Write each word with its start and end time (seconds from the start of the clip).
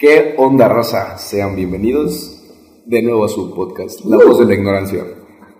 ¿Qué 0.00 0.34
onda, 0.38 0.66
raza? 0.68 1.18
Sean 1.18 1.54
bienvenidos 1.56 2.42
de 2.86 3.02
nuevo 3.02 3.24
a 3.24 3.28
su 3.28 3.54
podcast, 3.54 4.02
La 4.06 4.16
Voz 4.16 4.38
de 4.38 4.46
la 4.46 4.54
Ignorancia, 4.54 5.04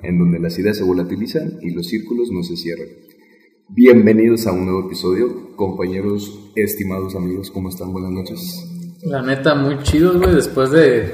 en 0.03 0.19
donde 0.19 0.39
las 0.39 0.59
ideas 0.59 0.79
se 0.79 0.83
volatilizan 0.85 1.59
y 1.61 1.75
los 1.75 1.87
círculos 1.89 2.31
no 2.33 2.43
se 2.43 2.57
cierran. 2.57 2.87
Bienvenidos 3.69 4.47
a 4.47 4.53
un 4.53 4.65
nuevo 4.65 4.87
episodio, 4.87 5.55
compañeros, 5.57 6.51
estimados 6.57 7.15
amigos, 7.17 7.51
¿cómo 7.51 7.69
están? 7.69 7.93
Buenas 7.93 8.13
noches. 8.13 8.67
La 9.03 9.21
neta, 9.23 9.55
muy 9.55 9.79
chido, 9.83 10.19
güey, 10.19 10.35
después 10.35 10.71
de, 10.71 11.13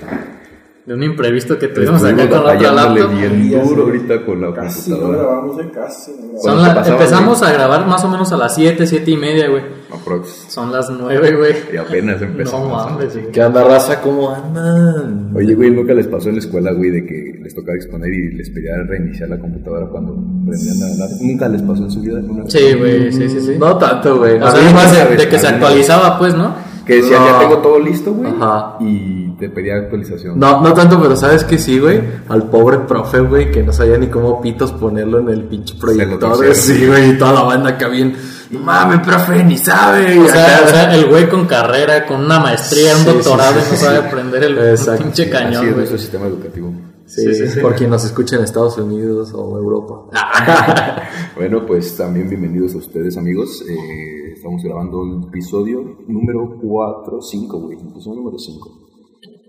de 0.87 0.95
un 0.95 1.03
imprevisto 1.03 1.59
que 1.59 1.67
tuvimos 1.67 2.05
acá 2.05 2.29
con 2.31 2.45
la 2.47 2.55
otra 2.55 2.73
laptop. 2.73 3.11
bien 3.13 3.51
duro 3.67 3.83
ahorita 3.87 4.25
con 4.25 4.41
la 4.41 4.55
Casi 4.55 4.89
no 4.91 4.99
computadora. 5.01 5.19
grabamos, 5.29 5.59
eh, 5.61 5.71
casi. 5.75 6.11
no 6.13 6.17
grabamos. 6.17 6.43
Son 6.43 6.53
Cuando 6.55 6.63
la- 6.63 6.75
pasaba, 6.77 6.97
empezamos 6.97 7.43
a 7.43 7.53
grabar 7.53 7.87
más 7.89 8.05
o 8.05 8.09
menos 8.09 8.31
a 8.33 8.37
las 8.37 8.55
7, 8.55 8.87
7 8.87 9.11
y 9.11 9.17
media, 9.17 9.49
güey. 9.49 9.63
Aprox. 9.93 10.47
Son 10.49 10.73
las 10.73 10.91
9, 10.91 11.37
güey. 11.37 11.53
Y 11.73 11.77
apenas 11.77 12.21
No 12.21 12.27
empezamos. 12.27 12.91
mames. 12.91 13.19
¿Qué 13.33 13.43
onda, 13.43 13.63
raza? 13.65 14.01
¿Cómo 14.01 14.31
andan? 14.31 15.31
Oye, 15.35 15.55
güey, 15.55 15.71
¿nunca 15.71 15.95
les 15.95 16.07
pasó 16.07 16.29
en 16.29 16.37
la 16.37 16.41
escuela, 16.41 16.73
güey, 16.73 16.91
de 16.91 17.07
que 17.07 17.39
les 17.43 17.55
tocaba 17.55 17.77
exponer 17.77 18.13
y 18.13 18.33
les 18.33 18.51
pedía 18.51 18.73
reiniciar 18.89 19.29
la 19.29 19.39
computadora 19.39 19.87
cuando 19.91 20.15
prendían 20.47 20.83
a 20.83 20.93
hablar? 20.93 21.09
¿Nunca 21.21 21.49
les 21.49 21.63
pasó 21.63 21.85
en 21.85 21.91
su 21.91 22.01
vida 22.01 22.19
alguna 22.19 22.43
vez? 22.45 22.53
Sí, 22.53 22.75
güey, 22.79 23.13
sí, 23.13 23.29
sí, 23.29 23.41
sí. 23.41 23.53
No 23.59 23.77
tanto, 23.79 24.19
güey. 24.19 24.37
o 24.37 24.41
sea, 24.41 24.49
además 24.51 24.75
más 24.75 25.19
de, 25.19 25.29
que 25.29 25.39
se 25.39 25.47
actualizaba, 25.47 26.19
pues, 26.19 26.35
¿no? 26.35 26.55
Que 26.87 26.97
decían, 26.97 27.21
ya 27.25 27.33
No. 27.33 27.39
tengo 27.41 27.59
todo 27.59 27.79
listo, 27.81 28.13
güey, 28.13 28.31
Ajá. 28.31 28.77
y 28.81 29.26
te 29.39 29.49
pedía 29.51 29.77
actualización. 29.77 30.39
No, 30.39 30.61
no 30.63 30.73
tanto, 30.73 31.01
pero 31.01 31.15
¿sabes 31.17 31.45
que 31.45 31.59
sí, 31.59 31.79
güey? 31.79 32.01
Al 32.29 32.49
pobre 32.49 32.79
profe, 32.81 33.21
güey, 33.21 33.51
que 33.51 33.63
no 33.63 33.73
sabía 33.73 33.99
ni 33.99 34.07
cómo 34.09 34.41
pitos 34.41 34.73
ponerlo 34.73 35.19
en 35.21 35.29
el 35.29 35.45
pinche 35.45 35.75
proyector. 35.79 36.55
Sí, 36.55 36.87
güey, 36.87 37.11
y 37.11 37.19
toda 37.19 37.33
la 37.33 37.43
banda 37.43 37.71
acá 37.71 37.89
bien. 37.89 38.15
No 38.51 38.61
mames, 38.61 39.01
profe, 39.01 39.45
ni 39.45 39.59
sabe. 39.59 40.19
O 40.21 40.27
sea, 40.29 40.63
o 40.65 40.69
sea, 40.69 40.95
el 40.95 41.07
güey 41.07 41.29
con 41.29 41.47
carrera, 41.47 42.07
con 42.07 42.25
una 42.25 42.39
maestría, 42.39 42.93
un 42.97 43.03
Sí, 43.03 43.09
sí, 43.11 43.15
doctorado 43.15 43.61
sí, 43.61 43.67
y 43.69 43.73
no 43.73 43.77
sabe 43.77 43.97
aprender 43.99 44.45
el 44.45 44.59
Exacto, 44.59 45.03
pinche 45.03 45.25
sí, 45.25 45.31
Así 45.31 45.45
cañón, 45.45 45.67
es 45.69 45.77
nuestro 45.77 45.99
sistema 45.99 46.27
educativo. 46.27 46.73
Sí, 47.07 47.23
Sí, 47.23 47.35
sí, 47.35 47.49
sí. 47.49 47.61
por 47.61 47.75
quien 47.77 47.91
nos 47.91 48.05
escucha 48.05 48.37
en 48.37 48.43
Estados 48.45 48.79
Unidos 48.79 49.33
o 49.35 49.59
Europa. 49.59 50.07
Bueno, 51.37 51.67
pues 51.67 51.95
también 51.97 52.29
bienvenidos 52.31 52.75
a 52.75 52.79
ustedes, 52.79 53.17
amigos. 53.19 53.63
Eh, 53.69 54.33
estamos 54.35 54.63
grabando 54.63 55.03
el 55.05 55.29
episodio 55.29 55.99
número 56.09 56.59
4, 56.63 57.21
5, 57.21 57.59
güey. 57.61 57.79
Episodio 57.79 58.17
número 58.21 58.39
5. 58.39 58.86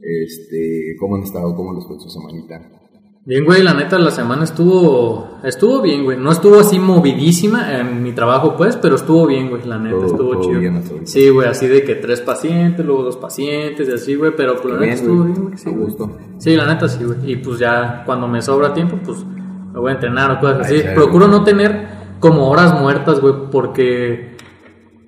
Este, 0.01 0.95
¿cómo 0.99 1.15
han 1.15 1.23
estado? 1.23 1.55
¿Cómo 1.55 1.73
les 1.73 1.85
fue 1.85 1.99
su 1.99 2.09
semanita? 2.09 2.61
Bien, 3.25 3.43
güey, 3.43 3.61
la 3.61 3.73
neta, 3.73 3.99
la 3.99 4.09
semana 4.11 4.45
estuvo 4.45 5.39
estuvo 5.43 5.81
bien, 5.81 6.05
güey. 6.05 6.17
No 6.17 6.31
estuvo 6.31 6.59
así 6.61 6.79
movidísima 6.79 7.77
en 7.77 8.01
mi 8.01 8.13
trabajo, 8.13 8.55
pues, 8.55 8.77
pero 8.77 8.95
estuvo 8.95 9.27
bien, 9.27 9.49
güey, 9.49 9.63
la 9.65 9.77
neta, 9.77 9.97
Todo- 9.97 10.05
estuvo 10.05 10.31
todo 10.31 10.41
chido. 10.43 10.59
bien. 10.61 10.81
Sí, 11.03 11.27
güey, 11.29 11.49
así 11.49 11.67
de 11.67 11.83
que 11.83 11.95
tres 11.95 12.21
pacientes, 12.21 12.85
luego 12.85 13.03
dos 13.03 13.17
pacientes 13.17 13.89
y 13.89 13.91
así, 13.91 14.15
güey, 14.15 14.31
pero 14.37 14.53
pues 14.61 14.73
la 14.73 14.79
Bien, 14.79 14.91
neta 14.91 15.01
estuvo 15.01 15.23
bien, 15.25 15.43
güey. 15.43 15.57
Sí, 15.57 15.69
gusto. 15.71 16.17
Sí, 16.37 16.55
la 16.55 16.67
neta 16.67 16.87
sí, 16.87 17.03
güey. 17.03 17.17
Y 17.31 17.35
pues 17.37 17.59
ya 17.59 18.03
cuando 18.05 18.29
me 18.29 18.41
sobra 18.41 18.73
tiempo, 18.73 18.97
pues 19.03 19.17
me 19.25 19.77
voy 19.79 19.91
a 19.91 19.95
entrenar 19.95 20.31
o 20.31 20.39
cosas 20.39 20.61
así. 20.67 20.81
Procuro 20.95 21.27
güey. 21.27 21.37
no 21.39 21.43
tener 21.43 21.87
como 22.21 22.49
horas 22.49 22.79
muertas, 22.79 23.19
güey, 23.19 23.33
porque... 23.51 24.36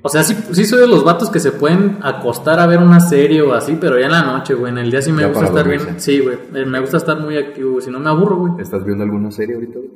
O 0.02 0.08
sea, 0.10 0.24
sí, 0.24 0.36
sí 0.54 0.66
soy 0.66 0.80
de 0.80 0.88
los 0.88 1.04
vatos 1.04 1.30
que 1.30 1.40
se 1.40 1.52
pueden 1.52 1.98
acostar 2.02 2.60
a 2.60 2.66
ver 2.68 2.80
una 2.80 3.00
serie 3.02 3.42
o 3.42 3.54
así, 3.54 3.78
pero 3.80 4.00
ya 4.00 4.06
en 4.06 4.12
la 4.14 4.22
noche, 4.24 4.54
güey. 4.54 4.72
En 4.72 4.78
el 4.78 4.90
día 4.92 5.02
sí 5.02 5.12
me 5.12 5.24
Ya 5.24 5.28
gusta 5.28 5.46
estar 5.46 5.64
dormirse. 5.64 5.86
bien. 5.88 6.00
Sí, 6.00 6.20
güey. 6.20 6.38
eh, 6.56 6.66
Me 6.66 6.80
gusta 6.80 6.98
estar 6.98 7.20
muy 7.20 7.38
activo, 7.38 7.72
güey. 7.74 7.84
Si 7.84 7.92
no 7.92 8.00
me 8.00 8.10
aburro, 8.10 8.38
güey. 8.38 8.54
¿Estás 8.62 8.86
viendo 8.86 9.04
alguna 9.04 9.30
serie 9.32 9.56
ahorita? 9.56 9.74
güey? 9.80 9.90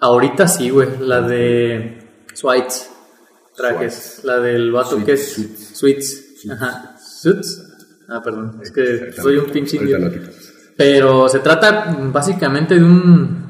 Ahorita 0.00 0.48
sí, 0.48 0.70
güey. 0.70 0.88
La 1.00 1.20
de 1.20 1.98
Swites. 2.34 2.90
Trajes. 3.56 4.20
La 4.24 4.40
del 4.40 4.70
vato 4.72 5.02
que 5.04 5.12
es 5.12 5.70
Sweets. 5.74 6.44
Ajá. 6.50 6.96
Suits. 6.98 7.62
Ah, 8.08 8.20
perdón. 8.22 8.58
Es 8.62 8.70
que 8.72 9.12
soy 9.12 9.36
un 9.38 9.46
pinche. 9.46 9.78
Pero 10.76 11.28
se 11.28 11.38
trata 11.38 11.96
básicamente 12.12 12.74
de 12.74 12.84
un, 12.84 13.45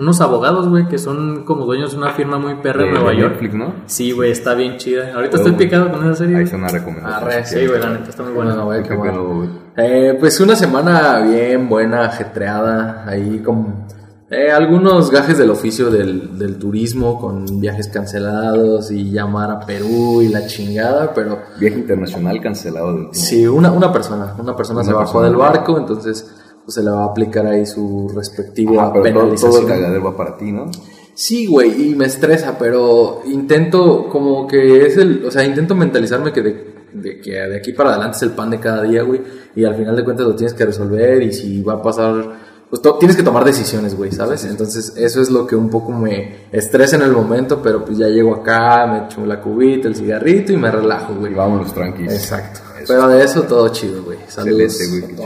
unos 0.00 0.20
abogados, 0.20 0.68
güey, 0.68 0.88
que 0.88 0.98
son 0.98 1.44
como 1.44 1.64
dueños 1.66 1.92
de 1.92 1.98
una 1.98 2.10
firma 2.14 2.38
muy 2.38 2.56
perra 2.56 2.84
en 2.84 2.94
Nueva 2.94 3.12
York. 3.14 3.32
Netflix, 3.34 3.54
¿no? 3.54 3.74
Sí, 3.86 4.12
güey, 4.12 4.30
está 4.32 4.54
bien 4.54 4.76
chida. 4.78 5.12
Ahorita 5.14 5.36
estoy 5.36 5.52
picado 5.52 5.90
con 5.92 6.04
esa 6.04 6.14
serie. 6.16 6.36
Ahí 6.38 6.44
está 6.44 6.56
una 6.56 6.68
recomendación. 6.68 7.22
Arre, 7.22 7.44
Sí, 7.46 7.66
güey, 7.66 7.80
la 7.80 7.90
neta 7.90 8.10
está 8.10 8.22
muy 8.22 8.32
buena. 8.32 8.54
güey, 8.62 8.82
¿Qué 8.82 8.94
bueno. 8.94 9.46
Eh, 9.76 10.16
pues 10.18 10.40
una 10.40 10.56
semana 10.56 11.20
bien 11.20 11.68
buena, 11.68 12.06
ajetreada, 12.06 13.04
ahí 13.06 13.38
con 13.38 13.86
eh, 14.30 14.50
algunos 14.50 15.10
gajes 15.10 15.38
del 15.38 15.50
oficio 15.50 15.90
del, 15.90 16.38
del 16.38 16.56
turismo, 16.58 17.18
con 17.20 17.60
viajes 17.60 17.88
cancelados 17.88 18.90
y 18.90 19.10
llamar 19.10 19.50
a 19.50 19.60
Perú 19.60 20.22
y 20.22 20.28
la 20.28 20.46
chingada, 20.46 21.12
pero 21.14 21.38
Viaje 21.58 21.78
internacional 21.78 22.40
cancelado 22.40 22.92
del 22.94 23.08
sí, 23.12 23.46
una, 23.46 23.70
una 23.72 23.92
persona, 23.92 24.34
una 24.38 24.54
persona 24.56 24.84
se 24.84 24.92
bajó 24.92 25.20
persona. 25.20 25.26
del 25.28 25.36
barco, 25.36 25.78
entonces 25.78 26.30
pues, 26.64 26.74
se 26.74 26.82
le 26.82 26.90
va 26.90 27.02
a 27.02 27.06
aplicar 27.06 27.46
ahí 27.46 27.66
su 27.66 28.10
respectivo 28.14 28.72
pero 28.72 28.86
todo, 28.86 28.92
todo 28.92 29.02
penalización. 29.02 29.62
el 29.62 29.68
cagadero 29.68 30.04
va 30.04 30.16
para 30.16 30.36
ti, 30.36 30.52
¿no? 30.52 30.70
Sí, 31.14 31.46
güey, 31.46 31.90
y 31.90 31.94
me 31.94 32.06
estresa, 32.06 32.56
pero 32.58 33.22
intento 33.26 34.08
como 34.08 34.46
que 34.46 34.86
es 34.86 34.96
el, 34.96 35.24
o 35.26 35.30
sea, 35.30 35.44
intento 35.44 35.74
mentalizarme 35.74 36.32
que 36.32 36.40
de, 36.40 36.74
de 36.94 37.20
que 37.20 37.32
de 37.32 37.56
aquí 37.56 37.72
para 37.72 37.90
adelante 37.90 38.16
es 38.16 38.22
el 38.22 38.30
pan 38.30 38.50
de 38.50 38.58
cada 38.58 38.82
día, 38.82 39.02
güey, 39.02 39.20
y 39.54 39.64
al 39.64 39.74
final 39.74 39.96
de 39.96 40.04
cuentas 40.04 40.26
lo 40.26 40.34
tienes 40.34 40.54
que 40.54 40.64
resolver 40.64 41.22
y 41.22 41.32
si 41.32 41.62
va 41.62 41.74
a 41.74 41.82
pasar, 41.82 42.38
pues 42.70 42.80
tienes 42.98 43.16
que 43.16 43.22
tomar 43.22 43.44
decisiones, 43.44 43.96
güey, 43.96 44.12
¿sabes? 44.12 44.44
Entonces 44.44 44.94
eso 44.96 45.20
es 45.20 45.30
lo 45.30 45.46
que 45.46 45.56
un 45.56 45.68
poco 45.68 45.92
me 45.92 46.46
estresa 46.52 46.96
en 46.96 47.02
el 47.02 47.12
momento, 47.12 47.60
pero 47.60 47.84
pues 47.84 47.98
ya 47.98 48.06
llego 48.06 48.36
acá, 48.36 48.86
me 48.86 49.06
echo 49.06 49.26
la 49.26 49.42
cubita, 49.42 49.88
el 49.88 49.96
cigarrito 49.96 50.52
y 50.52 50.56
me 50.56 50.70
relajo, 50.70 51.14
güey. 51.16 51.32
Y 51.32 51.34
vámonos 51.34 51.74
tranquilos. 51.74 52.14
Exacto. 52.14 52.60
Eso. 52.78 52.94
Pero 52.94 53.08
de 53.08 53.24
eso 53.24 53.42
todo 53.42 53.68
chido, 53.68 54.04
güey. 54.04 54.18
Saludos 54.26 54.80
Excelente, 54.80 55.06
güey, 55.06 55.16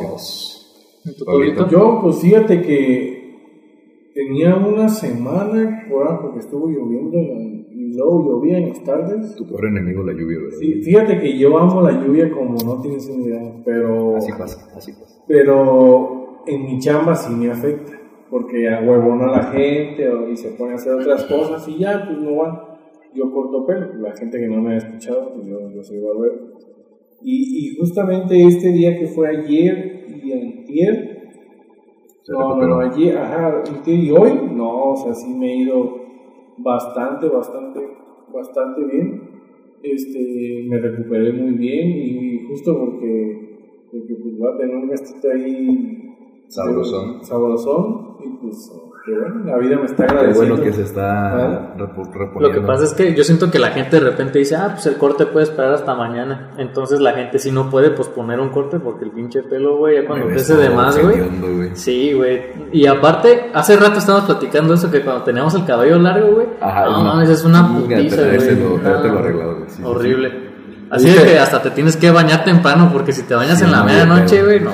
Yo, 1.70 1.98
pues 2.02 2.20
fíjate 2.20 2.62
que 2.62 4.10
tenía 4.14 4.56
una 4.56 4.88
semana 4.88 5.84
por 5.90 6.08
ahí 6.08 6.16
porque 6.22 6.38
estuvo 6.38 6.68
lloviendo 6.68 7.18
y 7.18 7.94
luego 7.94 8.24
llovía 8.24 8.58
en 8.58 8.70
las 8.70 8.82
tardes. 8.84 9.34
Tu 9.36 9.46
peor 9.46 9.66
enemigo 9.66 10.02
la 10.02 10.12
lluvia, 10.12 10.38
¿verdad? 10.38 10.58
Sí, 10.58 10.82
fíjate 10.82 11.20
que 11.20 11.38
yo 11.38 11.58
amo 11.58 11.82
la 11.82 11.92
lluvia 11.92 12.30
como 12.30 12.56
no 12.64 12.80
tienes 12.80 13.06
una 13.08 13.24
idea, 13.24 13.52
pero, 13.64 14.16
Así 14.16 14.32
pasa, 14.32 14.66
así 14.74 14.92
pasa. 14.92 15.22
pero 15.28 16.42
en 16.46 16.62
mi 16.64 16.78
chamba 16.78 17.14
sí 17.14 17.34
me 17.34 17.50
afecta, 17.50 17.92
porque 18.30 18.68
a 18.68 18.80
huevona 18.80 19.26
la 19.26 19.42
gente 19.44 20.10
y 20.32 20.36
se 20.36 20.50
pone 20.50 20.72
a 20.72 20.76
hacer 20.76 20.94
otras 20.94 21.24
cosas 21.24 21.66
y 21.68 21.78
ya, 21.78 22.04
pues 22.06 22.18
no 22.18 22.36
van. 22.36 22.58
Yo 23.14 23.30
corto 23.30 23.64
pelo, 23.64 23.94
la 23.94 24.12
gente 24.16 24.38
que 24.40 24.48
no 24.48 24.60
me 24.60 24.74
ha 24.74 24.76
escuchado, 24.78 25.34
pues 25.34 25.46
yo, 25.46 25.70
yo 25.70 25.84
soy 25.84 26.00
barbero. 26.00 26.34
Y, 27.24 27.68
y 27.68 27.76
justamente 27.76 28.46
este 28.46 28.68
día 28.68 28.98
que 28.98 29.06
fue 29.06 29.28
ayer 29.28 30.06
y 30.22 30.32
antier, 30.32 31.14
no, 32.28 32.56
no, 32.56 32.80
ayer, 32.80 33.16
ajá, 33.18 33.62
antier 33.66 33.98
y 33.98 34.10
hoy, 34.10 34.32
no, 34.52 34.92
o 34.92 34.96
sea, 34.96 35.14
sí 35.14 35.32
me 35.34 35.52
he 35.52 35.56
ido 35.62 36.04
bastante, 36.58 37.28
bastante, 37.28 37.80
bastante 38.32 38.84
bien. 38.84 39.34
Este, 39.82 40.64
me 40.68 40.78
recuperé 40.78 41.32
muy 41.32 41.52
bien 41.52 41.90
y, 41.90 42.46
justo 42.48 42.78
porque, 42.78 43.86
porque 43.90 44.14
pues 44.14 44.40
va 44.40 44.54
a 44.54 44.58
tener 44.58 44.76
un 44.76 44.88
gastito 44.88 45.28
ahí 45.30 46.14
Sabrosón. 46.48 47.24
sabrosón 47.24 48.16
y 48.24 48.28
pues 48.38 48.72
bueno, 49.06 49.44
la 49.44 49.58
vida 49.58 49.76
me 49.78 49.84
está 49.84 50.06
Qué 50.06 50.12
agradeciendo. 50.14 50.54
bueno 50.56 50.62
que 50.64 50.72
se 50.72 50.82
está 50.82 51.32
Ah. 51.34 51.74
repo- 51.76 52.10
reponiendo. 52.12 52.40
Lo 52.40 52.52
que 52.52 52.60
pasa 52.60 52.84
es 52.84 52.94
que 52.94 53.14
yo 53.14 53.22
siento 53.22 53.50
que 53.50 53.58
la 53.58 53.68
gente 53.68 54.00
de 54.00 54.10
repente 54.10 54.38
dice, 54.38 54.56
ah, 54.56 54.70
pues 54.72 54.86
el 54.86 54.96
corte 54.96 55.26
puede 55.26 55.44
esperar 55.44 55.74
hasta 55.74 55.94
mañana. 55.94 56.50
Entonces 56.56 57.00
la 57.00 57.12
gente 57.12 57.38
sí 57.38 57.50
no 57.50 57.68
puede 57.68 57.90
posponer 57.90 58.40
un 58.40 58.48
corte 58.48 58.78
porque 58.80 59.04
el 59.04 59.10
pinche 59.10 59.42
pelo, 59.42 59.76
güey, 59.76 60.00
ya 60.00 60.06
cuando 60.06 60.26
crece 60.28 60.54
de 60.56 60.70
más, 60.70 60.98
güey. 60.98 61.16
Sí, 61.74 62.12
güey. 62.14 62.42
Y 62.72 62.86
aparte, 62.86 63.50
hace 63.52 63.76
rato 63.76 63.98
estábamos 63.98 64.26
platicando 64.26 64.72
eso 64.74 64.90
que 64.90 65.02
cuando 65.02 65.22
teníamos 65.24 65.54
el 65.54 65.66
cabello 65.66 65.98
largo, 65.98 66.32
güey. 66.36 66.46
Ajá, 66.60 66.84
no 66.86 67.02
mames, 67.02 67.28
es 67.28 67.44
una 67.44 67.68
putiza, 67.68 68.22
güey. 68.24 68.40
Sí, 68.40 68.50
sí, 69.68 69.82
Horrible. 69.82 70.54
Así 70.90 71.10
de 71.10 71.24
que 71.24 71.38
hasta 71.38 71.60
te 71.60 71.70
tienes 71.70 71.96
que 71.96 72.10
bañar 72.10 72.44
temprano 72.44 72.88
porque 72.92 73.12
si 73.12 73.22
te 73.22 73.34
bañas 73.34 73.58
Sí, 73.58 73.64
en 73.64 73.72
la 73.72 73.78
no, 73.78 73.84
medianoche, 73.86 74.42
güey, 74.44 74.60
no, 74.60 74.70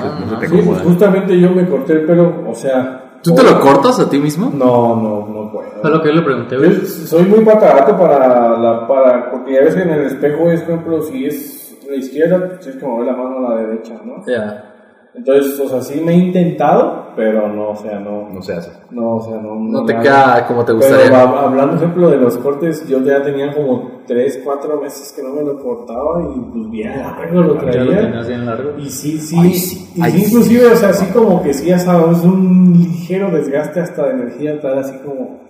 Sí, 0.47 0.61
pues 0.65 0.81
justamente 0.81 1.39
yo 1.39 1.49
me 1.51 1.67
corté 1.67 1.93
el 1.93 2.01
pelo, 2.05 2.43
o 2.47 2.53
sea... 2.53 3.00
¿Tú 3.23 3.35
te 3.35 3.43
lo 3.43 3.59
cortas 3.59 3.99
a 3.99 4.09
ti 4.09 4.17
mismo? 4.17 4.51
No, 4.53 4.95
no, 4.95 5.27
no 5.27 5.51
puedo. 5.51 5.69
Fue 5.81 5.91
lo 5.91 6.01
que 6.01 6.09
yo 6.09 6.15
le 6.15 6.21
pregunté, 6.21 6.55
Yo 6.55 6.85
soy 6.85 7.23
muy 7.23 7.45
patarato 7.45 7.97
para 7.97 8.57
la 8.57 8.87
para 8.87 9.29
porque 9.31 9.53
ya 9.53 9.61
ves 9.61 9.75
que 9.75 9.81
en 9.81 9.89
el 9.91 10.05
espejo 10.05 10.49
es 10.49 10.61
por 10.61 10.71
ejemplo 10.71 11.01
si 11.03 11.25
es 11.25 11.77
la 11.87 11.95
izquierda 11.95 12.47
pues 12.47 12.67
es 12.67 12.81
como 12.81 13.03
la 13.03 13.13
mano 13.13 13.45
a 13.45 13.55
la 13.55 13.61
derecha 13.61 13.99
no 14.03 14.23
Ya. 14.25 14.70
Entonces 15.13 15.59
o 15.59 15.67
sea 15.67 15.81
sí 15.81 15.99
me 16.01 16.13
he 16.13 16.17
intentado 16.17 17.01
pero 17.15 17.47
no 17.49 17.71
o 17.71 17.75
sea 17.75 17.99
no 17.99 18.29
No 18.29 18.41
se 18.41 18.53
hace. 18.53 18.71
no 18.91 19.17
o 19.17 19.21
sea 19.21 19.41
no 19.41 19.55
No 19.55 19.83
te 19.85 19.93
nada. 19.93 20.03
queda 20.03 20.47
como 20.47 20.61
te 20.63 20.73
pero 20.73 20.77
gustaría. 20.77 21.11
hab- 21.25 21.37
hablando 21.37 21.73
por 21.73 21.83
ejemplo 21.83 22.09
de 22.09 22.17
los 22.17 22.37
cortes 22.37 22.87
yo 22.87 22.99
ya 23.03 23.21
tenía 23.21 23.53
como 23.53 24.01
3, 24.07 24.41
4 24.43 24.79
meses 24.81 25.13
que 25.15 25.21
no 25.21 25.33
me 25.33 25.43
lo 25.43 25.59
cortaba 25.61 26.21
y 26.33 26.39
pues 26.51 26.69
bien 26.71 26.97
largo 26.97 27.41
lo 27.41 27.47
Ya 27.47 27.53
lo 27.53 27.71
traía 27.71 28.01
tenías 28.01 28.27
bien 28.27 28.45
largo. 28.45 28.71
y 28.77 28.89
sí, 28.89 29.17
sí, 29.19 29.35
Ay, 29.39 29.53
sí, 29.53 29.93
y 29.95 30.01
ay, 30.01 30.11
sí, 30.13 30.19
sí. 30.19 30.25
inclusive, 30.27 30.67
o 30.71 30.75
sea, 30.75 30.89
así 30.89 31.05
como 31.13 31.43
que 31.43 31.53
sí, 31.53 31.65
ya 31.67 31.77
sabes, 31.79 32.21
un 32.23 32.73
ligero 32.73 33.29
desgaste 33.31 33.79
hasta 33.81 34.05
de 34.07 34.11
energía, 34.13 34.59
tal, 34.61 34.79
así 34.79 34.93
como 35.05 35.41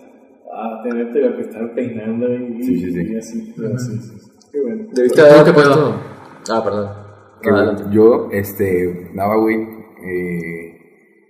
a 0.54 0.82
tenerte 0.84 1.20
que 1.36 1.42
estar 1.42 1.74
peinando 1.74 2.28
y, 2.34 2.62
Sí, 2.64 2.80
sí, 2.80 2.92
sí. 2.92 3.14
y 3.14 3.18
así, 3.18 3.54
pero 3.58 3.78
sí, 3.80 3.92
sí, 3.98 4.20
sí. 4.20 4.32
Qué 4.52 4.62
bueno. 4.62 4.84
Debiste 4.94 5.22
¿Tú 5.22 5.28
haber 5.28 5.54
puesto- 5.54 5.96
Ah, 6.52 6.62
perdón. 6.64 6.90
Bueno. 7.44 7.92
Yo, 7.92 8.30
este, 8.32 9.12
nada, 9.14 9.36
güey, 9.36 9.58
eh, 9.58 10.72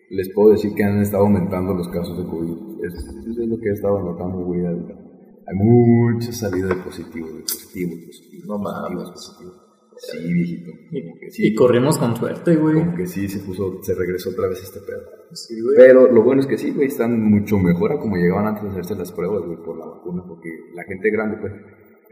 les 0.09 0.29
puedo 0.33 0.51
decir 0.51 0.73
que 0.73 0.83
han 0.83 1.01
estado 1.01 1.23
aumentando 1.23 1.73
los 1.73 1.87
casos 1.87 2.17
de 2.17 2.29
COVID. 2.29 2.83
Eso, 2.83 2.97
eso 2.97 3.41
es 3.41 3.47
lo 3.47 3.57
que 3.59 3.69
he 3.69 3.73
estado 3.73 3.99
notando, 4.01 4.39
güey. 4.39 4.65
Hay 4.65 5.55
mucha 5.55 6.31
salida 6.31 6.67
de 6.67 6.75
positivo, 6.75 7.27
de 7.27 7.41
positivo, 7.41 7.95
positivo. 8.05 8.43
No 8.47 8.57
mames. 8.57 9.09
positivo. 9.09 9.51
Sí, 9.97 10.33
viejito. 10.33 10.71
Y, 10.91 11.31
sí. 11.31 11.47
y 11.47 11.55
corrimos 11.55 11.97
con 11.97 12.15
suerte, 12.15 12.55
güey. 12.55 12.75
Como 12.75 12.95
que 12.95 13.05
sí 13.05 13.27
se 13.27 13.39
puso, 13.39 13.83
se 13.83 13.93
regresó 13.93 14.31
otra 14.31 14.47
vez 14.47 14.61
este 14.63 14.79
pedo. 14.79 15.01
Sí, 15.31 15.61
güey. 15.61 15.75
Pero 15.77 16.11
lo 16.11 16.23
bueno 16.23 16.41
es 16.41 16.47
que 16.47 16.57
sí, 16.57 16.71
güey, 16.71 16.87
están 16.87 17.21
mucho 17.21 17.57
mejor 17.57 17.91
a 17.91 17.99
como 17.99 18.15
llegaban 18.15 18.47
antes 18.47 18.63
de 18.63 18.69
hacerse 18.69 18.95
las 18.95 19.11
pruebas, 19.11 19.43
güey, 19.45 19.57
por 19.63 19.77
la 19.77 19.85
vacuna, 19.85 20.23
porque 20.27 20.49
la 20.73 20.83
gente 20.83 21.11
grande, 21.11 21.37
pues, 21.37 21.53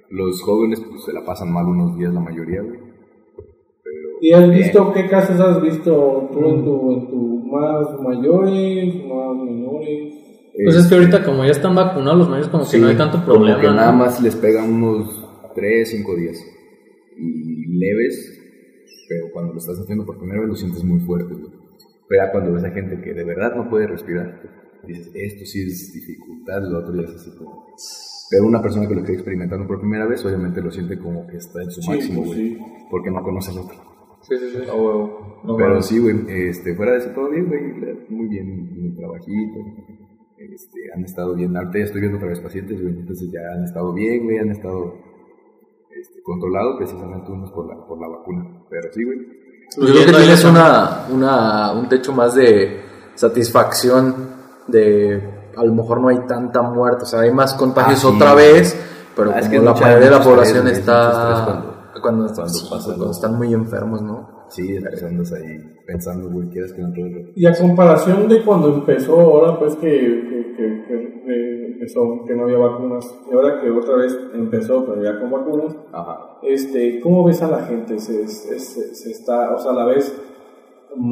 los 0.09 0.41
jóvenes, 0.41 0.81
pues, 0.81 1.03
se 1.03 1.13
la 1.13 1.25
pasan 1.25 1.51
mal 1.51 1.65
unos 1.65 1.97
días 1.97 2.13
la 2.13 2.19
mayoría, 2.19 2.61
güey. 2.61 2.79
¿Y 4.21 4.33
has 4.33 4.49
visto 4.49 4.91
qué 4.93 5.07
casos 5.07 5.39
has 5.39 5.61
visto 5.61 6.29
tú 6.33 6.39
en 6.49 6.63
tu, 6.65 6.91
en 6.93 7.07
tu 7.09 7.37
más 7.47 7.99
mayores, 8.01 8.95
más 9.05 9.35
menores? 9.37 10.13
Pues 10.63 10.75
es 10.75 10.87
que 10.87 10.95
ahorita 10.95 11.23
como 11.23 11.45
ya 11.45 11.51
están 11.51 11.73
vacunados 11.75 12.19
los 12.19 12.29
medios 12.29 12.47
como 12.49 12.63
que 12.63 12.69
Sí, 12.71 12.79
no 12.79 12.87
hay 12.87 12.97
tanto 12.97 13.19
como 13.19 13.33
problema. 13.35 13.61
que 13.61 13.67
¿no? 13.67 13.73
nada 13.75 13.91
más 13.93 14.21
les 14.21 14.35
pegan 14.35 14.73
unos 14.73 15.25
3, 15.55 15.89
5 15.89 16.15
días. 16.17 16.37
Y 17.17 17.77
leves, 17.77 18.39
pero 19.07 19.27
cuando 19.33 19.53
lo 19.53 19.59
estás 19.59 19.79
haciendo 19.79 20.05
por 20.05 20.17
primera 20.17 20.39
vez 20.41 20.49
lo 20.49 20.55
sientes 20.55 20.83
muy 20.83 20.99
fuerte, 20.99 21.33
güey. 21.33 21.51
Pero 22.09 22.25
ya 22.25 22.31
cuando 22.31 22.53
ves 22.53 22.63
a 22.65 22.71
gente 22.71 22.99
que 23.01 23.13
de 23.13 23.23
verdad 23.23 23.55
no 23.55 23.69
puede 23.69 23.87
respirar, 23.87 24.41
dices, 24.85 25.11
esto 25.13 25.45
sí 25.45 25.61
es 25.61 25.93
dificultad, 25.93 26.61
lo 26.63 26.79
otro 26.79 26.93
ya 26.95 27.03
es 27.03 27.15
así 27.15 27.31
como... 27.37 27.67
Pero 28.31 28.45
una 28.45 28.61
persona 28.61 28.87
que 28.87 28.93
lo 28.95 28.99
está 29.01 29.13
experimentando 29.13 29.65
por 29.67 29.79
primera 29.79 30.05
vez, 30.05 30.23
obviamente 30.25 30.61
lo 30.61 30.71
siente 30.71 30.99
como 30.99 31.25
que 31.25 31.37
está 31.37 31.63
en 31.63 31.71
su 31.71 31.81
Sí, 31.81 31.89
máximo, 31.89 32.23
pues 32.23 32.27
güey. 32.35 32.49
sí. 32.55 32.57
Porque 32.91 33.09
no 33.11 33.23
conoce 33.23 33.51
al 33.51 33.59
otro. 33.59 33.75
Sí, 34.29 34.37
sí, 34.37 34.49
sí. 34.51 34.69
A 34.69 34.73
huevo. 34.73 35.41
No 35.43 35.55
Pero 35.57 35.81
sí, 35.81 35.99
güey, 35.99 36.25
este, 36.49 36.75
fuera 36.75 36.91
de 36.93 36.97
eso 36.99 37.09
todo 37.15 37.29
bien, 37.29 37.47
güey, 37.47 37.61
muy 38.09 38.27
bien, 38.27 38.69
el 38.85 38.95
trabajito, 38.95 39.59
este, 40.37 40.79
han 40.93 41.03
estado 41.05 41.33
bien, 41.33 41.55
ahorita 41.55 41.77
ya 41.79 41.85
estoy 41.85 42.01
viendo 42.01 42.17
otra 42.17 42.29
vez 42.29 42.39
pacientes, 42.41 42.81
güey, 42.81 42.93
entonces 42.93 43.29
ya 43.31 43.39
han 43.55 43.63
estado 43.63 43.93
bien, 43.93 44.25
güey, 44.25 44.37
han 44.37 44.51
estado 44.51 44.95
este, 45.97 46.21
controlados 46.23 46.75
precisamente 46.77 47.31
unos 47.31 47.51
por 47.51 47.67
la, 47.67 47.85
por 47.85 47.99
la 48.01 48.07
vacuna, 48.09 48.63
pero 48.69 48.91
sí, 48.93 49.03
güey, 49.05 49.17
Yo 49.77 49.93
creo 49.93 50.05
que 50.07 50.11
tienes 50.11 50.43
una, 50.43 51.05
una, 51.09 51.71
un 51.71 51.87
techo 51.87 52.11
más 52.13 52.35
de 52.35 52.81
satisfacción 53.15 54.15
de 54.67 55.23
a 55.55 55.63
lo 55.63 55.73
mejor 55.73 56.01
no 56.01 56.09
hay 56.09 56.19
tanta 56.27 56.61
muerte, 56.61 57.03
o 57.03 57.07
sea, 57.07 57.21
hay 57.21 57.31
más 57.31 57.53
contagios 57.53 58.03
Ah, 58.03 58.09
sí. 58.09 58.15
otra 58.15 58.33
vez, 58.35 58.77
pero 59.15 59.31
Ah, 59.33 59.39
es 59.39 59.47
que 59.47 59.57
la 59.59 59.73
mayoría 59.73 59.99
de 59.99 60.11
la 60.11 60.21
población 60.21 60.67
estrés, 60.67 60.79
está 60.79 61.78
cuando- 62.01 62.25
cuando, 62.33 62.49
sí, 62.49 62.67
pasa 62.69 62.87
cuando 62.87 63.11
están 63.11 63.37
muy 63.37 63.53
enfermos, 63.53 64.01
¿no? 64.01 64.39
sí, 64.49 64.75
entonces 64.75 65.03
andas 65.03 65.31
ahí 65.33 65.59
pensando, 65.85 66.27
güey, 66.31 66.49
quieres 66.49 66.73
que 66.73 66.81
no 66.81 66.91
te? 66.91 67.31
Y 67.35 67.45
a 67.45 67.53
comparación 67.55 68.27
de 68.27 68.41
cuando 68.43 68.73
empezó 68.73 69.19
ahora, 69.19 69.59
pues 69.59 69.75
que, 69.75 69.87
que, 69.89 70.53
que, 70.57 70.83
que- 70.87 71.21
que 71.23 71.65
empezó, 71.73 72.25
que 72.25 72.33
no 72.35 72.43
había 72.45 72.57
vacunas, 72.57 73.05
y 73.29 73.33
ahora 73.35 73.61
que 73.61 73.69
otra 73.69 73.95
vez 73.97 74.17
empezó, 74.33 74.83
pero 74.85 75.03
ya 75.03 75.19
con 75.19 75.29
vacunas, 75.31 75.75
Ajá, 75.93 76.17
este, 76.41 76.99
¿cómo 76.99 77.23
ves 77.25 77.41
a 77.43 77.51
la 77.51 77.59
gente? 77.61 77.99
¿Se, 77.99 78.27
se, 78.27 78.59
se- 78.59 78.95
se 78.95 79.11
está, 79.11 79.53
o 79.53 79.59
sea, 79.59 79.71
la 79.71 79.85
ves 79.85 80.19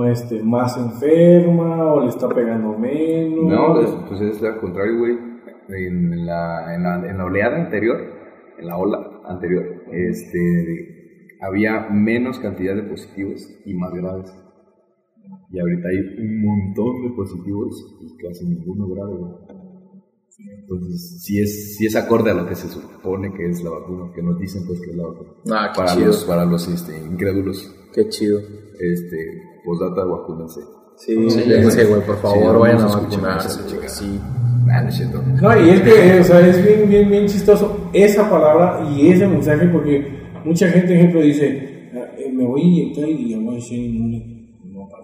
este, 0.10 0.42
más 0.42 0.76
enferma 0.78 1.94
o 1.94 2.02
le 2.02 2.08
está 2.10 2.28
pegando 2.30 2.78
menos? 2.78 3.44
no, 3.46 3.74
pues, 3.76 3.90
pues 4.10 4.22
es 4.22 4.44
al 4.44 4.58
contrario, 4.60 4.98
güey, 4.98 5.18
en 5.70 6.26
la, 6.26 6.74
en, 6.74 6.84
la, 6.84 6.96
en 7.10 7.18
la 7.18 7.26
oleada 7.26 7.56
anterior, 7.58 7.98
en 8.58 8.66
la 8.68 8.78
ola 8.78 9.08
anterior, 9.26 9.64
este, 9.92 11.38
había 11.42 11.90
menos 11.92 12.40
cantidad 12.40 12.76
de 12.76 12.84
positivos 12.84 13.48
y 13.66 13.74
más 13.74 13.94
graves. 13.94 14.34
Y 15.52 15.60
ahorita 15.60 15.88
hay 15.90 15.98
un 16.26 16.42
montón 16.46 17.04
de 17.04 17.16
positivos 17.16 17.98
y 18.02 18.18
casi 18.26 18.46
ninguno 18.46 18.88
grave. 18.88 19.16
Entonces, 20.62 21.24
sí 21.24 21.40
es, 21.42 21.78
sí 21.78 21.86
es 21.88 21.96
acorde 21.96 22.32
a 22.32 22.34
lo 22.34 22.48
que 22.48 22.56
se 22.56 22.68
supone 22.68 23.34
que 23.34 23.50
es 23.50 23.64
la 23.64 23.72
vacuna, 23.72 24.12
que 24.14 24.22
nos 24.22 24.38
dicen 24.40 24.64
pues 24.68 24.80
que 24.82 24.92
es 24.92 24.96
la 24.98 25.08
vacuna. 25.08 25.30
Ah, 25.52 25.72
qué 25.74 25.78
para 25.80 25.94
chido. 25.94 26.06
los, 26.08 26.26
para 26.26 26.46
los 26.46 26.68
este, 26.68 26.98
incrédulos, 26.98 27.76
Qué 27.94 28.08
chido. 28.10 28.40
este, 28.80 29.18
postdata, 29.66 30.04
vacúnense. 30.06 30.62
Sí, 30.98 31.30
Sí, 31.30 31.42
güey. 31.46 31.88
güey, 31.88 32.06
por 32.06 32.18
favor, 32.18 32.60
vayan 32.60 32.82
a 32.82 32.88
vacunarse. 32.88 33.90
Sí. 33.90 34.20
Ah, 34.72 34.82
no 34.82 34.90
es 34.90 34.96
cierto. 34.96 35.22
No, 35.42 35.66
y 35.66 35.70
es 35.70 35.82
que, 35.82 36.20
o 36.20 36.24
sea, 36.24 36.40
es 36.48 36.64
bien, 36.64 36.90
bien, 36.90 37.10
bien 37.10 37.26
chistoso 37.26 37.90
esa 37.94 38.30
palabra 38.30 38.82
y 38.92 39.10
ese 39.10 39.28
mensaje 39.28 39.68
porque 39.68 40.06
mucha 40.44 40.68
gente, 40.68 40.96
ejemplo, 40.96 41.22
dice, 41.22 41.90
"Ah, 41.96 42.06
eh, 42.18 42.32
me 42.34 42.46
voy 42.46 42.62
a 42.62 42.66
inyectar 42.66 43.10
y 43.10 43.30
ya 43.30 43.38
voy 43.40 43.58
a 43.58 43.62
ser 43.62 43.78
inmune. 43.78 44.38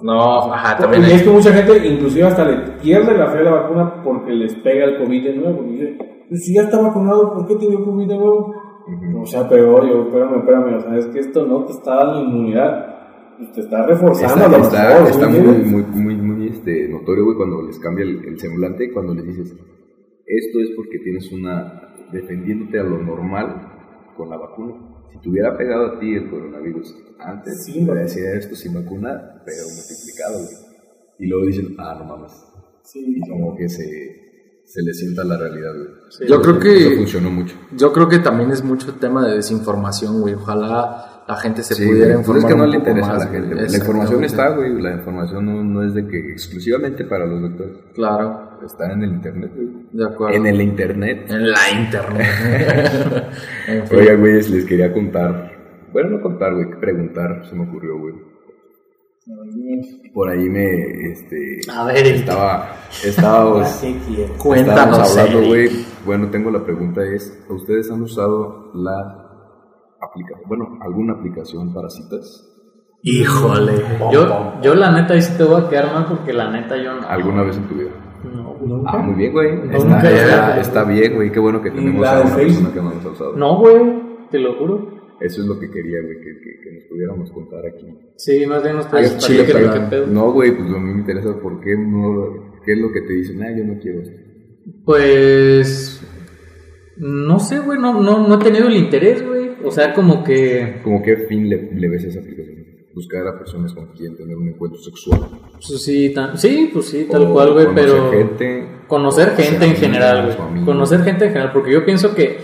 No, 0.01 0.53
ajá, 0.53 0.77
también 0.77 1.03
y 1.03 1.11
es 1.11 1.23
que 1.23 1.29
mucha 1.29 1.51
gente 1.53 1.87
inclusive 1.87 2.25
hasta 2.25 2.45
le 2.45 2.57
pierde 2.81 3.17
la 3.17 3.27
fe 3.27 3.39
a 3.39 3.43
la 3.43 3.51
vacuna 3.51 4.03
porque 4.03 4.31
les 4.33 4.53
pega 4.55 4.85
el 4.85 4.97
COVID 4.97 5.23
de 5.23 5.35
nuevo. 5.35 5.63
Y 5.65 5.71
dice, 5.73 5.97
"Pues 6.29 6.43
si 6.43 6.53
ya 6.53 6.63
está 6.63 6.81
vacunado, 6.81 7.33
¿por 7.33 7.47
qué 7.47 7.55
te 7.55 7.67
dio 7.67 7.83
COVID 7.83 8.07
de 8.07 8.17
nuevo? 8.17 8.53
O 9.21 9.25
sea, 9.25 9.47
pero 9.47 9.87
yo, 9.87 10.03
espérame, 10.07 10.39
espérame, 10.39 10.75
o 10.75 10.81
sea, 10.81 10.97
es 10.97 11.05
que 11.07 11.19
esto 11.19 11.45
no 11.45 11.63
te 11.63 11.71
está 11.71 11.95
dando 11.95 12.21
inmunidad, 12.21 12.85
te 13.53 13.61
está 13.61 13.85
reforzando 13.85 14.45
Está, 14.45 14.45
a 14.45 14.57
lo 14.57 14.63
está, 14.63 15.09
está 15.09 15.27
muy, 15.29 15.41
muy, 15.41 15.83
muy 15.83 16.12
este, 16.53 16.87
notorio, 16.87 17.25
güey, 17.25 17.37
cuando 17.37 17.61
les 17.63 17.77
cambia 17.79 18.03
el, 18.05 18.23
el 18.25 18.39
semblante, 18.39 18.91
cuando 18.91 19.13
les 19.13 19.25
dices, 19.25 19.51
esto 20.25 20.59
es 20.61 20.69
porque 20.75 20.99
tienes 20.99 21.31
una, 21.31 21.93
defendiéndote 22.11 22.79
a 22.79 22.83
lo 22.83 22.97
normal 23.03 24.13
con 24.15 24.29
la 24.29 24.37
vacuna. 24.37 24.73
Si 25.11 25.19
te 25.19 25.29
hubiera 25.29 25.55
pegado 25.57 25.85
a 25.87 25.99
ti 25.99 26.13
el 26.15 26.29
coronavirus 26.29 26.95
antes, 27.19 27.65
Sí, 27.65 27.85
te 27.85 27.93
decía 27.93 28.33
esto 28.33 28.55
sin 28.55 28.73
vacuna, 28.73 29.41
pero 29.45 29.63
multiplicado, 29.75 30.39
güey. 30.39 30.55
Y 31.19 31.27
luego 31.27 31.45
dicen, 31.45 31.75
ah, 31.77 31.95
no 31.99 32.05
mames. 32.05 32.31
Sí, 32.83 33.03
Y 33.17 33.29
como 33.29 33.55
que 33.55 33.69
se, 33.69 33.85
se 34.65 34.81
le 34.81 34.93
sienta 34.93 35.23
la 35.23 35.37
realidad, 35.37 35.71
güey. 35.75 35.87
Sí, 36.09 36.25
Yo 36.27 36.41
creo 36.41 36.59
que- 36.59 36.77
Eso 36.87 36.95
funcionó 36.97 37.29
mucho. 37.29 37.55
Yo 37.77 37.93
creo 37.93 38.09
que 38.09 38.19
también 38.19 38.51
es 38.51 38.63
mucho 38.63 38.93
tema 38.95 39.27
de 39.27 39.35
desinformación, 39.35 40.21
güey. 40.21 40.33
Ojalá 40.33 41.12
la 41.27 41.35
gente 41.37 41.63
se 41.63 41.75
Sí, 41.75 41.85
pudiera 41.87 42.15
informar 42.15 42.37
es 42.37 42.45
que 42.45 42.55
no 42.55 42.65
le 42.65 42.77
interesa 42.77 43.07
más, 43.07 43.21
a 43.21 43.25
la 43.25 43.31
gente. 43.31 43.55
La 43.55 43.77
información 43.77 44.23
está, 44.23 44.49
güey. 44.49 44.81
La 44.81 44.93
información 44.93 45.45
no, 45.45 45.63
no 45.63 45.83
es 45.83 45.93
de 45.93 46.07
que 46.07 46.17
exclusivamente 46.31 47.05
para 47.05 47.25
los 47.25 47.41
doctores. 47.41 47.77
Claro, 47.93 48.53
Está 48.65 48.91
en 48.91 49.03
el 49.03 49.11
internet, 49.11 49.51
güey. 49.55 49.69
de 49.91 50.05
acuerdo. 50.05 50.35
En 50.35 50.45
el 50.45 50.61
internet. 50.61 51.25
En 51.29 51.51
la 51.51 51.71
internet. 51.71 52.27
en 53.67 53.87
fin. 53.87 53.99
Oiga, 53.99 54.15
güey, 54.15 54.33
les 54.33 54.65
quería 54.65 54.91
contar. 54.93 55.51
Bueno, 55.91 56.11
no 56.11 56.21
contar, 56.21 56.53
güey, 56.53 56.79
preguntar, 56.79 57.45
se 57.49 57.55
me 57.55 57.63
ocurrió, 57.63 57.99
güey. 57.99 58.15
Por 60.13 60.29
ahí 60.29 60.49
me, 60.49 61.11
este... 61.11 61.61
A 61.71 61.85
ver, 61.85 62.05
Estaba, 62.07 62.75
estábamos, 63.05 63.81
hablando, 65.17 65.47
güey. 65.47 65.69
Bueno, 66.05 66.29
tengo 66.29 66.51
la 66.51 66.63
pregunta 66.65 67.01
es, 67.05 67.37
¿ustedes 67.47 67.89
han 67.89 68.01
usado 68.01 68.71
la 68.73 69.22
bueno, 70.47 70.77
alguna 70.81 71.13
aplicación 71.13 71.73
para 71.73 71.89
citas? 71.89 72.49
Híjole. 73.01 73.73
Yo, 74.11 74.53
yo 74.61 74.75
la 74.75 74.91
neta 74.91 75.13
ahí 75.13 75.21
sí 75.21 75.33
te 75.37 75.43
voy 75.43 75.61
a 75.61 75.69
quedar 75.69 75.93
mal 75.93 76.05
porque 76.07 76.31
la 76.33 76.49
neta 76.51 76.77
yo 76.81 76.93
no. 76.99 77.07
¿Alguna 77.07 77.43
vez 77.43 77.57
en 77.57 77.63
tu 77.67 77.75
vida? 77.75 77.89
No, 78.33 78.55
¿Nunca? 78.65 78.91
Ah, 78.93 78.97
muy 78.99 79.15
bien, 79.15 79.33
güey. 79.33 79.55
No, 79.57 79.63
Está, 79.77 79.83
nunca. 79.95 80.11
está- 80.11 80.59
está 80.61 80.83
bien, 80.85 81.15
güey. 81.15 81.29
Qué 81.31 81.39
bueno 81.39 81.61
que 81.61 81.71
tenemos 81.71 82.07
a 82.07 82.21
una 82.21 82.35
persona 82.35 82.73
que 82.73 82.81
no 82.81 82.93
nos 82.93 83.05
ha 83.05 83.09
usado. 83.09 83.35
No, 83.35 83.57
güey, 83.59 84.27
te 84.31 84.39
lo 84.39 84.55
juro. 84.57 84.93
Eso 85.19 85.41
es 85.41 85.47
lo 85.47 85.59
que 85.59 85.69
quería, 85.69 86.01
güey, 86.01 86.15
que, 86.17 86.39
que, 86.39 86.59
que 86.63 86.75
nos 86.75 86.83
pudiéramos 86.85 87.31
contar 87.31 87.59
aquí. 87.65 87.85
Sí, 88.17 88.45
más 88.45 88.63
bien 88.63 88.75
nos 88.77 88.89
chile, 89.25 89.45
qué 89.45 89.53
pero- 89.53 89.89
pedo. 89.89 90.07
No, 90.07 90.31
güey, 90.31 90.55
pues 90.55 90.69
a 90.69 90.77
mí 90.79 90.93
me 90.93 90.99
interesa 90.99 91.37
por 91.41 91.59
qué 91.59 91.75
no, 91.77 92.61
qué 92.65 92.73
es 92.73 92.79
lo 92.79 92.91
que 92.91 93.01
te 93.01 93.13
dicen, 93.13 93.41
ah, 93.43 93.47
yo 93.57 93.63
no 93.65 93.79
quiero 93.81 94.01
esto. 94.01 94.15
Pues. 94.85 96.01
No 96.97 97.39
sé, 97.39 97.59
güey, 97.59 97.79
no, 97.79 97.99
no, 98.01 98.27
no 98.27 98.35
he 98.35 98.37
tenido 98.37 98.67
el 98.67 98.75
interés, 98.77 99.25
güey. 99.27 99.42
O 99.63 99.71
sea, 99.71 99.93
como 99.93 100.23
que. 100.23 100.79
¿Cómo 100.83 101.01
qué 101.01 101.17
fin 101.27 101.49
le, 101.49 101.71
le 101.73 101.89
ves 101.89 102.05
a 102.05 102.07
esa 102.07 102.19
aplicación? 102.19 102.63
Buscar 102.93 103.25
a 103.27 103.37
personas 103.39 103.73
con 103.73 103.87
quien 103.87 104.15
tener 104.15 104.37
un 104.37 104.49
encuentro 104.49 104.79
sexual. 104.79 105.19
Pues 105.53 105.83
sí, 105.83 106.13
tan- 106.13 106.37
sí, 106.37 106.69
pues 106.71 106.85
sí, 106.89 107.07
tal 107.09 107.23
O 107.23 107.33
cual, 107.33 107.53
güey, 107.53 107.65
conocer 107.65 107.85
pero. 107.91 108.11
gente, 108.11 108.67
conocer 108.87 109.29
gente 109.35 109.65
en 109.65 109.75
general, 109.75 110.35
güey. 110.53 110.63
Conocer 110.65 111.01
gente 111.03 111.25
en 111.25 111.31
general, 111.31 111.51
porque 111.53 111.71
yo 111.71 111.83
pienso 111.85 112.13
que 112.13 112.37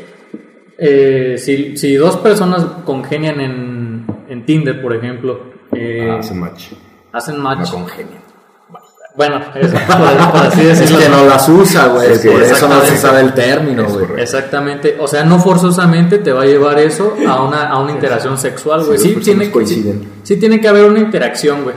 eh, 0.77 1.35
si, 1.37 1.77
si 1.77 1.93
dos 1.95 2.17
personas 2.17 2.63
congenian 2.85 3.39
en, 3.41 4.05
en 4.27 4.45
Tinder, 4.45 4.81
por 4.81 4.95
ejemplo, 4.95 5.39
eh, 5.73 6.07
Ah, 6.09 6.17
hace 6.19 6.33
match. 6.33 6.69
hacen 7.11 7.35
No 7.37 7.43
match. 7.43 7.69
congenian. 7.71 8.21
Bueno, 9.15 9.41
eso, 9.55 9.75
por, 9.87 10.31
por 10.31 10.41
así 10.47 10.61
Es 10.67 10.91
que 10.91 11.09
no 11.09 11.25
las 11.25 11.49
usa, 11.49 11.87
güey. 11.87 12.11
Es 12.11 12.25
por 12.25 12.41
eso 12.41 12.67
no 12.67 12.81
se 12.81 12.95
sabe 12.95 13.21
el 13.21 13.33
término, 13.33 13.83
Es 13.83 13.93
güey. 13.93 14.21
Exactamente, 14.21 14.97
o 14.99 15.07
sea, 15.07 15.23
no 15.23 15.39
forzosamente 15.39 16.19
te 16.19 16.31
va 16.31 16.43
a 16.43 16.45
llevar 16.45 16.79
eso 16.79 17.15
a 17.27 17.43
una, 17.43 17.69
a 17.69 17.79
una 17.79 17.91
interacción 17.91 18.37
sexual, 18.37 18.83
güey. 18.85 18.97
Sí, 18.97 19.15
tiene 19.15 19.51
sí, 20.23 20.37
tiene 20.37 20.61
que 20.61 20.67
haber 20.67 20.85
una 20.85 20.99
interacción, 20.99 21.63
güey. 21.63 21.75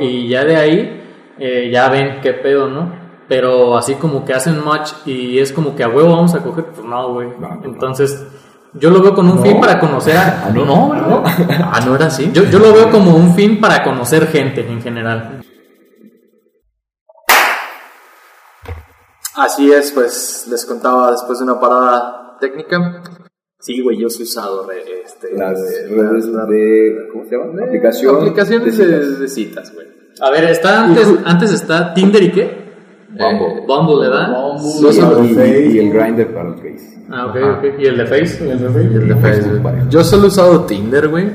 Y 0.00 0.28
ya 0.28 0.44
de 0.44 0.56
ahí, 0.56 1.02
eh, 1.38 1.70
ya 1.72 1.88
ven 1.88 2.20
qué 2.22 2.32
pedo, 2.32 2.68
¿no? 2.68 2.92
Pero 3.28 3.76
así 3.76 3.94
como 3.94 4.24
que 4.24 4.34
hacen 4.34 4.62
match 4.62 4.92
y 5.06 5.38
es 5.38 5.52
como 5.52 5.74
que 5.74 5.82
a 5.82 5.88
huevo 5.88 6.10
vamos 6.10 6.34
a 6.34 6.40
coger, 6.40 6.66
pues 6.66 6.86
no, 6.86 7.14
güey. 7.14 7.28
No, 7.40 7.48
no, 7.48 7.54
no. 7.56 7.64
Entonces, 7.64 8.24
Yo 8.74 8.90
lo 8.90 9.00
veo 9.02 9.14
con 9.14 9.28
un 9.28 9.42
fin 9.42 9.60
para 9.60 9.78
conocer 9.78 10.16
a... 10.16 10.44
Ah, 10.46 10.50
no. 10.52 10.64
no, 10.64 10.90
¿verdad? 10.90 11.22
Ah, 11.72 11.80
¿no 11.84 11.94
era 11.94 12.06
así? 12.06 12.30
Yo, 12.32 12.44
yo 12.44 12.58
lo 12.58 12.72
veo 12.72 12.90
como 12.90 13.14
un 13.14 13.34
fin 13.34 13.60
para 13.60 13.82
conocer 13.82 14.28
gente 14.28 14.66
en 14.66 14.82
general. 14.82 15.42
Así 19.36 19.70
es, 19.72 19.92
pues 19.92 20.46
les 20.50 20.64
contaba 20.66 21.10
después 21.12 21.38
de 21.38 21.44
una 21.44 21.58
parada 21.60 22.36
técnica. 22.40 23.02
Sí, 23.60 23.80
güey, 23.80 23.96
yo 23.98 24.08
he 24.08 24.22
usado 24.22 24.66
re- 24.68 24.82
este, 25.04 25.36
Las 25.36 25.62
de- 25.62 25.88
redes 25.88 26.26
la- 26.26 26.44
de, 26.46 27.08
¿cómo 27.12 27.24
se 27.24 27.36
llama? 27.36 27.64
Aplicación 27.64 28.16
aplicaciones 28.16 28.76
de 28.76 28.84
citas. 28.84 29.20
de 29.20 29.28
citas, 29.28 29.72
güey. 29.74 29.86
A 30.20 30.30
ver, 30.30 30.44
está 30.44 30.84
antes, 30.84 31.08
antes 31.24 31.52
está 31.52 31.94
Tinder 31.94 32.22
y 32.22 32.32
qué? 32.32 32.62
Bumble. 33.10 33.64
Bumble, 33.66 34.08
¿verdad? 34.08 34.28
Bumble, 34.30 34.92
Sí, 34.92 35.00
y, 35.00 35.32
y- 35.32 35.34
Face. 35.34 35.66
y 35.66 35.78
el 35.78 35.92
grinder 35.92 36.34
para 36.34 36.48
el 36.48 36.54
face. 36.56 37.04
Ah, 37.10 37.26
ok, 37.26 37.36
Ajá. 37.36 37.58
ok. 37.58 37.64
¿Y 37.78 37.86
el 37.86 37.96
de 37.98 38.06
Face? 38.06 38.50
El 38.50 38.58
de 38.58 38.68
Facebook. 38.70 39.02
El 39.02 39.08
de 39.08 39.14
Y 39.14 39.20
Facebook. 39.20 39.62
Vale. 39.62 39.82
Yo 39.90 40.04
solo 40.04 40.24
he 40.24 40.28
usado 40.28 40.64
Tinder, 40.64 41.08
güey. 41.08 41.30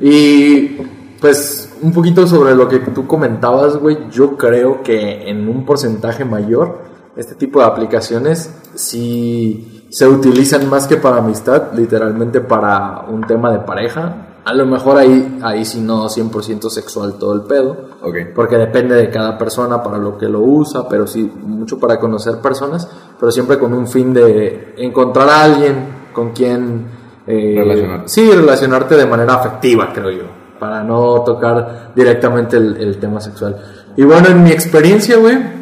Y 0.00 0.76
pues 1.20 1.72
un 1.82 1.92
poquito 1.92 2.26
sobre 2.26 2.54
lo 2.54 2.68
que 2.68 2.78
tú 2.78 3.06
comentabas, 3.06 3.76
güey. 3.76 3.96
Yo 4.10 4.36
creo 4.36 4.82
que 4.82 5.28
en 5.30 5.48
un 5.48 5.64
porcentaje 5.64 6.24
mayor 6.24 6.89
este 7.16 7.34
tipo 7.34 7.58
de 7.58 7.66
aplicaciones 7.66 8.54
sí 8.74 9.86
se 9.90 10.06
utilizan 10.06 10.68
más 10.68 10.86
que 10.86 10.96
para 10.96 11.18
amistad, 11.18 11.72
literalmente 11.74 12.40
para 12.40 13.00
un 13.08 13.22
tema 13.26 13.50
de 13.52 13.58
pareja. 13.60 14.26
A 14.44 14.54
lo 14.54 14.64
mejor 14.64 14.96
ahí, 14.96 15.38
ahí 15.42 15.64
sí 15.64 15.80
no 15.80 16.08
100% 16.08 16.70
sexual 16.70 17.14
todo 17.18 17.34
el 17.34 17.42
pedo. 17.42 17.76
Ok. 18.02 18.16
Porque 18.34 18.56
depende 18.56 18.94
de 18.94 19.10
cada 19.10 19.36
persona 19.36 19.82
para 19.82 19.98
lo 19.98 20.16
que 20.16 20.28
lo 20.28 20.40
usa, 20.40 20.88
pero 20.88 21.06
sí 21.06 21.30
mucho 21.42 21.78
para 21.78 21.98
conocer 21.98 22.40
personas, 22.40 22.88
pero 23.18 23.30
siempre 23.32 23.58
con 23.58 23.74
un 23.74 23.86
fin 23.86 24.14
de 24.14 24.74
encontrar 24.78 25.28
a 25.28 25.42
alguien 25.42 26.08
con 26.12 26.30
quien 26.30 26.86
eh, 27.26 27.54
Relacionarte. 27.58 28.08
Sí, 28.08 28.30
relacionarte 28.30 28.96
de 28.96 29.06
manera 29.06 29.34
afectiva, 29.34 29.92
creo 29.92 30.10
yo, 30.10 30.24
para 30.58 30.82
no 30.82 31.22
tocar 31.22 31.92
directamente 31.94 32.56
el, 32.56 32.76
el 32.76 32.98
tema 32.98 33.20
sexual. 33.20 33.56
Y 33.96 34.04
bueno, 34.04 34.28
en 34.28 34.42
mi 34.42 34.50
experiencia, 34.50 35.16
güey, 35.16 35.59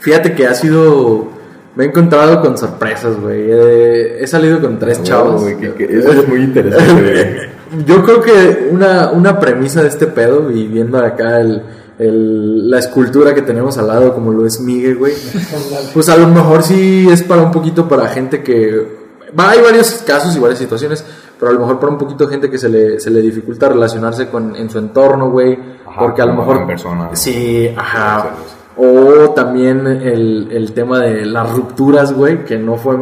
fíjate 0.00 0.34
que 0.34 0.46
ha 0.46 0.54
sido... 0.54 1.28
Me 1.76 1.84
he 1.84 1.86
encontrado 1.86 2.40
con 2.40 2.58
sorpresas, 2.58 3.18
güey. 3.20 3.48
He, 3.50 4.24
he 4.24 4.26
salido 4.26 4.60
con 4.60 4.78
tres 4.78 4.98
Ah, 4.98 5.02
chavos. 5.04 5.44
que- 5.44 5.72
que 5.74 5.84
eso 5.98 6.10
es 6.12 6.28
muy 6.28 6.40
interesante. 6.42 7.48
Yo 7.86 8.02
creo 8.04 8.20
que 8.20 8.68
una, 8.72 9.10
una 9.12 9.38
premisa 9.38 9.80
de 9.82 9.88
este 9.88 10.08
pedo, 10.08 10.50
y 10.50 10.66
viendo 10.66 10.98
acá 10.98 11.40
el, 11.40 11.62
el- 12.00 12.68
la 12.68 12.80
escultura 12.80 13.34
que 13.34 13.42
tenemos 13.42 13.78
al 13.78 13.86
lado, 13.86 14.12
como 14.12 14.32
lo 14.32 14.44
es 14.46 14.60
Miguel, 14.60 14.96
güey, 14.96 15.14
pues 15.94 16.08
a 16.08 16.16
lo 16.16 16.26
mejor 16.26 16.64
sí 16.64 17.06
es 17.08 17.22
para 17.22 17.42
un 17.42 17.52
poquito 17.52 17.88
para 17.88 18.08
gente 18.08 18.42
que... 18.42 18.98
Va, 19.38 19.50
hay 19.50 19.60
varios 19.62 20.02
casos 20.04 20.34
y 20.36 20.40
varias 20.40 20.58
situaciones, 20.58 21.04
pero 21.38 21.52
a 21.52 21.54
lo 21.54 21.60
mejor 21.60 21.78
para 21.78 21.92
un 21.92 21.98
poquito 21.98 22.26
gente 22.28 22.50
que 22.50 22.58
se 22.58 22.68
le, 22.68 22.98
se 22.98 23.10
le 23.10 23.20
dificulta 23.22 23.68
relacionarse 23.68 24.28
con, 24.28 24.56
en 24.56 24.68
su 24.68 24.78
entorno, 24.78 25.30
güey, 25.30 25.56
porque 25.96 26.20
a 26.20 26.26
lo 26.26 26.34
mejor... 26.34 26.56
en 26.56 26.66
persona. 26.66 27.10
Sí, 27.12 27.72
ajá. 27.76 28.30
O 28.82 29.30
también 29.30 29.86
el, 29.86 30.48
el 30.52 30.72
tema 30.72 31.00
de 31.00 31.26
las 31.26 31.50
rupturas, 31.52 32.12
güey, 32.14 32.44
que 32.44 32.58
no 32.58 32.76
fue 32.76 32.96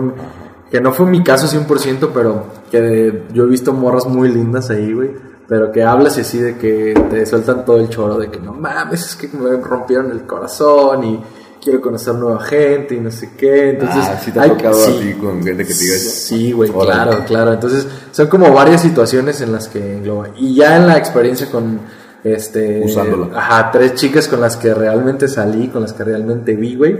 que 0.71 0.81
no 0.83 0.93
fue 0.93 1.07
mi 1.07 1.23
caso 1.23 1.47
100%, 1.47 2.11
pero 2.13 2.45
que 2.71 3.23
yo 3.33 3.45
he 3.45 3.47
visto 3.47 3.73
morras 3.73 4.07
muy 4.07 4.29
lindas 4.29 4.69
ahí, 4.71 4.93
güey. 4.93 5.11
Pero 5.47 5.73
que 5.73 5.83
hablas 5.83 6.19
y 6.19 6.21
así 6.21 6.39
de 6.39 6.59
que 6.59 6.93
te 7.09 7.25
sueltan 7.25 7.65
todo 7.65 7.79
el 7.79 7.89
choro 7.89 8.19
de 8.19 8.29
que 8.31 8.39
no 8.39 8.53
mames, 8.53 9.07
es 9.07 9.17
que 9.17 9.29
me 9.35 9.57
rompieron 9.57 10.11
el 10.11 10.25
corazón 10.27 11.05
y 11.05 11.21
quiero 11.63 11.81
conocer 11.81 12.15
nueva 12.17 12.41
gente 12.43 12.97
y 12.97 13.01
no 13.01 13.11
sé 13.11 13.31
qué. 13.35 13.71
Entonces, 13.71 14.05
ah, 14.07 14.21
sí 14.23 14.31
te 14.31 14.41
ha 14.41 14.43
hay- 14.43 14.51
tocado 14.51 14.75
sí. 14.75 14.91
a 14.95 15.01
ti 15.01 15.13
con 15.15 15.43
gente 15.43 15.65
que 15.65 15.73
te 15.73 15.81
diga 15.81 15.95
eso. 15.97 16.11
Sí, 16.11 16.53
güey, 16.53 16.71
claro, 16.71 17.25
claro. 17.27 17.55
Entonces, 17.55 17.87
son 18.11 18.27
como 18.27 18.53
varias 18.53 18.83
situaciones 18.83 19.41
en 19.41 19.53
las 19.53 19.69
que 19.69 19.97
engloba. 19.97 20.29
Y 20.37 20.55
ya 20.55 20.77
en 20.77 20.87
la 20.87 20.99
experiencia 20.99 21.51
con 21.51 21.81
este 22.25 22.83
Usándola. 22.85 23.29
ajá, 23.39 23.71
tres 23.71 23.95
chicas 23.95 24.29
con 24.29 24.41
las 24.41 24.57
que 24.57 24.75
realmente 24.75 25.29
salí, 25.29 25.69
con 25.69 25.83
las 25.83 25.93
que 25.93 26.05
realmente 26.05 26.55
vi, 26.57 26.75
güey. 26.77 26.97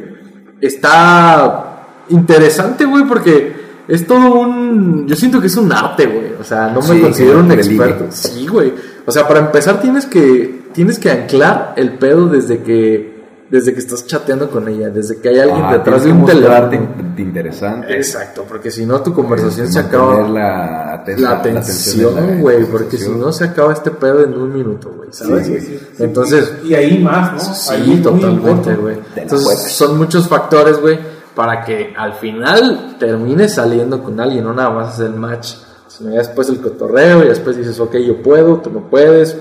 Está 0.61 1.87
interesante, 2.09 2.85
güey, 2.85 3.05
porque 3.05 3.57
es 3.89 4.07
todo 4.07 4.41
un 4.41 5.07
yo 5.07 5.17
siento 5.17 5.41
que 5.41 5.47
es 5.49 5.57
un 5.57 5.73
arte, 5.73 6.07
güey. 6.07 6.33
O 6.41 6.45
sea, 6.45 6.69
no 6.69 6.81
me 6.81 6.87
Sí, 6.87 7.01
considero 7.01 7.41
un 7.41 7.51
experto. 7.53 8.05
ligue. 8.05 8.13
Sí, 8.13 8.47
güey. 8.47 8.73
O 9.07 9.11
sea, 9.13 9.27
para 9.27 9.41
empezar 9.41 9.81
tienes 9.81 10.07
que 10.07 10.63
tienes 10.73 10.99
que 10.99 11.11
anclar 11.11 11.75
el 11.77 11.95
pedo 11.95 12.27
desde 12.27 12.63
que 12.63 13.18
desde 13.51 13.73
que 13.73 13.79
estás 13.81 14.07
chateando 14.07 14.51
con 14.51 14.69
ella, 14.69 14.91
desde 14.91 15.19
que 15.21 15.31
hay 15.31 15.39
alguien 15.41 15.63
Ah, 15.65 15.73
detrás 15.79 16.05
de 16.05 16.13
un 16.13 16.27
teléfono. 16.27 16.73
in- 16.75 17.15
interesante. 17.19 17.97
Exacto, 17.97 18.45
porque 18.47 18.71
si 18.71 18.85
no 18.85 19.01
tu 19.01 19.15
conversación 19.15 19.73
se 19.73 19.79
acaba 19.79 20.29
La, 20.29 21.03
aten- 21.05 21.17
la 21.19 21.31
atención 21.39 22.13
atención, 22.19 22.41
güey, 22.41 22.65
porque 22.67 22.99
si 22.99 23.09
no 23.11 23.33
se 23.33 23.45
acaba 23.45 23.73
este 23.73 23.91
pedo 23.91 24.23
en 24.25 24.35
un 24.35 24.53
minuto, 24.53 24.93
güey, 24.97 25.09
¿sabes? 25.13 25.47
Sí, 25.47 25.61
Sí, 25.61 25.79
sí. 25.79 26.03
Entonces, 26.05 26.53
Y 26.65 26.75
ahí 26.75 26.99
más, 27.03 27.33
¿no? 27.33 27.55
sí, 27.55 27.71
Ahí 27.73 28.01
totalmente, 28.03 28.75
güey. 28.77 28.99
Entonces, 29.17 29.73
son 29.73 29.97
muchos 29.97 30.29
factores, 30.29 30.79
güey, 30.81 30.99
para 31.35 31.65
que 31.65 31.95
al 31.97 32.15
final 32.15 32.97
termines 32.99 33.55
saliendo 33.55 34.03
con 34.03 34.21
alguien, 34.21 34.45
no 34.45 34.53
nada 34.53 34.71
más 34.71 34.95
es 34.95 35.07
el 35.07 35.15
match, 35.15 35.55
sino 35.87 36.11
ya 36.11 36.19
después 36.19 36.49
el 36.51 36.61
cotorreo 36.61 37.25
y 37.25 37.29
después 37.29 37.57
dices, 37.57 37.81
ok, 37.81 37.97
yo 37.97 38.23
puedo, 38.23 38.59
tú 38.59 38.71
no 38.71 38.81
puedes, 38.91 39.37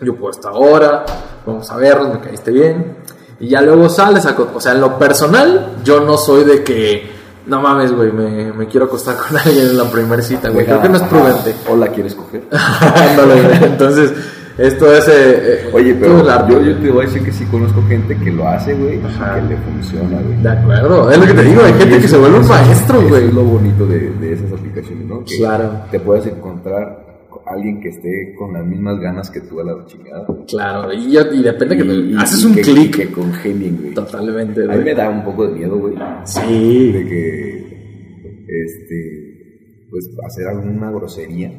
yo 0.00 0.14
puedo 0.16 0.30
hasta 0.30 0.48
ahora, 0.48 1.04
vamos 1.46 1.70
a 1.70 1.76
vernos, 1.76 2.12
me 2.14 2.20
caíste 2.20 2.50
bien. 2.50 2.96
Y 3.40 3.48
ya 3.48 3.60
luego 3.60 3.88
sales 3.88 4.24
a... 4.26 4.34
O 4.54 4.60
sea, 4.60 4.72
en 4.72 4.80
lo 4.80 4.98
personal, 4.98 5.76
yo 5.84 6.00
no 6.00 6.16
soy 6.16 6.44
de 6.44 6.62
que... 6.64 7.14
No 7.46 7.60
mames, 7.60 7.92
güey, 7.92 8.10
me, 8.10 8.52
me 8.52 8.66
quiero 8.66 8.86
acostar 8.86 9.16
con 9.28 9.36
alguien 9.36 9.66
en 9.68 9.76
la 9.76 9.84
primera 9.90 10.22
cita, 10.22 10.48
güey. 10.48 10.64
Creo 10.64 10.82
que 10.82 10.88
no 10.88 10.96
es 10.96 11.02
prudente. 11.04 11.54
O 11.68 11.76
la 11.76 11.88
quieres 11.88 12.14
coger. 12.14 12.42
Entonces, 13.62 14.12
esto 14.58 14.90
es... 14.92 15.06
eh, 15.06 15.12
eh, 15.66 15.70
Oye, 15.72 15.94
pero 15.94 16.22
yo, 16.48 16.76
te 16.78 16.90
voy 16.90 17.04
a 17.04 17.06
decir 17.08 17.22
que 17.22 17.32
sí 17.32 17.44
conozco 17.46 17.82
gente 17.88 18.16
que 18.16 18.30
lo 18.32 18.48
hace, 18.48 18.74
güey, 18.74 19.00
que 19.00 19.42
le 19.48 19.56
funciona, 19.58 20.18
güey. 20.22 20.42
De 20.42 20.48
acuerdo, 20.48 21.10
es 21.10 21.18
lo 21.18 21.26
que 21.26 21.34
te 21.34 21.42
digo, 21.42 21.62
hay 21.62 21.74
gente 21.74 22.00
que 22.00 22.08
se 22.08 22.16
vuelve 22.16 22.38
un 22.38 22.48
maestro, 22.48 23.02
güey. 23.02 23.26
Es 23.26 23.34
lo 23.34 23.44
bonito 23.44 23.86
de, 23.86 24.10
de 24.18 24.32
esas 24.32 24.52
aplicaciones, 24.52 25.06
¿no? 25.06 25.24
Que 25.24 25.36
Claro. 25.36 25.70
Te 25.90 26.00
puedes 26.00 26.26
encontrar 26.26 27.04
con 27.04 27.05
alguien 27.46 27.80
que 27.80 27.88
esté 27.88 28.34
con 28.38 28.52
las 28.52 28.64
mismas 28.66 28.98
ganas 29.00 29.30
que 29.30 29.40
tú 29.42 29.60
a 29.60 29.64
la 29.64 29.84
chingada. 29.86 30.26
Claro, 30.48 30.92
y, 30.92 31.10
ya- 31.12 31.26
y 31.32 31.42
depende 31.42 31.76
que 31.76 31.84
Y- 31.84 32.14
haces 32.16 32.44
un 32.44 32.54
clic. 32.54 32.96
Que 32.96 33.10
congenien, 33.12 33.78
güey. 33.80 33.94
Totalmente, 33.94 34.62
A 34.62 34.68
mí 34.68 34.72
güey. 34.74 34.84
me 34.84 34.94
da 34.94 35.10
un 35.10 35.24
poco 35.24 35.46
de 35.48 35.54
miedo, 35.54 35.76
güey. 35.78 35.94
Sí. 36.24 36.92
De 36.92 37.04
que, 37.04 37.66
este, 38.48 39.86
pues 39.90 40.08
hacer 40.26 40.46
alguna 40.48 40.90
grosería. 40.90 41.52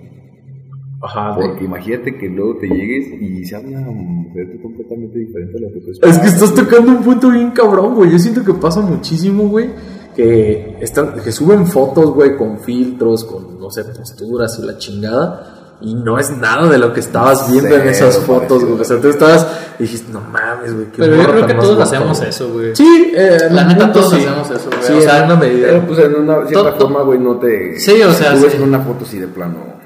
Ajá, 1.01 1.37
de- 1.39 1.47
Porque 1.47 1.65
imagínate 1.65 2.17
que 2.17 2.27
luego 2.27 2.57
te 2.57 2.67
llegues 2.67 3.21
y 3.21 3.45
sea 3.45 3.59
una 3.59 3.81
mujer 3.81 4.59
completamente 4.61 5.19
diferente 5.19 5.57
a 5.57 5.61
lo 5.61 5.73
que 5.73 5.79
tú 5.81 5.91
esperabas. 5.91 6.17
Es 6.17 6.23
que 6.23 6.29
estás 6.29 6.55
tocando 6.55 6.91
un 6.91 7.03
punto 7.03 7.29
bien 7.29 7.51
cabrón, 7.51 7.93
güey. 7.95 8.11
Yo 8.11 8.17
siento 8.19 8.43
que 8.43 8.53
pasa 8.53 8.81
muchísimo, 8.81 9.47
güey. 9.47 9.69
Que, 10.15 10.77
están, 10.81 11.13
que 11.23 11.31
suben 11.31 11.67
fotos, 11.67 12.11
güey, 12.15 12.35
con 12.35 12.57
filtros, 12.59 13.23
con, 13.25 13.59
no 13.59 13.69
sé, 13.69 13.83
posturas 13.83 14.57
y 14.59 14.65
la 14.65 14.75
chingada. 14.79 15.56
Y 15.79 15.93
no 15.93 16.17
es 16.17 16.31
nada 16.31 16.67
de 16.67 16.79
lo 16.79 16.91
que 16.91 16.99
estabas 17.01 17.51
viendo 17.51 17.75
en 17.75 17.87
esas 17.87 18.17
fotos, 18.19 18.63
güey. 18.65 18.81
O 18.81 18.83
sea, 18.83 18.99
tú 18.99 19.09
estabas 19.09 19.45
y 19.77 19.83
dijiste, 19.83 20.11
no 20.11 20.21
mames, 20.21 20.73
güey. 20.73 20.87
qué 20.87 20.97
Pero 20.97 21.15
yo 21.15 21.27
creo 21.27 21.47
que 21.47 21.53
todos 21.53 21.79
hacemos 21.79 22.19
eso, 22.21 22.49
güey. 22.51 22.75
Sí, 22.75 23.11
eh, 23.15 23.37
La 23.51 23.63
neta, 23.63 23.85
punto 23.85 23.99
todos 23.99 24.13
sí. 24.13 24.25
hacemos 24.25 24.49
eso, 24.49 24.69
güey. 24.71 24.83
Sí, 24.83 24.93
O 24.93 25.01
sea, 25.01 25.19
en 25.19 25.25
una 25.25 25.35
medida. 25.35 25.67
Pero 25.67 25.87
pues 25.87 25.99
en 25.99 26.15
una 26.15 26.47
cierta 26.47 26.71
forma, 26.73 27.01
güey, 27.03 27.19
no 27.19 27.35
te... 27.37 27.79
Sí, 27.79 28.01
o 28.01 28.11
sea, 28.11 28.33
Tú 28.33 28.41
ves 28.41 28.53
sí. 28.53 28.57
en 28.57 28.63
una 28.63 28.79
foto 28.79 29.05
así 29.05 29.19
de 29.19 29.27
plano... 29.27 29.76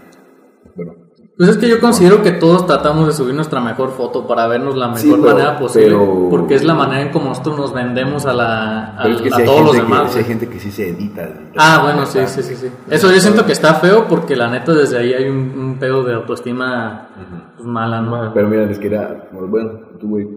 Pues 1.41 1.49
es 1.53 1.57
que 1.57 1.67
yo 1.67 1.79
considero 1.79 2.21
que 2.21 2.33
todos 2.33 2.67
tratamos 2.67 3.07
de 3.07 3.13
subir 3.13 3.33
nuestra 3.33 3.59
mejor 3.59 3.89
foto 3.89 4.27
para 4.27 4.45
vernos 4.45 4.77
la 4.77 4.89
mejor 4.89 5.01
Sí, 5.01 5.09
pero- 5.09 5.33
manera 5.33 5.57
posible. 5.57 5.87
pero- 5.89 6.27
Porque 6.29 6.53
es 6.53 6.63
la 6.63 6.75
manera 6.75 7.01
en 7.01 7.09
como 7.09 7.29
nosotros 7.29 7.57
nos 7.57 7.73
vendemos 7.73 8.27
a, 8.27 8.33
la, 8.33 8.95
a, 9.01 9.07
es 9.09 9.23
que 9.23 9.29
todos 9.43 9.61
los 9.61 9.71
que, 9.75 9.81
demás. 9.81 10.15
hay 10.15 10.23
gente 10.23 10.47
que 10.47 10.59
sí 10.59 10.69
se 10.69 10.89
edita. 10.89 11.27
Ah, 11.57 11.79
bueno, 11.81 12.05
sí, 12.05 12.19
sí, 12.27 12.43
sí, 12.43 12.53
sí. 12.55 12.67
Eso 12.91 13.11
yo 13.11 13.19
siento 13.19 13.43
que 13.43 13.53
está 13.53 13.73
feo 13.73 14.05
porque 14.07 14.35
la 14.35 14.51
neta 14.51 14.71
desde 14.75 14.99
ahí 14.99 15.13
hay 15.15 15.29
un, 15.29 15.37
un 15.57 15.79
pedo 15.79 16.03
de 16.03 16.13
autoestima 16.13 17.09
pues, 17.57 17.67
mala, 17.67 18.01
¿no? 18.03 18.31
Pero 18.35 18.47
mira, 18.47 18.67
les 18.67 18.77
quería... 18.77 19.27
Bueno, 19.31 19.79
tú, 19.99 20.09
güey, 20.09 20.27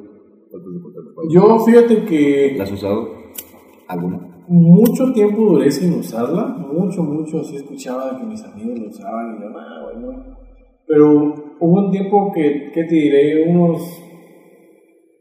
Yo 1.29 1.59
fíjate 1.67 2.07
que 2.07 2.55
¿La 2.57 2.65
has 2.65 2.73
usado? 2.73 3.09
¿Alguna? 3.89 4.21
mucho 4.49 5.13
tiempo 5.13 5.43
duré 5.53 5.71
sin 5.71 5.99
usarla, 5.99 6.47
mucho, 6.47 7.03
mucho, 7.03 7.41
así 7.41 7.57
escuchaba 7.57 8.17
que 8.19 8.25
mis 8.25 8.43
amigos 8.43 8.79
lo 8.79 8.89
usaban 8.89 9.37
y 9.37 9.43
yo, 9.43 9.49
ah, 9.59 9.81
bueno. 10.01 10.44
Pero 10.87 11.57
hubo 11.61 11.87
un 11.87 11.91
tiempo 11.91 12.31
que, 12.35 12.71
que 12.73 12.85
te 12.85 12.95
diré, 12.95 13.45
unos, 13.49 13.81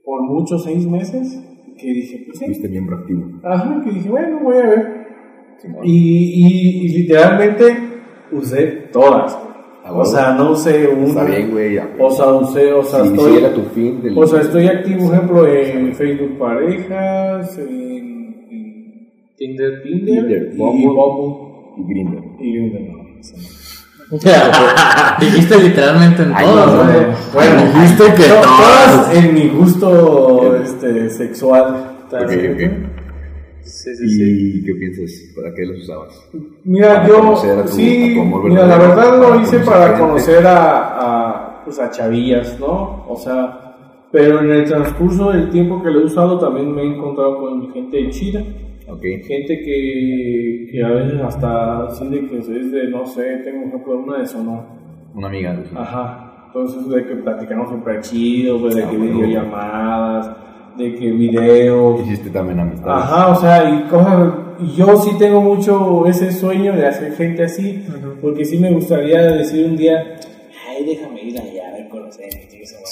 por 0.03 0.21
muchos 0.23 0.63
seis 0.63 0.85
meses, 0.87 1.41
que 1.77 1.87
dije, 1.93 2.23
pues 2.25 2.39
sí, 2.39 2.45
Fuiste 2.45 2.69
miembro 2.69 2.97
activo. 2.97 3.23
ajá, 3.43 3.81
que 3.83 3.91
dije, 3.91 4.09
bueno, 4.09 4.39
voy 4.43 4.57
a 4.57 4.67
ver. 4.67 5.03
Y, 5.83 5.93
y, 5.93 6.85
y 6.85 6.87
literalmente 7.01 7.65
usé 8.31 8.63
todas. 8.91 9.37
Ah, 9.85 9.93
O 9.93 10.05
sea, 10.05 10.33
no 10.33 10.51
usé 10.51 10.87
una. 10.87 11.05
Está 11.07 11.25
bien, 11.25 11.51
güey. 11.51 11.77
O 11.99 12.09
sea, 12.09 12.27
usé, 12.33 12.71
o 12.73 12.83
sea, 12.83 13.03
estoy, 13.05 13.31
si 13.33 13.37
era 13.37 13.53
tu 13.53 13.61
fin 13.63 14.01
del... 14.01 14.17
o 14.17 14.25
sea, 14.27 14.41
estoy 14.41 14.67
activo, 14.67 15.07
por 15.07 15.13
ejemplo, 15.15 15.47
en 15.47 15.93
Facebook 15.93 16.37
Parejas, 16.37 17.57
en, 17.59 18.45
en 18.49 19.07
Tinder. 19.37 19.81
Tinder, 19.83 19.83
Tinder, 19.83 20.51
y. 20.53 20.57
Bumble 20.57 20.93
Y 21.77 21.83
Grindr. 21.93 22.23
y 22.39 22.51
Grindr, 22.53 22.81
no. 22.91 23.03
Dijiste 25.19 25.57
literalmente 25.59 26.23
en 26.23 26.33
Ay, 26.35 26.45
todo, 26.45 26.65
no, 26.65 26.83
güey. 26.83 27.01
no. 27.01 27.07
Bueno, 27.33 27.61
Dijiste 27.73 28.03
que 28.15 28.23
to- 28.29 28.35
todas. 28.41 28.91
todas 29.07 29.15
en 29.15 29.33
mi 29.33 29.47
gusto 29.49 30.55
este, 30.57 31.09
sexual. 31.09 31.95
Ok, 32.11 32.21
ok. 32.21 32.61
Sí, 33.63 33.95
sí, 33.95 34.09
sí. 34.09 34.51
¿Y 34.59 34.65
qué 34.65 34.73
piensas? 34.75 35.11
¿Para 35.35 35.53
qué 35.53 35.65
los 35.65 35.77
usabas? 35.83 36.13
Mira, 36.63 36.95
Para 36.95 37.07
yo 37.07 37.61
tu- 37.63 37.67
sí, 37.69 38.15
mira, 38.43 38.65
la 38.67 38.77
verdad 38.77 39.17
para 39.19 39.35
lo 39.35 39.41
hice 39.41 39.59
para 39.59 39.97
conocer 39.97 40.45
a, 40.45 40.59
a, 40.99 41.61
pues 41.63 41.79
a 41.79 41.89
chavillas, 41.89 42.59
¿no? 42.59 43.05
O 43.07 43.15
sea, 43.17 43.75
pero 44.11 44.41
en 44.41 44.51
el 44.51 44.65
transcurso 44.65 45.31
del 45.31 45.49
tiempo 45.49 45.81
que 45.81 45.89
lo 45.89 46.01
he 46.01 46.05
usado 46.05 46.37
también 46.39 46.73
me 46.75 46.83
he 46.83 46.87
encontrado 46.95 47.39
con 47.39 47.71
gente 47.73 48.09
chida, 48.11 48.41
Gente 48.85 49.59
que, 49.61 50.67
que 50.71 50.83
a 50.83 50.89
veces 50.89 51.21
hasta 51.21 51.85
así 51.87 52.07
de 52.09 52.27
que 52.27 52.37
es 52.37 52.71
de, 52.71 52.87
no 52.89 53.05
sé, 53.05 53.37
tengo 53.43 53.61
un 53.63 53.67
ejemplo 53.69 53.97
una 53.99 54.19
de 54.19 54.27
Sonora. 54.27 54.65
Una 55.15 55.27
amiga. 55.27 55.57
Ajá, 55.75 56.43
entonces 56.47 56.89
de 56.89 57.05
que 57.05 57.15
platicamos 57.15 57.69
súper 57.69 58.01
chido, 58.01 58.59
pues, 58.59 58.75
de 58.75 58.83
Ah, 58.83 58.89
que 58.89 58.97
bueno. 58.97 59.13
videollamadas, 59.19 60.31
de 60.77 60.95
que 60.95 61.11
videos, 61.11 62.01
Hiciste 62.01 62.29
también 62.29 62.59
amistades. 62.59 63.03
Ajá, 63.05 63.29
o 63.29 63.35
sea, 63.35 63.69
y 63.69 63.83
cosas. 63.89 64.33
Yo 64.75 64.95
sí 64.97 65.11
tengo 65.17 65.41
mucho 65.41 66.05
ese 66.07 66.31
sueño 66.31 66.73
de 66.73 66.85
hacer 66.85 67.13
gente 67.13 67.43
así, 67.43 67.83
porque 68.21 68.45
sí 68.45 68.57
me 68.59 68.71
gustaría 68.71 69.21
decir 69.23 69.65
un 69.65 69.75
día, 69.77 70.15
ay, 70.69 70.85
déjame 70.85 71.23
ir 71.23 71.39
allá 71.39 71.69
a 71.69 71.77
ver 71.77 71.89
conocer 71.89 72.29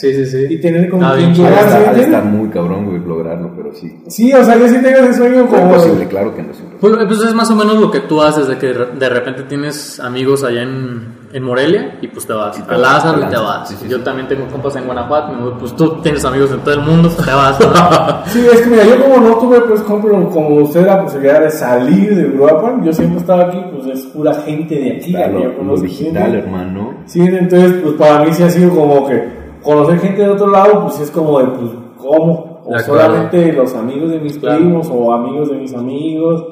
Sí, 0.01 0.13
sí, 0.15 0.25
sí. 0.25 0.47
Y 0.49 0.59
tener 0.59 0.89
como 0.89 1.03
Ah. 1.05 1.11
Ha 1.11 1.15
de 1.15 1.21
llegar, 1.27 1.35
¿sí 1.35 1.41
estar, 1.41 1.51
me 1.53 1.61
ha 1.61 1.69
de 1.69 1.77
entiendes? 1.85 2.05
estar 2.07 2.25
muy 2.25 2.49
cabrón, 2.49 2.85
güey, 2.85 2.99
lograrlo, 2.99 3.51
pero 3.55 3.71
sí. 3.73 4.01
Sí, 4.07 4.33
o 4.33 4.43
sea, 4.43 4.57
yo 4.57 4.67
sí 4.67 4.75
tengo 4.81 4.97
ese 4.97 5.13
sueño 5.13 5.43
Es 5.43 5.49
como. 5.49 5.71
posible, 5.73 6.07
claro 6.07 6.35
que 6.35 6.41
no 6.43 6.51
es 6.51 6.59
imposible. 6.59 6.77
Pues, 6.81 7.05
pues 7.19 7.29
es 7.29 7.35
más 7.35 7.51
o 7.51 7.55
menos 7.55 7.79
lo 7.79 7.91
que 7.91 7.99
tú 8.01 8.21
haces, 8.21 8.47
de 8.47 8.57
que 8.57 8.73
de 8.73 9.09
repente 9.09 9.43
tienes 9.43 9.99
amigos 9.99 10.43
allá 10.43 10.63
en, 10.63 11.03
en 11.31 11.43
Morelia 11.43 11.99
y 12.01 12.07
pues 12.07 12.25
te 12.25 12.33
vas 12.33 12.57
Y 12.57 12.63
te 12.63 12.73
a 12.73 12.77
vas, 12.77 12.81
Lázaro 13.05 13.21
y 13.21 13.25
te 13.29 13.37
vas. 13.37 13.69
sí, 13.69 13.75
sí, 13.79 13.87
Yo 13.87 13.97
sí. 13.97 14.03
también 14.03 14.27
tengo 14.27 14.47
compas 14.47 14.75
en 14.77 14.85
Guanajuato, 14.85 15.33
me 15.33 15.43
voy, 15.43 15.53
pues 15.59 15.75
tú 15.75 16.01
tienes 16.01 16.25
amigos 16.25 16.51
en 16.51 16.59
todo 16.61 16.73
el 16.73 16.81
mundo, 16.81 17.09
pues 17.15 17.25
te 17.27 17.33
vas. 17.33 17.59
¿no? 17.59 18.25
Sí, 18.31 18.39
es 18.51 18.61
que 18.61 18.69
mira, 18.69 18.83
yo 18.85 19.03
como 19.03 19.17
no 19.29 19.37
tuve, 19.37 19.61
pues, 19.61 19.81
como, 19.81 20.29
como 20.29 20.55
usted 20.63 20.85
la 20.85 21.03
posibilidad 21.03 21.41
de 21.41 21.51
salir 21.51 22.15
de 22.15 22.25
Uruapan, 22.35 22.83
yo 22.83 22.91
siempre 22.93 23.19
estaba 23.19 23.43
aquí, 23.43 23.59
pues 23.71 23.85
es 23.99 24.05
pura 24.07 24.33
gente 24.33 24.73
de 24.75 24.91
aquí, 24.97 25.11
Claro, 25.11 25.33
la 25.33 25.37
que 25.37 25.43
yo 25.43 25.49
lo, 25.51 25.57
conozco, 25.57 25.85
digital, 25.85 26.31
¿sí? 26.31 26.37
hermano. 26.37 26.93
Sí, 27.05 27.19
entonces, 27.21 27.73
pues 27.83 27.93
para 27.95 28.23
mí 28.25 28.33
sí 28.33 28.41
ha 28.43 28.49
sido 28.49 28.71
como 28.73 29.07
que 29.07 29.40
conocer 29.63 29.99
gente 29.99 30.21
de 30.23 30.29
otro 30.29 30.47
lado, 30.47 30.81
pues 30.83 30.95
sí 30.95 31.03
es 31.03 31.11
como 31.11 31.39
de, 31.39 31.45
pues, 31.47 31.71
¿cómo? 31.97 32.61
O 32.65 32.73
De 32.73 32.79
solamente 32.79 33.53
los 33.53 33.73
amigos 33.75 34.11
de 34.11 34.19
mis 34.19 34.37
Claro. 34.37 34.57
primos, 34.57 34.89
o 34.91 35.11
amigos 35.13 35.49
de 35.49 35.57
mis 35.57 35.73
amigos, 35.73 36.43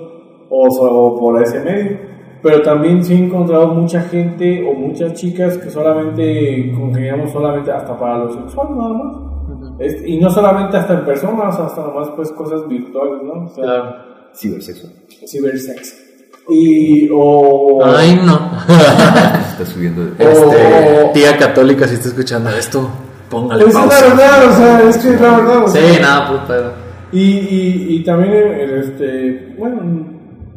o, 0.50 0.68
o 0.68 1.20
por 1.20 1.42
ese 1.42 1.60
medio. 1.62 1.98
Pero 2.42 2.62
también 2.62 3.04
sí 3.04 3.14
he 3.14 3.18
encontrado 3.18 3.68
mucha 3.68 4.02
gente 4.02 4.66
o 4.68 4.74
muchas 4.74 5.14
chicas 5.14 5.58
que 5.58 5.70
solamente 5.70 6.72
congeniamos 6.74 7.32
solamente 7.32 7.70
hasta 7.72 7.98
para 8.00 8.20
lo 8.20 8.32
sexual, 8.34 8.68
nada 8.78 8.90
más. 8.94 9.18
Es- 9.80 10.04
y 10.08 10.18
no 10.20 10.30
solamente 10.30 10.78
hasta 10.78 10.94
en 10.94 11.06
personas, 11.06 11.60
hasta 11.60 11.82
nomás 11.86 12.10
pues 12.16 12.32
cosas 12.32 12.66
virtuales, 12.68 13.24
¿no? 13.24 13.44
O 13.46 13.48
sea, 13.50 13.64
Claro. 13.64 13.96
Cibersexo. 14.34 14.88
cibersex. 15.28 16.06
Y, 16.50 17.10
o... 17.14 17.80
Ay, 17.84 18.20
no. 18.26 18.40
Está 19.60 19.74
subiendo 19.74 20.06
de... 20.06 20.12
Este, 20.20 21.04
Oh. 21.06 21.12
tía 21.14 21.38
católica, 21.38 21.88
si 21.88 21.96
está 21.96 22.10
escuchando 22.10 22.50
esto, 22.52 22.90
póngale 23.30 23.66
es 23.66 23.74
pausa. 23.74 24.02
la 24.02 24.08
verdad, 24.08 24.50
o 24.50 24.54
sea, 24.56 24.90
es 24.90 24.98
que 24.98 25.14
es 25.14 25.22
la 25.22 25.38
verdad. 25.38 25.64
o 25.64 25.68
sea, 25.68 25.82
Sí, 25.94 26.02
nada, 26.02 26.28
pues 26.30 26.42
pedo. 26.44 26.72
Y, 27.12 27.22
y, 27.22 27.86
y 27.96 28.04
también, 28.04 28.34
eh, 28.34 28.80
este, 28.84 29.56
bueno, 29.58 29.82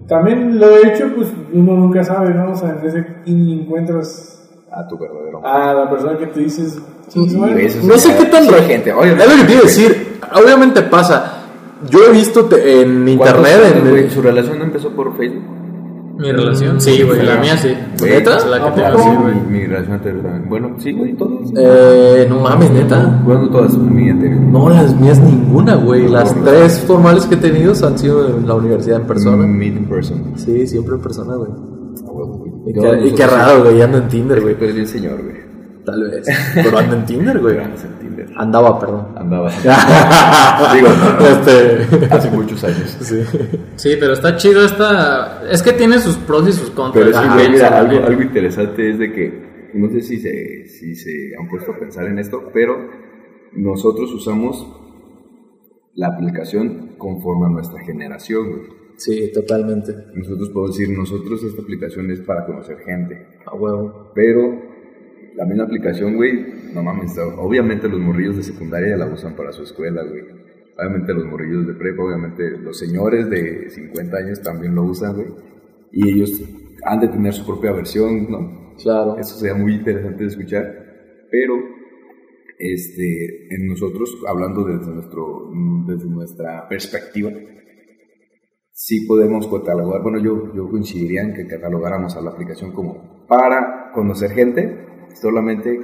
también 0.08 0.58
lo 0.60 0.68
he 0.76 0.88
hecho, 0.88 1.10
pues 1.16 1.28
uno 1.52 1.72
nunca 1.74 2.04
sabe, 2.04 2.34
¿no? 2.34 2.52
O 2.52 2.54
sea, 2.56 2.76
en 2.80 2.86
ese 2.88 3.06
y 3.24 3.60
encuentras 3.62 4.48
A 4.70 4.86
tu 4.86 4.98
verdadero 4.98 5.38
amor. 5.38 5.46
a 5.50 5.74
la 5.74 5.90
persona 5.90 6.18
que 6.18 6.26
tú 6.26 6.40
dices, 6.40 6.78
bueno, 7.14 7.54
besos 7.56 7.84
No 7.84 7.96
sé 7.98 8.14
qué 8.16 8.24
tan 8.26 8.44
sí, 8.44 8.50
gente. 8.66 8.92
Oye, 8.92 9.12
Es 9.12 9.18
lo 9.18 9.36
que 9.36 9.44
te 9.44 9.52
iba 9.52 9.60
a 9.60 9.64
decir. 9.64 10.18
Obviamente 10.34 10.82
pasa. 10.82 11.38
Yo 11.90 11.98
he 12.08 12.12
visto 12.12 12.44
te- 12.44 12.82
en 12.82 13.08
internet. 13.08 13.74
En? 13.76 14.10
¿Su 14.10 14.22
relación 14.22 14.60
empezó 14.62 14.90
por 14.90 15.16
Facebook? 15.16 15.42
¿Mi 16.18 16.30
relación? 16.30 16.80
Sí, 16.80 17.02
güey, 17.02 17.24
la 17.24 17.36
mía 17.38 17.56
sí. 17.56 17.74
¿Neta? 18.04 18.36
Es 18.36 18.46
la 18.46 18.58
que 18.58 18.64
¿A 18.68 18.74
te 18.74 18.82
poco? 18.96 19.02
sí, 19.02 19.08
mi, 19.10 19.16
güey. 19.16 19.34
mi 19.48 19.66
relación 19.66 19.92
anterior 19.94 20.22
también. 20.22 20.48
Bueno, 20.48 20.74
sí, 20.78 20.92
güey, 20.92 21.16
todas. 21.16 21.50
eh, 21.56 22.26
no 22.28 22.40
mames, 22.40 22.70
neta. 22.70 23.20
Bueno, 23.24 23.48
todas, 23.50 23.76
mi 23.76 24.08
anterior. 24.10 24.40
No, 24.40 24.68
las 24.68 24.94
mías 25.00 25.18
ninguna, 25.20 25.74
güey. 25.76 26.08
Las 26.08 26.34
tres 26.44 26.80
formales 26.86 27.26
que 27.26 27.34
he 27.34 27.38
tenido 27.38 27.72
han 27.86 27.98
sido 27.98 28.36
en 28.38 28.46
la 28.46 28.54
universidad 28.54 29.00
en 29.00 29.06
persona. 29.06 29.46
Meet 29.46 29.76
in 29.76 29.84
person. 29.86 30.32
Sí, 30.36 30.66
siempre 30.66 30.94
en 30.96 31.00
persona, 31.00 31.34
güey. 31.34 31.50
A 31.50 32.10
huevo, 32.10 32.38
güey. 32.38 33.08
Y, 33.08 33.12
qué, 33.14 33.26
raro, 33.26 33.64
güey. 33.64 33.80
Ando 33.82 33.98
en 33.98 34.08
Tinder, 34.08 34.40
güey. 34.40 34.54
Tú 34.56 34.64
eres 34.64 34.76
bien 34.76 34.86
señor, 34.88 35.22
güey. 35.22 35.51
Tal 35.84 36.10
vez. 36.10 36.26
Pero 36.54 36.78
ando 36.78 36.96
en 36.96 37.06
Tinder, 37.06 37.38
güey. 37.40 37.58
Andas 37.58 37.84
en 37.84 37.92
Tinder. 37.98 38.28
Andaba, 38.36 38.78
perdón. 38.78 39.08
Andaba. 39.16 39.50
Digo, 40.74 40.88
no, 40.88 41.26
Este. 41.26 42.06
hace 42.14 42.30
muchos 42.30 42.62
años. 42.64 42.96
Sí. 43.00 43.20
Sí, 43.76 43.96
pero 43.98 44.12
está 44.12 44.36
chido 44.36 44.64
esta... 44.64 45.42
Es 45.50 45.62
que 45.62 45.72
tiene 45.72 45.98
sus 45.98 46.16
pros 46.18 46.46
y 46.48 46.52
sus 46.52 46.70
contras. 46.70 47.04
Pero 47.06 47.18
Ah, 47.18 47.34
güey, 47.34 47.50
mira, 47.50 47.78
algo, 47.80 48.04
algo 48.06 48.22
interesante 48.22 48.90
es 48.90 48.98
de 48.98 49.12
que, 49.12 49.70
no 49.74 49.88
sé 49.90 50.02
si 50.02 50.18
se, 50.18 50.66
si 50.68 50.94
se 50.94 51.32
han 51.38 51.48
puesto 51.48 51.72
a 51.72 51.78
pensar 51.78 52.06
en 52.06 52.18
esto, 52.18 52.50
pero 52.54 52.76
nosotros 53.54 54.12
usamos 54.12 54.64
la 55.94 56.06
aplicación 56.08 56.94
conforme 56.96 57.46
a 57.46 57.50
nuestra 57.50 57.80
generación, 57.84 58.50
güey. 58.50 58.62
Sí, 58.96 59.32
totalmente. 59.32 59.92
Nosotros 60.14 60.50
podemos 60.50 60.78
decir, 60.78 60.96
nosotros 60.96 61.42
esta 61.42 61.60
aplicación 61.62 62.10
es 62.10 62.20
para 62.20 62.46
conocer 62.46 62.76
gente, 62.86 63.26
A 63.46 63.56
huevo. 63.56 64.12
pero 64.14 64.70
la 65.36 65.46
misma 65.46 65.64
aplicación, 65.64 66.16
güey, 66.16 66.72
no 66.74 66.82
mames, 66.82 67.16
obviamente 67.38 67.88
los 67.88 68.00
morrillos 68.00 68.36
de 68.36 68.42
secundaria 68.42 68.90
ya 68.90 68.96
la 68.96 69.12
usan 69.12 69.34
para 69.34 69.52
su 69.52 69.62
escuela, 69.62 70.02
güey. 70.02 70.22
Obviamente 70.78 71.12
los 71.14 71.26
morrillos 71.26 71.66
de 71.66 71.74
prepa, 71.74 72.02
obviamente 72.02 72.58
los 72.58 72.78
señores 72.78 73.28
de 73.28 73.68
50 73.70 74.16
años 74.16 74.42
también 74.42 74.74
lo 74.74 74.84
usan, 74.84 75.14
güey. 75.14 75.28
Y 75.92 76.10
ellos 76.10 76.42
han 76.84 77.00
de 77.00 77.08
tener 77.08 77.32
su 77.32 77.46
propia 77.46 77.72
versión, 77.72 78.30
¿no? 78.30 78.74
Claro. 78.82 79.18
Eso 79.18 79.36
sería 79.36 79.54
muy 79.54 79.74
interesante 79.74 80.22
de 80.22 80.28
escuchar, 80.28 80.64
pero 81.30 81.54
este, 82.58 83.54
en 83.54 83.66
nosotros, 83.66 84.16
hablando 84.26 84.64
desde, 84.64 84.92
nuestro, 84.92 85.50
desde 85.86 86.08
nuestra 86.08 86.68
perspectiva, 86.68 87.30
sí 88.72 89.06
podemos 89.06 89.46
catalogar, 89.46 90.02
bueno, 90.02 90.18
yo, 90.18 90.54
yo 90.54 90.68
coincidiría 90.68 91.22
en 91.22 91.34
que 91.34 91.46
catalogáramos 91.46 92.16
a 92.16 92.20
la 92.22 92.30
aplicación 92.30 92.72
como 92.72 93.26
para 93.26 93.90
conocer 93.92 94.30
gente 94.30 94.81
solamente 95.14 95.80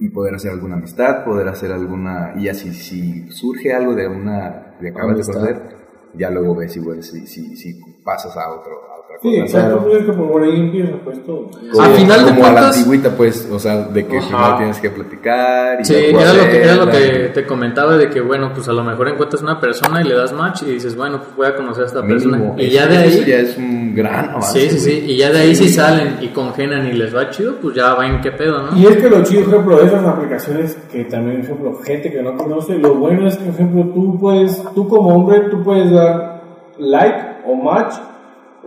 y 0.00 0.08
poder 0.08 0.34
hacer 0.34 0.52
alguna 0.52 0.76
amistad, 0.76 1.24
poder 1.24 1.48
hacer 1.48 1.72
alguna, 1.72 2.34
y 2.36 2.48
así 2.48 2.72
si 2.72 3.30
surge 3.30 3.72
algo 3.72 3.94
de 3.94 4.08
una, 4.08 4.76
de 4.80 4.88
acabas 4.90 5.18
de 5.18 5.32
conocer, 5.32 5.76
ya 6.14 6.30
luego 6.30 6.54
ves 6.54 6.76
igual 6.76 7.02
si, 7.02 7.26
si, 7.26 7.56
si 7.56 7.80
pasas 8.04 8.36
a, 8.36 8.52
otro, 8.52 8.93
otra 9.04 9.16
Sí, 9.22 9.28
cosa. 9.40 9.44
exacto, 9.44 9.68
claro. 9.68 9.82
pues 9.84 10.00
es 10.00 10.06
que 10.06 10.12
por 10.12 10.42
ahí 10.42 10.60
empieza 10.60 10.92
pues 11.04 11.24
todo. 11.24 11.50
Al 11.80 11.90
final 11.92 12.24
de 12.26 12.30
como 12.34 12.46
a 12.46 12.52
la 12.52 12.68
antigüita, 12.68 13.10
pues, 13.16 13.48
o 13.52 13.58
sea, 13.58 13.82
de 13.84 14.06
que 14.06 14.18
Ajá. 14.18 14.28
primero 14.28 14.56
tienes 14.56 14.78
que 14.80 14.90
platicar. 14.90 15.80
Y 15.80 15.84
Sí, 15.84 15.94
era 15.94 16.32
lo, 16.32 16.42
que, 16.50 16.62
era 16.62 16.74
lo 16.76 16.90
que 16.90 17.30
te 17.34 17.46
comentaba 17.46 17.96
de 17.96 18.10
que, 18.10 18.20
bueno, 18.20 18.50
pues 18.54 18.68
a 18.68 18.72
lo 18.72 18.82
mejor 18.84 19.08
encuentras 19.08 19.42
una 19.42 19.60
persona 19.60 20.00
y 20.00 20.04
le 20.04 20.14
das 20.14 20.32
match 20.32 20.62
y 20.62 20.72
dices, 20.72 20.96
bueno, 20.96 21.18
pues 21.20 21.36
voy 21.36 21.46
a 21.46 21.54
conocer 21.56 21.84
a 21.84 21.86
esta 21.86 22.02
persona. 22.02 22.36
mínimo. 22.38 22.56
Y 22.58 22.64
Eso- 22.66 22.74
ya 22.74 22.86
de 22.86 23.06
Eso 23.06 23.18
ahí, 23.20 23.24
ya 23.26 23.36
es 23.38 23.56
un 23.56 23.94
gran 23.94 24.28
avance. 24.30 24.58
sí, 24.60 24.70
sí, 24.70 24.80
sí, 24.80 25.04
y 25.06 25.16
ya 25.16 25.30
de 25.30 25.38
ahí 25.38 25.54
si 25.54 25.68
salen 25.68 26.16
y 26.20 26.28
congenan 26.28 26.86
y 26.88 26.92
les 26.92 27.14
va 27.14 27.30
chido, 27.30 27.54
pues 27.62 27.74
ya 27.76 27.94
va 27.94 28.06
en 28.06 28.20
qué 28.20 28.32
pedo, 28.32 28.62
¿no? 28.62 28.76
Y 28.76 28.86
es 28.86 28.96
que 28.96 29.08
lo 29.08 29.22
chido, 29.22 29.44
por 29.44 29.54
ejemplo, 29.54 29.76
de 29.78 29.86
esas 29.86 30.04
aplicaciones 30.04 30.78
que 30.90 31.04
también, 31.04 31.36
por 31.42 31.44
ejemplo, 31.56 31.74
gente 31.84 32.10
que 32.12 32.22
no 32.22 32.36
conoce, 32.36 32.78
lo 32.78 32.94
bueno 32.94 33.26
es 33.28 33.36
que, 33.36 33.44
por 33.44 33.54
ejemplo, 33.54 33.82
tú 33.94 34.18
puedes, 34.20 34.62
tú 34.74 34.88
como 34.88 35.14
hombre, 35.14 35.40
tú 35.50 35.62
puedes 35.62 35.90
dar 35.90 36.42
like 36.78 37.18
o 37.46 37.54
match, 37.54 37.94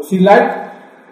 sí 0.01 0.19
like, 0.19 0.51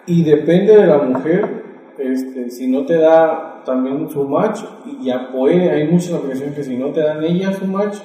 y 0.08 0.24
depende 0.24 0.76
de 0.76 0.88
la 0.88 0.98
mujer, 1.00 1.63
este, 1.98 2.50
si 2.50 2.67
no 2.67 2.86
te 2.86 2.98
da 2.98 3.63
también 3.65 4.10
su 4.10 4.24
match, 4.28 4.62
y 4.86 5.06
ya 5.06 5.32
puede, 5.32 5.71
hay 5.71 5.88
muchas 5.88 6.13
aplicaciones 6.13 6.56
que 6.56 6.63
si 6.63 6.78
no 6.78 6.88
te 6.88 7.02
dan 7.02 7.24
ella 7.24 7.54
su 7.54 7.65
match, 7.65 7.98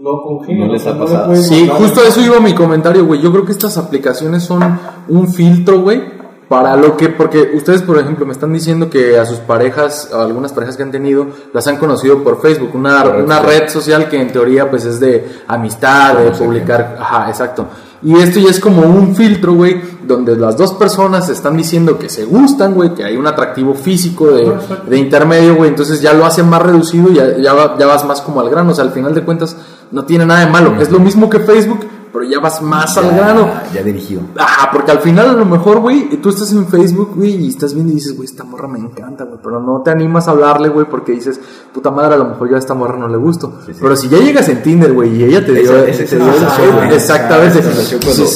no 0.00 0.22
congenian. 0.22 0.68
No 0.68 0.74
les 0.74 0.86
ha 0.86 0.98
pasado. 0.98 1.34
Sí, 1.36 1.68
justo 1.68 2.00
a 2.00 2.08
eso 2.08 2.20
iba 2.20 2.40
mi 2.40 2.54
comentario, 2.54 3.06
güey. 3.06 3.20
Yo 3.20 3.32
creo 3.32 3.44
que 3.44 3.52
estas 3.52 3.78
aplicaciones 3.78 4.42
son 4.42 4.78
un 5.08 5.28
filtro, 5.28 5.80
güey, 5.80 6.02
para 6.48 6.76
lo 6.76 6.96
que, 6.96 7.08
porque 7.08 7.50
ustedes, 7.54 7.82
por 7.82 7.98
ejemplo, 7.98 8.24
me 8.24 8.32
están 8.32 8.52
diciendo 8.52 8.88
que 8.88 9.18
a 9.18 9.24
sus 9.24 9.38
parejas, 9.38 10.12
a 10.12 10.22
algunas 10.22 10.52
parejas 10.52 10.76
que 10.76 10.82
han 10.84 10.92
tenido, 10.92 11.26
las 11.52 11.66
han 11.66 11.76
conocido 11.76 12.22
por 12.22 12.40
Facebook, 12.40 12.70
una, 12.74 13.04
una 13.04 13.40
red 13.40 13.68
social 13.68 14.08
que 14.08 14.20
en 14.20 14.30
teoría, 14.32 14.70
pues 14.70 14.84
es 14.84 15.00
de 15.00 15.26
amistad, 15.48 16.18
de 16.18 16.30
publicar, 16.30 16.98
ajá, 17.00 17.28
exacto. 17.28 17.66
Y 18.02 18.14
esto 18.16 18.38
ya 18.40 18.50
es 18.50 18.60
como 18.60 18.82
un 18.82 19.16
filtro, 19.16 19.54
güey, 19.54 19.80
donde 20.06 20.36
las 20.36 20.56
dos 20.56 20.72
personas 20.74 21.28
están 21.28 21.56
diciendo 21.56 21.98
que 21.98 22.08
se 22.08 22.24
gustan, 22.24 22.74
güey, 22.74 22.94
que 22.94 23.04
hay 23.04 23.16
un 23.16 23.26
atractivo 23.26 23.74
físico 23.74 24.26
de, 24.28 24.52
de 24.88 24.96
intermedio, 24.98 25.56
güey, 25.56 25.70
entonces 25.70 26.00
ya 26.00 26.12
lo 26.12 26.24
hacen 26.26 26.48
más 26.48 26.62
reducido 26.62 27.10
y 27.10 27.14
ya, 27.14 27.36
ya, 27.38 27.54
va- 27.54 27.76
ya 27.78 27.86
vas 27.86 28.04
más 28.04 28.20
como 28.20 28.40
al 28.40 28.50
grano, 28.50 28.72
o 28.72 28.74
sea, 28.74 28.84
al 28.84 28.92
final 28.92 29.14
de 29.14 29.22
cuentas 29.22 29.56
no 29.92 30.04
tiene 30.04 30.26
nada 30.26 30.40
de 30.40 30.50
malo. 30.50 30.80
Es 30.80 30.90
lo 30.90 30.98
mismo 30.98 31.28
que 31.30 31.40
Facebook, 31.40 31.80
pero 32.12 32.24
ya 32.24 32.40
vas 32.40 32.62
más 32.62 32.96
al 32.96 33.14
grano. 33.14 33.50
Ya 33.74 33.82
dirigido. 33.82 34.22
Ajá, 34.38 34.70
porque 34.72 34.90
al 34.90 35.00
final 35.00 35.28
a 35.30 35.32
lo 35.34 35.44
mejor, 35.44 35.80
güey, 35.80 36.08
tú 36.20 36.30
estás 36.30 36.50
en 36.52 36.66
Facebook, 36.66 37.12
güey, 37.14 37.44
y 37.44 37.48
estás 37.48 37.74
viendo 37.74 37.92
y 37.92 37.96
dices, 37.96 38.16
güey, 38.16 38.26
esta 38.26 38.44
morra 38.44 38.68
me 38.68 38.78
encanta, 38.78 39.24
güey, 39.24 39.38
pero 39.42 39.60
no 39.60 39.82
te 39.82 39.90
animas 39.90 40.26
a 40.26 40.30
hablarle, 40.30 40.68
güey, 40.68 40.86
porque 40.86 41.12
dices, 41.12 41.38
puta 41.74 41.90
madre, 41.90 42.14
a 42.14 42.18
lo 42.18 42.24
mejor 42.24 42.48
yo 42.48 42.56
a 42.56 42.58
esta 42.58 42.74
morra 42.74 42.96
no 42.98 43.08
le 43.08 43.16
gusto. 43.18 43.60
Pero 43.80 43.96
si 43.96 44.08
ya 44.08 44.18
llegas 44.18 44.48
en 44.48 44.62
Tinder, 44.62 44.92
güey, 44.92 45.14
y 45.14 45.24
ella 45.24 45.44
te 45.44 45.52
dio, 45.52 45.76
exactamente. 45.84 47.60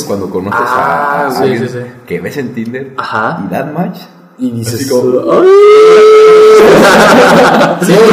Cuando, 0.07 0.29
conoces 0.29 0.61
ah, 0.63 1.29
a, 1.31 1.39
alguien 1.41 1.69
sí, 1.69 1.75
sí. 1.75 1.79
que 2.07 2.21
ves 2.21 2.37
en 2.37 2.53
Tinder 2.55 2.95
Ajá. 2.97 3.45
y 3.47 3.51
that 3.51 3.73
match. 3.73 3.99
Y 4.39 4.51
dices, 4.53 4.91
como- 4.91 5.33
"Ay". 5.33 5.49
Sí, 7.83 7.93
oye, 7.93 8.11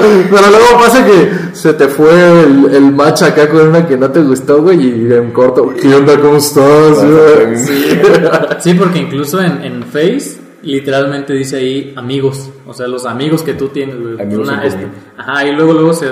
pero, 0.00 0.26
pero 0.30 0.50
luego 0.50 0.80
pasa 0.84 1.04
que 1.04 1.30
se 1.52 1.72
te 1.74 1.88
fue 1.88 2.10
el, 2.44 2.74
el 2.74 2.92
match 2.92 3.22
acá 3.22 3.48
con 3.48 3.68
una 3.68 3.86
que 3.86 3.96
no 3.96 4.10
te 4.10 4.20
gustó, 4.20 4.60
güey, 4.62 4.80
y 4.80 5.12
en 5.12 5.30
corto, 5.30 5.72
¿qué 5.80 5.94
onda? 5.94 6.18
¿Cómo 6.20 6.36
estás? 6.36 7.04
güey?" 7.04 7.56
Sí. 7.56 8.00
Sí, 8.60 8.74
porque 8.74 8.98
incluso 8.98 9.40
en, 9.40 9.62
en 9.62 9.82
Face 9.84 10.38
literalmente 10.62 11.32
dice 11.32 11.56
ahí 11.56 11.94
amigos, 11.96 12.50
o 12.66 12.74
sea, 12.74 12.88
los 12.88 13.06
amigos 13.06 13.42
que 13.42 13.54
tú 13.54 13.68
tienes, 13.68 14.00
güey. 14.00 14.20
Amigos 14.20 14.48
en 14.48 14.60
este, 14.60 14.86
ajá, 15.16 15.46
y 15.46 15.52
luego 15.52 15.72
luego 15.72 15.92
se 15.94 16.08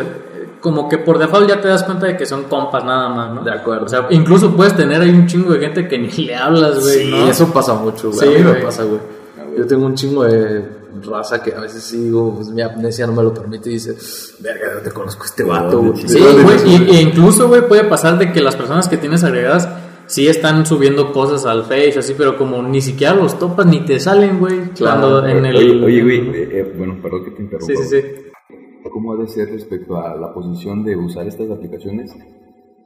como 0.61 0.89
que 0.89 0.99
por 0.99 1.19
default 1.19 1.49
ya 1.49 1.61
te 1.61 1.69
das 1.69 1.85
cuenta 1.85 2.07
de 2.07 2.17
que 2.17 2.27
son 2.27 2.45
compas 2.45 2.85
nada 2.85 3.09
más, 3.09 3.35
¿no? 3.35 3.43
De 3.45 3.53
acuerdo. 3.53 3.85
O 3.85 3.89
sea, 3.89 4.07
incluso 4.11 4.51
puedes 4.57 4.75
tener 4.75 5.01
ahí 5.01 5.11
un 5.11 5.27
chingo 5.27 5.53
de 5.53 5.61
gente 5.61 5.87
que 5.87 5.99
ni 5.99 6.09
le 6.11 6.35
hablas, 6.35 6.81
güey, 6.81 7.05
Sí, 7.05 7.11
¿no? 7.11 7.29
eso 7.29 7.53
pasa 7.53 7.75
mucho, 7.75 8.11
güey. 8.11 8.19
Sí, 8.19 8.35
a 8.35 8.39
mí 8.39 8.45
me 8.45 8.55
pasa, 8.65 8.83
güey. 8.85 9.01
Yo 9.57 9.67
tengo 9.67 9.87
un 9.87 9.95
chingo 9.95 10.25
de 10.25 10.65
raza 11.03 11.43
que 11.43 11.53
a 11.55 11.61
veces 11.61 11.83
sí 11.83 12.05
digo, 12.05 12.35
pues 12.35 12.49
mi 12.49 12.63
amnesia 12.63 13.07
no 13.07 13.13
me 13.13 13.23
lo 13.23 13.33
permite 13.35 13.71
y 13.71 13.75
dice, 13.75 13.97
verga, 14.41 14.69
¿de 14.69 14.75
dónde 14.77 14.91
conozco 14.93 15.23
a 15.23 15.27
este 15.27 15.43
vato, 15.45 15.81
güey? 15.83 15.97
Sí, 16.07 16.15
¿De 16.19 16.21
dónde 16.21 16.43
güey, 16.43 16.59
y, 16.67 16.91
y 16.97 17.01
incluso, 17.01 17.49
güey, 17.49 17.67
puede 17.67 17.85
pasar 17.85 18.19
de 18.19 18.33
que 18.33 18.41
las 18.41 18.57
personas 18.57 18.89
que 18.89 18.97
tienes 18.97 19.25
agregadas 19.25 19.69
sí 20.07 20.29
están 20.29 20.65
subiendo 20.67 21.13
cosas 21.13 21.47
al 21.47 21.65
Face, 21.65 21.99
así, 21.99 22.15
pero 22.17 22.37
como 22.37 22.63
ni 22.63 22.81
siquiera 22.81 23.15
los 23.15 23.39
topas 23.39 23.67
ni 23.67 23.85
te 23.85 23.99
salen, 23.99 24.39
güey, 24.39 24.71
Claro. 24.75 25.21
cuando 25.23 25.29
en 25.29 25.45
el... 25.47 25.85
Oye, 25.85 26.03
güey, 26.03 26.19
eh, 26.31 26.49
eh, 26.61 26.75
bueno, 26.77 26.99
perdón 27.03 27.25
que 27.25 27.31
te 27.33 27.43
interrumpa. 27.43 27.75
Sí, 27.75 27.83
sí, 27.83 28.01
sí. 28.01 28.07
¿Cómo 28.93 29.13
ha 29.13 29.17
de 29.17 29.29
ser 29.29 29.49
respecto 29.51 29.97
a 29.99 30.15
la 30.17 30.33
posición 30.33 30.85
de 30.85 30.97
usar 30.97 31.27
estas 31.27 31.51
aplicaciones 31.51 32.15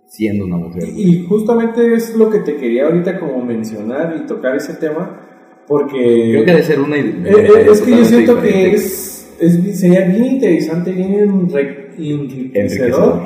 siendo 0.08 0.44
una 0.46 0.56
mujer? 0.56 0.84
Y 0.96 1.26
justamente 1.26 1.94
es 1.94 2.16
lo 2.16 2.30
que 2.30 2.40
te 2.40 2.56
quería 2.56 2.86
ahorita 2.86 3.20
como 3.20 3.44
mencionar 3.44 4.16
y 4.16 4.26
tocar 4.26 4.56
ese 4.56 4.74
tema, 4.74 5.28
porque 5.70 6.30
Creo 6.32 6.44
que 6.44 6.50
ha 6.50 6.56
de 6.56 6.62
ser 6.64 6.80
una. 6.80 6.96
Eh, 6.96 7.14
eh, 7.24 7.66
es 7.70 7.80
que 7.80 7.90
yo 7.96 8.04
siento 8.04 8.40
que 8.42 8.74
es, 8.74 9.28
es- 9.38 9.78
sería 9.78 10.00
bien 10.00 10.24
interesante, 10.26 10.90
bien 10.90 11.48
enriquecedor 11.96 13.20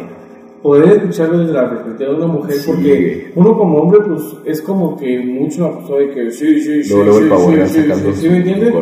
poder 0.63 0.93
escucharlo 0.97 1.39
desde 1.41 1.53
la 1.53 1.69
perspectiva 1.71 2.11
de 2.11 2.17
una 2.17 2.27
mujer, 2.27 2.57
Sí. 2.57 2.65
porque 2.67 3.33
uno 3.35 3.57
como 3.59 3.79
hombre, 3.79 4.01
pues 4.07 4.23
es 4.47 4.63
como 4.63 4.97
que 4.97 5.19
mucho 5.21 5.67
acusado 5.67 5.99
de 5.99 6.11
que 6.11 6.31
sí, 6.31 6.59
sí, 6.61 6.83
sí, 6.85 6.95
Luego, 6.95 7.21
luego 7.21 7.51
el 7.51 7.69
sí, 7.69 7.81
sí, 7.83 7.93
sí, 7.93 8.01
sí, 8.15 8.21
¿sí 8.23 8.29
me 8.31 8.37
entiendes? 8.39 8.75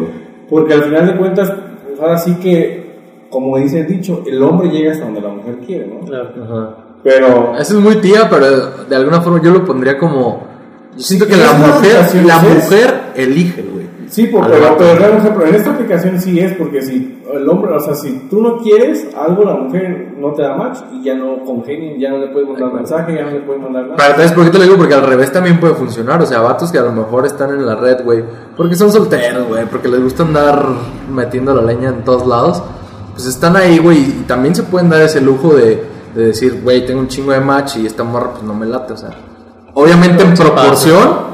Porque 0.49 0.75
al 0.75 0.83
final 0.85 1.07
de 1.09 1.17
cuentas, 1.17 1.53
pues 1.89 2.01
ahora 2.01 2.19
sí 2.19 2.35
que, 2.41 2.85
como 3.31 3.59
dice 3.59 3.81
el 3.81 3.87
dicho, 3.89 4.23
el 4.27 4.41
hombre 4.43 4.69
llega 4.71 4.93
hasta 4.93 5.05
donde 5.07 5.21
la 5.23 5.29
mujer 5.31 5.57
quiere, 5.67 5.87
¿no? 5.89 6.01
Claro. 6.07 6.31
Ajá. 6.45 6.77
Pero 7.03 7.57
Eso 7.59 7.79
es 7.79 7.85
muy 7.85 7.97
tía, 7.97 8.29
pero 8.31 8.85
de 8.89 8.95
alguna 8.97 9.21
forma 9.21 9.41
yo 9.43 9.51
lo 9.53 9.65
pondría 9.65 9.99
como. 9.99 10.47
Yo 10.97 11.01
siento 11.03 11.27
que 11.27 11.37
la 11.37 11.53
mujer, 11.53 11.97
la 12.27 12.37
es- 12.37 12.43
mujer 12.65 12.92
elige, 13.17 13.63
güey. 13.63 13.87
Sí, 14.09 14.27
por, 14.27 14.45
Al 14.45 14.51
pero, 14.51 14.77
pero, 14.77 15.17
ejemplo, 15.17 15.47
en 15.47 15.55
esta 15.55 15.71
aplicación 15.71 16.21
sí 16.21 16.39
es 16.39 16.53
porque 16.55 16.83
si 16.83 17.23
el 17.33 17.49
hombre, 17.49 17.73
o 17.73 17.81
sea, 17.81 17.95
si 17.95 18.29
tú 18.29 18.43
no 18.43 18.59
quieres 18.59 19.07
algo, 19.17 19.45
la 19.45 19.55
mujer 19.55 20.13
no 20.19 20.33
te 20.33 20.43
da 20.43 20.55
match 20.55 20.81
y 20.93 21.05
ya 21.05 21.15
no 21.15 21.43
congenian, 21.45 21.99
ya 21.99 22.11
no 22.11 22.19
le 22.19 22.29
puedes 22.29 22.49
mandar 22.49 22.75
mensaje, 22.75 23.15
ya 23.15 23.25
no 23.25 23.31
le 23.31 23.41
puedes 23.41 23.63
mandar 23.63 23.85
nada. 23.85 23.97
Pero 23.97 24.15
¿sabes 24.17 24.33
por 24.33 24.45
qué 24.45 24.51
te 24.51 24.59
lo 24.59 24.65
digo? 24.65 24.77
Porque 24.77 24.95
al 24.95 25.07
revés 25.07 25.33
también 25.33 25.59
puede 25.59 25.75
funcionar. 25.75 26.21
O 26.21 26.27
sea, 26.27 26.41
vatos 26.41 26.71
que 26.71 26.79
a 26.79 26.83
lo 26.83 26.93
mejor 26.93 27.25
están 27.25 27.51
en 27.51 27.65
la 27.65 27.75
red, 27.75 28.05
güey. 28.05 28.23
Porque 28.57 28.75
son 28.75 28.93
solteros, 28.93 29.49
güey. 29.49 29.65
Porque 29.65 29.89
les 29.89 30.03
gusta 30.03 30.25
andar 30.25 30.63
metiendo 31.11 31.55
la 31.55 31.63
leña 31.63 31.89
en 31.89 32.05
todos 32.05 32.27
lados. 32.27 32.63
Pues 33.15 33.27
están 33.27 33.57
ahí, 33.57 33.79
güey. 33.79 33.99
Y 33.99 34.25
también 34.27 34.55
se 34.55 34.65
pueden 34.65 34.91
dar 34.91 35.01
ese 35.01 35.23
lujo 35.23 35.55
de, 35.55 35.83
de 36.15 36.27
decir, 36.27 36.61
güey, 36.63 36.85
tengo 36.85 37.01
un 37.01 37.09
chingo 37.09 37.33
de 37.33 37.41
match 37.41 37.77
y 37.77 37.87
esta 37.87 38.05
morra 38.05 38.33
pues 38.33 38.43
no 38.43 38.53
me 38.53 38.67
late. 38.67 38.93
O 38.93 38.97
sea, 38.97 39.11
obviamente 39.73 40.23
en 40.23 40.35
proporción 40.35 41.32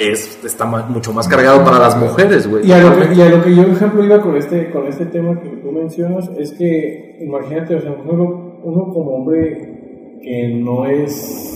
es, 0.00 0.42
está 0.44 0.64
ma- 0.64 0.86
mucho 0.88 1.12
más 1.12 1.28
cargado 1.28 1.62
para 1.64 1.78
las 1.78 1.96
mujeres, 1.96 2.48
güey. 2.48 2.66
Y 2.66 2.72
a, 2.72 2.78
lo 2.78 2.96
que, 2.96 3.14
y 3.14 3.20
a 3.20 3.28
lo 3.28 3.42
que 3.44 3.54
yo, 3.54 3.62
por 3.64 3.72
ejemplo, 3.72 4.04
iba 4.04 4.20
con 4.20 4.34
este, 4.36 4.70
con 4.70 4.86
este 4.86 5.04
tema 5.06 5.38
que 5.40 5.48
tú 5.50 5.70
mencionas, 5.70 6.28
es 6.38 6.52
que, 6.54 7.18
imagínate, 7.20 7.76
o 7.76 7.80
sea, 7.80 7.94
uno, 8.08 8.54
uno 8.64 8.84
como 8.92 9.10
hombre 9.16 10.18
que 10.22 10.60
no 10.64 10.86
es 10.86 11.46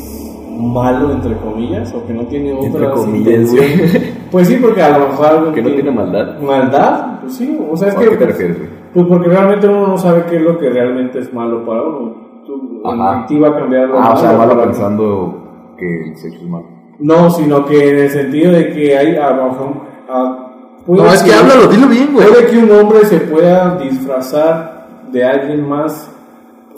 malo, 0.50 1.10
entre 1.12 1.36
comillas, 1.38 1.92
o 1.94 2.06
que 2.06 2.12
no 2.12 2.26
tiene 2.26 2.50
Entre 2.52 2.68
otras 2.86 3.00
comillas, 3.00 3.50
intenciones. 3.52 3.92
güey. 3.92 4.14
Pues 4.30 4.48
sí, 4.48 4.56
porque 4.60 4.82
a 4.82 4.98
lo 4.98 5.08
mejor 5.08 5.26
algo 5.26 5.52
Que 5.52 5.62
no 5.62 5.70
tiene 5.70 5.90
maldad. 5.90 6.38
Maldad, 6.40 7.20
pues 7.22 7.34
sí, 7.36 7.58
o 7.70 7.76
sea, 7.76 7.88
es 7.88 7.96
¿A 7.96 8.00
que... 8.00 8.08
qué 8.10 8.16
te 8.16 8.26
refieres, 8.26 8.58
güey? 8.58 8.70
Pues 8.92 9.06
porque 9.06 9.28
realmente 9.28 9.66
uno 9.68 9.88
no 9.88 9.98
sabe 9.98 10.24
qué 10.30 10.36
es 10.36 10.42
lo 10.42 10.58
que 10.58 10.70
realmente 10.70 11.18
es 11.18 11.32
malo 11.32 11.64
para 11.66 11.82
uno. 11.82 12.42
Tú, 12.46 12.82
Ajá. 12.84 13.20
en 13.20 13.26
ti 13.26 13.38
va 13.38 13.48
a 13.48 13.54
cambiar 13.58 13.88
lo 13.88 13.98
Ah, 13.98 14.12
o 14.12 14.16
sea, 14.16 14.32
malo 14.32 14.60
pensando 14.62 15.74
que 15.78 16.10
el 16.10 16.16
sexo 16.16 16.38
es 16.42 16.48
malo. 16.48 16.66
No, 17.04 17.28
sino 17.30 17.66
que 17.66 17.90
en 17.90 17.98
el 17.98 18.10
sentido 18.10 18.52
de 18.52 18.72
que 18.72 18.96
hay 18.96 19.14
a 19.16 19.30
No, 20.86 21.12
es 21.12 21.22
que 21.22 21.34
háblalo, 21.34 21.66
dilo 21.66 21.86
bien, 21.86 22.14
güey. 22.14 22.26
Puede 22.26 22.46
que 22.46 22.56
un 22.56 22.70
hombre 22.70 23.04
se 23.04 23.18
pueda 23.18 23.76
disfrazar 23.76 24.86
de 25.12 25.22
alguien 25.22 25.68
más 25.68 26.08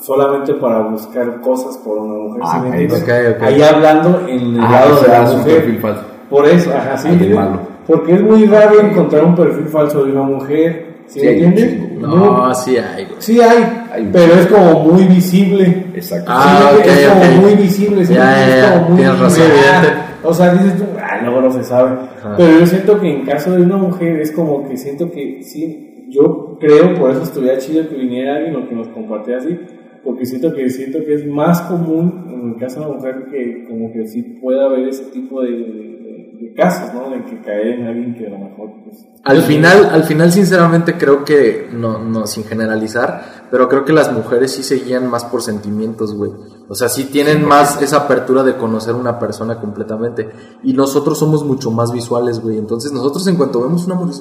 solamente 0.00 0.52
para 0.54 0.80
buscar 0.80 1.40
cosas 1.40 1.76
por 1.78 1.98
una 1.98 2.14
mujer. 2.14 2.42
Ah, 2.44 2.52
¿sí 2.54 2.60
me 2.60 2.68
ok, 2.68 2.74
entiendes? 2.74 3.02
ok, 3.02 3.36
ok. 3.36 3.42
Ahí 3.46 3.62
hablando 3.62 4.26
en 4.28 4.38
el 4.56 4.60
Ah, 4.60 4.70
lado 4.72 5.00
de 5.02 5.08
la 5.08 5.20
mujer. 5.22 5.80
Por 6.28 6.46
eso, 6.48 6.70
ajá, 6.76 6.96
¿sí 6.98 7.08
malo. 7.32 7.60
Porque 7.86 8.14
es 8.14 8.20
muy 8.20 8.46
raro 8.46 8.80
encontrar 8.80 9.24
un 9.24 9.36
perfil 9.36 9.66
falso 9.68 10.04
de 10.04 10.10
una 10.10 10.22
mujer. 10.22 10.96
¿Sí, 11.06 11.20
Sí, 11.20 11.26
me 11.26 11.32
entiendes? 11.34 12.00
No, 12.00 12.52
sí 12.52 12.76
hay, 12.76 13.04
güey. 13.04 13.16
Sí 13.20 13.40
hay, 13.40 14.10
pero 14.12 14.34
es 14.34 14.46
como 14.48 14.80
muy 14.86 15.04
visible. 15.04 15.86
Exacto. 15.94 16.32
Ah, 16.34 16.72
Sí, 16.82 16.90
es 16.90 17.08
como 17.08 17.42
muy 17.42 17.54
visible. 17.54 18.04
¿sí? 18.04 18.14
Ya, 18.14 18.48
ya, 18.48 18.56
ya, 18.56 18.72
como 18.74 18.88
muy 18.88 18.96
tienes 18.98 19.20
razón. 19.20 19.42
Evidente. 19.44 20.02
O 20.26 20.34
sea, 20.34 20.52
dices 20.54 20.76
tú, 20.78 20.84
ah, 21.00 21.20
luego 21.22 21.40
no 21.42 21.50
se 21.50 21.62
sabe. 21.64 21.96
Pero 22.36 22.60
yo 22.60 22.66
siento 22.66 23.00
que 23.00 23.08
en 23.10 23.24
caso 23.24 23.52
de 23.52 23.62
una 23.62 23.76
mujer 23.76 24.20
es 24.20 24.32
como 24.32 24.68
que 24.68 24.76
siento 24.76 25.10
que 25.10 25.42
sí, 25.42 26.06
yo 26.10 26.56
creo, 26.60 26.94
por 26.94 27.10
eso 27.10 27.22
estuviera 27.22 27.58
chido 27.58 27.88
que 27.88 27.94
viniera 27.96 28.36
alguien 28.36 28.56
o 28.56 28.68
que 28.68 28.74
nos 28.74 28.88
compartiera 28.88 29.40
así, 29.40 29.58
porque 30.04 30.24
siento 30.24 30.54
que 30.54 30.68
siento 30.70 30.98
que 31.04 31.14
es 31.14 31.26
más 31.26 31.60
común 31.62 32.26
en 32.32 32.50
el 32.52 32.56
caso 32.60 32.80
de 32.80 32.86
una 32.86 32.94
mujer 32.96 33.26
que 33.30 33.64
como 33.68 33.92
que 33.92 34.06
sí 34.06 34.22
pueda 34.40 34.66
haber 34.66 34.88
ese 34.88 35.04
tipo 35.06 35.42
de, 35.42 35.50
de- 35.50 35.96
de 36.38 36.52
casos, 36.54 36.92
¿no? 36.94 37.10
De 37.10 37.24
que 37.24 37.40
caer 37.40 37.66
en 37.80 37.86
alguien 37.86 38.14
que 38.14 38.26
a 38.26 38.30
lo 38.30 38.38
mejor 38.38 38.70
pues, 38.84 39.04
Al 39.24 39.40
final, 39.42 39.88
al 39.90 40.04
final, 40.04 40.30
sinceramente, 40.30 40.94
creo 40.98 41.24
que, 41.24 41.66
no, 41.72 41.98
no, 42.04 42.26
sin 42.26 42.44
generalizar, 42.44 43.46
pero 43.50 43.68
creo 43.68 43.84
que 43.86 43.92
las 43.94 44.12
mujeres 44.12 44.52
sí 44.52 44.62
se 44.62 44.76
guían 44.84 45.08
más 45.10 45.24
por 45.24 45.40
sentimientos, 45.42 46.14
güey. 46.14 46.30
O 46.68 46.74
sea, 46.74 46.88
sí 46.88 47.04
tienen 47.04 47.46
más 47.46 47.80
esa 47.80 47.98
apertura 47.98 48.42
de 48.42 48.56
conocer 48.56 48.94
una 48.94 49.18
persona 49.18 49.60
completamente. 49.60 50.28
Y 50.64 50.72
nosotros 50.72 51.18
somos 51.18 51.44
mucho 51.44 51.70
más 51.70 51.92
visuales, 51.92 52.40
güey. 52.40 52.58
Entonces, 52.58 52.92
nosotros 52.92 53.26
en 53.28 53.36
cuanto 53.36 53.60
vemos 53.62 53.86
una 53.86 53.94
mujer, 53.94 54.14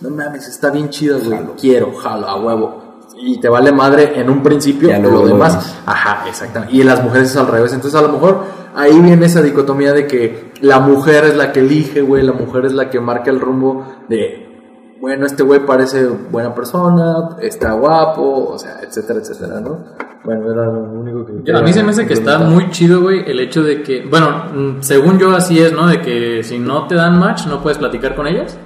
no 0.00 0.10
mames, 0.10 0.48
está 0.48 0.70
bien 0.70 0.88
chida, 0.88 1.18
güey. 1.18 1.38
Quiero, 1.60 1.94
jalo, 1.94 2.26
a 2.26 2.40
huevo. 2.42 2.90
Y 3.22 3.38
te 3.38 3.50
vale 3.50 3.70
madre 3.70 4.18
en 4.18 4.30
un 4.30 4.42
principio, 4.42 4.88
Ya 4.88 4.98
lo 4.98 5.10
lo 5.10 5.26
demás. 5.26 5.52
demás. 5.52 5.74
Ajá, 5.84 6.26
exactamente. 6.26 6.74
Y 6.74 6.80
en 6.80 6.86
las 6.86 7.02
mujeres 7.02 7.30
es 7.30 7.36
al 7.36 7.48
revés. 7.48 7.72
Entonces, 7.74 7.98
a 7.98 8.02
lo 8.02 8.12
mejor 8.12 8.40
ahí 8.74 8.98
viene 8.98 9.26
esa 9.26 9.42
dicotomía 9.42 9.92
de 9.92 10.06
que 10.06 10.52
la 10.62 10.80
mujer 10.80 11.24
es 11.24 11.36
la 11.36 11.52
que 11.52 11.60
elige, 11.60 12.00
güey. 12.00 12.22
La 12.22 12.32
mujer 12.32 12.64
es 12.64 12.72
la 12.72 12.88
que 12.88 12.98
marca 12.98 13.30
el 13.30 13.40
rumbo 13.40 13.84
de, 14.08 14.96
bueno, 15.02 15.26
este 15.26 15.42
güey 15.42 15.66
parece 15.66 16.06
buena 16.06 16.54
persona, 16.54 17.36
está 17.40 17.72
guapo, 17.72 18.52
o 18.52 18.58
sea, 18.58 18.80
etcétera, 18.82 19.20
etcétera, 19.20 19.60
¿no? 19.60 19.78
Bueno, 20.22 20.52
era 20.52 20.66
lo 20.66 20.80
único 20.82 21.24
que. 21.24 21.32
Yo- 21.44 21.56
a 21.56 21.62
mí 21.62 21.72
se 21.72 21.82
me 21.82 21.90
hace 21.90 22.06
que 22.06 22.12
está 22.12 22.38
muy 22.40 22.68
chido, 22.70 23.00
güey, 23.00 23.22
el 23.26 23.40
hecho 23.40 23.62
de 23.62 23.82
que, 23.82 24.04
bueno, 24.08 24.44
mm, 24.54 24.80
según 24.82 25.18
yo 25.18 25.34
así 25.34 25.58
es, 25.58 25.72
¿no? 25.72 25.86
De 25.86 26.00
que 26.02 26.42
si 26.42 26.58
no 26.58 26.86
te 26.86 26.94
dan 26.94 27.18
match, 27.18 27.46
no 27.46 27.62
puedes 27.62 27.78
platicar 27.78 28.14
con 28.14 28.26
ellas. 28.26 28.58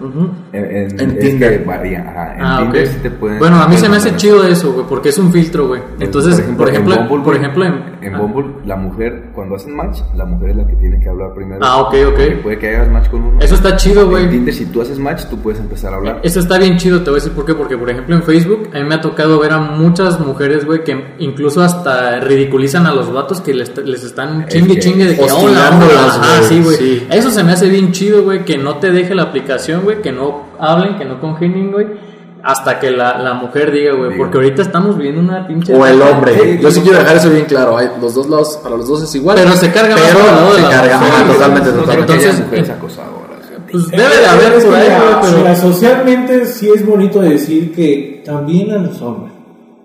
En, 0.52 0.64
en, 0.64 1.00
En 1.00 1.10
es 1.12 1.18
Tinder. 1.20 1.58
que 1.60 1.64
varía. 1.64 2.00
Ajá. 2.00 2.34
En 2.34 2.42
Ah. 2.44 2.58
Tinder 2.60 2.86
sí 2.88 2.98
te 3.02 3.10
pueden. 3.10 3.38
Bueno, 3.38 3.62
a 3.62 3.68
mí 3.68 3.76
se 3.76 3.88
me 3.88 3.98
hace 3.98 4.16
chido 4.16 4.42
eso, 4.44 4.72
güey, 4.72 4.84
porque 4.88 5.10
es 5.10 5.18
un 5.18 5.32
filtro, 5.32 5.68
güey. 5.68 5.80
Entonces, 6.00 6.40
por 6.56 6.68
ejemplo, 6.68 6.94
en 6.96 7.08
Bumble, 7.08 7.24
por 7.24 7.36
ejemplo, 7.36 7.64
en, 7.64 7.82
en 8.06 8.14
ah. 8.14 8.18
Bumble, 8.18 8.54
la 8.64 8.76
mujer, 8.76 9.30
cuando 9.34 9.56
hacen 9.56 9.74
match, 9.74 10.00
la 10.14 10.24
mujer 10.24 10.50
es 10.50 10.56
la 10.56 10.66
que 10.66 10.76
tiene 10.76 11.00
que 11.00 11.08
hablar 11.08 11.34
primero. 11.34 11.60
Ah, 11.62 11.78
ok, 11.78 11.94
ok. 11.94 12.14
Porque 12.14 12.30
puede 12.42 12.58
que 12.58 12.76
hagas 12.76 12.90
match 12.90 13.08
con 13.08 13.22
uno. 13.22 13.40
Eso 13.40 13.54
está 13.54 13.76
chido, 13.76 14.02
En 14.02 14.10
güey. 14.10 14.30
Tinder, 14.30 14.54
si 14.54 14.66
tú 14.66 14.82
haces 14.82 14.98
match, 14.98 15.24
tú 15.26 15.38
puedes 15.38 15.60
empezar 15.60 15.92
a 15.92 15.96
hablar. 15.96 16.20
Eso 16.22 16.40
está 16.40 16.58
bien 16.58 16.76
chido, 16.76 17.02
te 17.02 17.10
voy 17.10 17.18
a 17.18 17.22
decir 17.22 17.32
por 17.32 17.44
qué. 17.44 17.54
Porque, 17.54 17.76
por 17.76 17.90
ejemplo, 17.90 18.14
en 18.14 18.22
Facebook, 18.22 18.70
a 18.74 18.78
mí 18.78 18.84
me 18.84 18.94
ha 18.94 19.00
tocado 19.00 19.38
ver 19.38 19.52
a 19.52 19.58
muchas 19.58 20.20
mujeres, 20.20 20.64
güey, 20.64 20.84
que 20.84 21.14
incluso 21.18 21.62
hasta 21.62 22.20
ridiculizan 22.20 22.86
a 22.86 22.94
los 22.94 23.12
vatos 23.12 23.40
que 23.40 23.54
les, 23.54 23.76
les 23.78 24.04
están 24.04 24.46
chingue 24.48 24.78
chingue 24.78 25.04
de 25.06 25.16
que 25.16 25.24
hola, 25.24 25.70
güey, 25.76 26.48
sí, 26.48 26.60
güey. 26.62 26.76
sí. 26.76 27.06
Eso 27.10 27.30
se 27.30 27.42
me 27.44 27.52
hace 27.52 27.68
bien 27.68 27.92
chido, 27.92 28.22
güey, 28.22 28.44
que 28.44 28.58
no 28.58 28.76
te 28.76 28.90
deje 28.90 29.14
la 29.14 29.24
aplicación, 29.24 29.82
güey, 29.82 30.00
que 30.02 30.12
no 30.12 30.46
hablen, 30.58 30.96
que 30.96 31.04
no 31.04 31.20
congenien, 31.20 31.72
güey. 31.72 32.13
Hasta 32.44 32.78
que 32.78 32.90
la, 32.90 33.18
la 33.18 33.34
mujer 33.34 33.72
diga, 33.72 33.94
güey, 33.94 34.16
porque 34.18 34.36
ahorita 34.36 34.62
estamos 34.62 34.96
viviendo 34.98 35.20
una 35.22 35.46
pinche... 35.46 35.74
O 35.74 35.86
el 35.86 36.00
hombre. 36.02 36.58
Yo 36.60 36.70
sí 36.70 36.80
quiero 36.82 36.98
dejar 36.98 37.16
eso 37.16 37.30
bien 37.30 37.46
claro. 37.46 37.78
Hay 37.78 37.88
los 38.00 38.14
dos 38.14 38.28
lados, 38.28 38.58
para 38.62 38.76
los 38.76 38.86
dos 38.86 39.02
es 39.02 39.14
igual. 39.14 39.36
Pero 39.36 39.52
se 39.52 39.72
carga 39.72 39.96
más 39.96 40.04
pero 40.04 40.20
el 40.20 40.26
lado 40.26 40.50
de 40.50 40.56
se 40.56 40.62
la 40.62 40.68
carga, 40.70 40.98
mujer, 40.98 41.12
ajá, 41.12 41.22
güey. 41.24 41.34
totalmente, 41.34 41.72
totalmente. 41.72 42.12
Entonces, 42.12 42.44
es 42.52 42.70
acosadora. 42.70 43.24
Pues 43.72 43.90
debe 43.90 44.16
de 44.18 44.26
haber 44.26 44.64
por 44.64 44.74
ahí, 44.74 44.88
pero... 45.22 45.38
mira, 45.38 45.56
socialmente 45.56 46.46
sí 46.46 46.70
es 46.72 46.86
bonito 46.86 47.20
decir 47.20 47.74
que 47.74 48.22
también 48.24 48.70
a 48.72 48.78
los 48.78 49.00
hombres, 49.02 49.32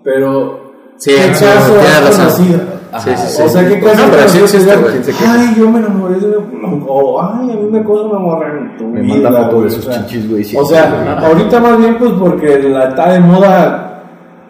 pero 0.04 0.70
Sí, 1.00 1.12
¿qué 1.12 1.34
sí, 1.34 1.44
tienes 1.44 2.18
razón. 2.18 2.69
Sí, 2.98 3.10
sí, 3.16 3.26
sí. 3.28 3.42
O 3.42 3.48
sea, 3.48 3.68
¿qué 3.68 3.80
caso 3.80 4.06
No, 4.06 4.10
pero 4.10 4.28
sí 4.28 4.38
conocido 4.38 4.44
existe, 4.44 4.70
que 4.70 4.76
güey. 4.80 4.98
digas, 4.98 5.16
¿Quién 5.16 5.16
se 5.16 5.28
Ay, 5.28 5.54
yo 5.56 5.70
me 5.70 5.78
enamoré 5.78 6.14
de 6.18 6.36
una... 6.36 6.68
O, 6.86 7.22
ay, 7.22 7.50
a 7.52 7.54
mí 7.54 7.68
me 7.70 7.84
cosa 7.84 8.02
una 8.04 8.18
morra 8.18 8.48
en 8.58 8.76
tu 8.76 8.84
Me 8.88 9.00
vida, 9.02 9.30
manda 9.30 9.48
güey", 9.48 9.64
de 9.64 9.70
sus 9.70 9.88
chichis, 9.88 10.28
güey, 10.28 10.56
O 10.56 10.64
sea, 10.64 11.18
ahorita 11.24 11.60
más 11.60 11.78
bien 11.78 11.96
pues 11.98 12.10
porque 12.18 12.58
la, 12.62 12.88
está 12.88 13.12
de 13.12 13.20
moda 13.20 14.02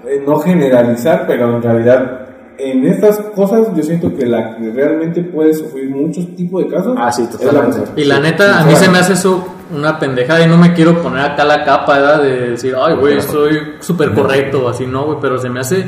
eh, 0.07 0.23
no 0.27 0.39
generalizar, 0.39 1.25
pero 1.27 1.57
en 1.57 1.63
realidad 1.63 2.21
en 2.59 2.87
estas 2.87 3.19
cosas 3.35 3.69
yo 3.75 3.83
siento 3.83 4.15
que 4.15 4.27
la 4.27 4.57
que 4.57 4.71
realmente 4.71 5.23
puede 5.23 5.55
sufrir 5.55 5.91
muchos 5.91 6.35
tipos 6.37 6.65
de 6.65 6.71
casos 6.71 6.95
Ah, 6.99 7.11
sí, 7.11 7.23
la 7.23 7.31
totalmente. 7.31 7.91
Y 7.97 8.05
la 8.05 8.21
neta, 8.21 8.61
a 8.61 8.65
mí 8.65 8.75
se 8.77 8.89
me 8.89 8.99
hace 8.99 9.15
eso 9.15 9.45
una 9.75 9.99
pendejada 9.99 10.45
y 10.45 10.49
no 10.49 10.57
me 10.57 10.73
quiero 10.73 11.01
poner 11.01 11.25
acá 11.25 11.45
la 11.45 11.65
capa 11.65 11.95
¿verdad? 11.95 12.23
de 12.23 12.51
decir, 12.51 12.75
ay, 12.79 12.97
güey, 12.97 13.21
soy 13.21 13.57
súper 13.81 14.13
correcto 14.13 14.67
o 14.67 14.69
así, 14.69 14.87
no, 14.87 15.05
güey, 15.05 15.19
pero 15.21 15.39
se 15.39 15.49
me 15.49 15.61
hace 15.61 15.85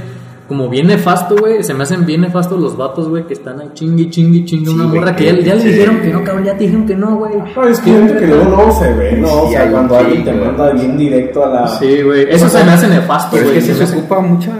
como 0.48 0.68
bien 0.68 0.86
nefasto, 0.88 1.36
güey, 1.38 1.62
se 1.62 1.72
me 1.72 1.84
hacen 1.84 2.04
bien 2.04 2.20
nefastos 2.22 2.60
los 2.60 2.76
vatos, 2.76 3.08
güey, 3.08 3.26
que 3.26 3.32
están 3.32 3.60
ahí 3.60 3.70
chingui, 3.74 4.10
chingui, 4.10 4.44
chingui, 4.44 4.66
Sí, 4.66 4.72
una 4.74 4.84
güey, 4.84 4.98
morra 5.00 5.16
que- 5.16 5.24
que 5.24 5.42
ya, 5.42 5.54
ya 5.54 5.54
le 5.54 5.64
dijeron 5.64 6.00
que 6.00 6.08
no, 6.08 6.24
cabrón, 6.24 6.44
ya 6.44 6.52
te 6.56 6.64
dijeron 6.64 6.86
que 6.86 6.94
no, 6.96 7.16
güey. 7.16 7.32
No, 7.56 7.64
es 7.68 7.80
que 7.80 7.90
yo 7.90 7.96
siento 7.96 8.18
que 8.18 8.26
luego, 8.26 8.44
luego 8.56 8.72
se 8.72 8.92
ve, 8.92 9.12
¿no? 9.18 9.28
O 9.28 9.46
Sí, 9.46 9.52
sea, 9.52 9.62
hay 9.62 9.70
cuando 9.70 9.96
alguien 9.96 10.24
te 10.24 10.32
manda 10.32 10.70
bien 10.72 10.96
directo 10.98 11.44
a 11.44 11.48
la... 11.48 11.68
Sí, 11.68 12.02
güey, 12.02 12.22
eso 12.28 12.46
O 12.46 12.48
sea, 12.48 12.60
se 12.60 12.66
me 12.66 12.72
hace 12.72 12.88
nefasto, 12.88 13.28
Pero 13.32 13.44
es 13.44 13.50
güey. 13.52 13.60
que 13.60 13.66
se 13.66 13.74
se 13.74 13.84
hace- 13.84 13.96
ocupa 13.98 14.20
mucha. 14.20 14.50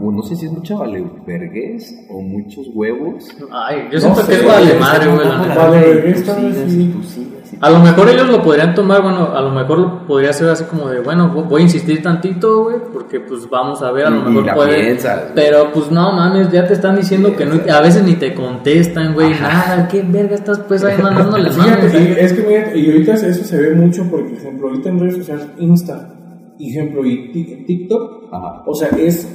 No 0.00 0.22
sé 0.22 0.36
si 0.36 0.46
es 0.46 0.52
mucha 0.52 0.74
valeverguez 0.76 2.06
o 2.10 2.20
muchos 2.20 2.66
huevos. 2.74 3.24
Ay, 3.52 3.88
yo 3.92 3.98
siento 4.00 4.20
No 4.22 4.26
que 4.28 4.34
sé, 4.34 4.40
es 4.40 4.46
vale 4.46 4.72
es 4.74 4.80
madre, 4.80 5.06
güey. 5.12 5.28
Valeverguez, 5.56 6.24
y 6.68 7.56
A 7.60 7.70
lo 7.70 7.78
mejor 7.78 8.08
ellos 8.08 8.28
lo 8.28 8.42
podrían 8.42 8.74
tomar, 8.74 9.02
bueno, 9.02 9.30
a 9.34 9.40
lo 9.40 9.50
mejor 9.50 9.78
lo 9.78 10.06
podría 10.06 10.32
ser 10.32 10.48
así 10.50 10.64
como 10.64 10.88
de, 10.88 11.00
bueno, 11.00 11.28
voy 11.30 11.60
a 11.60 11.64
insistir 11.64 12.02
tantito, 12.02 12.64
güey, 12.64 12.76
porque 12.92 13.20
pues 13.20 13.48
vamos 13.48 13.82
a 13.82 13.92
ver, 13.92 14.06
a 14.06 14.10
lo 14.10 14.22
mejor 14.22 14.44
la 14.46 14.54
puede. 14.54 14.80
piensas, 14.82 15.32
pero 15.34 15.70
pues 15.72 15.90
no 15.90 16.12
mames, 16.12 16.50
ya 16.50 16.66
te 16.66 16.74
están 16.74 16.96
diciendo 16.96 17.34
que 17.36 17.46
no, 17.46 17.60
a 17.72 17.80
veces 17.80 18.02
ni 18.04 18.14
te 18.14 18.34
contestan, 18.34 19.14
güey, 19.14 19.30
nada, 19.30 19.88
qué 19.88 20.02
verga 20.02 20.34
estás 20.34 20.58
pues 20.60 20.84
ahí 20.84 21.00
mandándole 21.00 21.50
mames. 21.56 21.94
y 21.94 22.20
es 22.20 22.32
que 22.32 22.42
mira, 22.42 22.76
y 22.76 22.86
ahorita 22.90 23.14
eso 23.14 23.44
se 23.44 23.56
ve 23.60 23.74
mucho 23.74 24.04
porque, 24.10 24.30
por 24.30 24.38
ejemplo, 24.38 24.68
ahorita 24.68 24.88
en 24.90 24.98
redes 25.00 25.16
sociales, 25.16 25.46
Insta, 25.58 26.12
ejemplo, 26.58 27.04
y 27.06 27.32
Tik- 27.32 27.66
TikTok, 27.66 28.32
Ajá. 28.32 28.62
o 28.66 28.74
sea, 28.74 28.88
es 28.98 29.28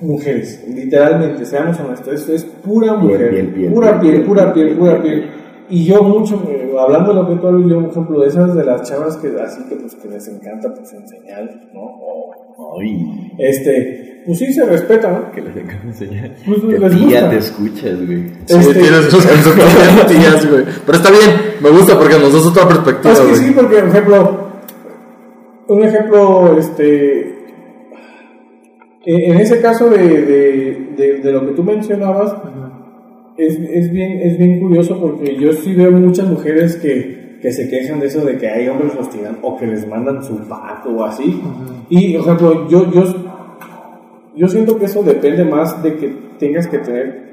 mujeres, 0.00 0.64
literalmente, 0.72 1.44
seamos 1.46 1.78
honestos, 1.80 2.14
esto 2.14 2.32
es 2.32 2.44
pura 2.44 2.94
mujer, 2.94 3.30
piel, 3.30 3.48
piel, 3.48 3.72
pura 3.72 4.00
piel, 4.00 4.22
pura 4.22 4.52
piel, 4.52 4.76
pura 4.76 5.02
piel. 5.02 5.30
Y 5.68 5.84
yo 5.84 6.00
mucho, 6.02 6.40
hablando 6.78 7.12
de 7.12 7.22
lo 7.22 7.28
que 7.28 7.34
tú 7.36 7.46
hablas, 7.48 7.68
yo, 7.68 7.80
por 7.80 7.90
ejemplo, 7.90 8.20
de 8.20 8.28
esas 8.28 8.54
de 8.54 8.64
las 8.64 8.82
chavas 8.88 9.16
que 9.16 9.28
así 9.40 9.62
que 9.68 9.74
pues 9.76 9.94
que 9.96 10.08
les 10.08 10.28
encanta 10.28 10.72
pues 10.72 10.92
enseñar, 10.92 11.44
¿no? 11.74 11.80
O, 11.80 12.78
Ay, 12.80 13.32
este, 13.38 14.22
pues 14.24 14.38
sí 14.38 14.52
se 14.52 14.64
respeta, 14.64 15.10
¿no? 15.10 15.32
que 15.32 15.40
les 15.42 15.56
encanta 15.56 15.86
enseñar. 15.88 16.30
Pues, 16.46 16.60
Que 16.60 16.78
les 16.78 16.92
tía 16.92 17.04
gusta. 17.20 17.30
te 17.30 17.36
escuchas, 17.38 18.06
güey. 18.06 18.28
Sí, 18.46 18.56
Este- 18.58 18.74
tienes 18.74 19.04
en 19.04 19.42
su 19.42 19.50
propia 19.50 20.06
tías, 20.06 20.50
güey. 20.50 20.64
Pero 20.86 20.98
está 20.98 21.10
bien, 21.10 21.30
me 21.60 21.70
gusta 21.70 21.98
porque 21.98 22.18
nos 22.18 22.32
das 22.32 22.46
otra 22.46 22.68
perspectiva, 22.68 23.12
Es 23.14 23.20
que 23.20 23.26
güey. 23.28 23.36
sí, 23.40 23.50
porque, 23.52 23.76
por 23.80 23.88
ejemplo, 23.88 24.46
un 25.68 25.82
ejemplo, 25.82 26.56
este, 26.58 27.45
en 29.06 29.32
en 29.32 29.40
ese 29.40 29.60
caso 29.60 29.88
de, 29.88 29.98
de, 29.98 30.86
de, 30.96 31.20
de 31.20 31.32
lo 31.32 31.46
que 31.46 31.52
tú 31.52 31.62
mencionabas, 31.62 32.34
es, 33.36 33.58
es, 33.58 33.92
bien, 33.92 34.20
es 34.22 34.38
bien 34.38 34.60
curioso 34.60 34.98
porque 35.00 35.36
yo 35.36 35.52
sí 35.52 35.74
veo 35.74 35.92
muchas 35.92 36.28
mujeres 36.28 36.76
que, 36.76 37.38
que 37.40 37.52
se 37.52 37.68
quejan 37.68 38.00
de 38.00 38.06
eso 38.06 38.24
de 38.24 38.36
que 38.36 38.48
hay 38.48 38.68
hombres 38.68 38.92
hostigan 38.98 39.38
o 39.42 39.56
que 39.56 39.66
les 39.66 39.86
mandan 39.86 40.22
su 40.24 40.36
pack 40.48 40.86
o 40.86 41.04
así. 41.04 41.40
Y, 41.88 42.14
por 42.14 42.22
ejemplo, 42.22 42.68
yo, 42.68 42.90
yo, 42.90 43.04
yo 44.34 44.48
siento 44.48 44.78
que 44.78 44.86
eso 44.86 45.02
depende 45.02 45.44
más 45.44 45.82
de 45.82 45.96
que 45.96 46.08
tengas 46.38 46.66
que 46.66 46.78
tener 46.78 47.26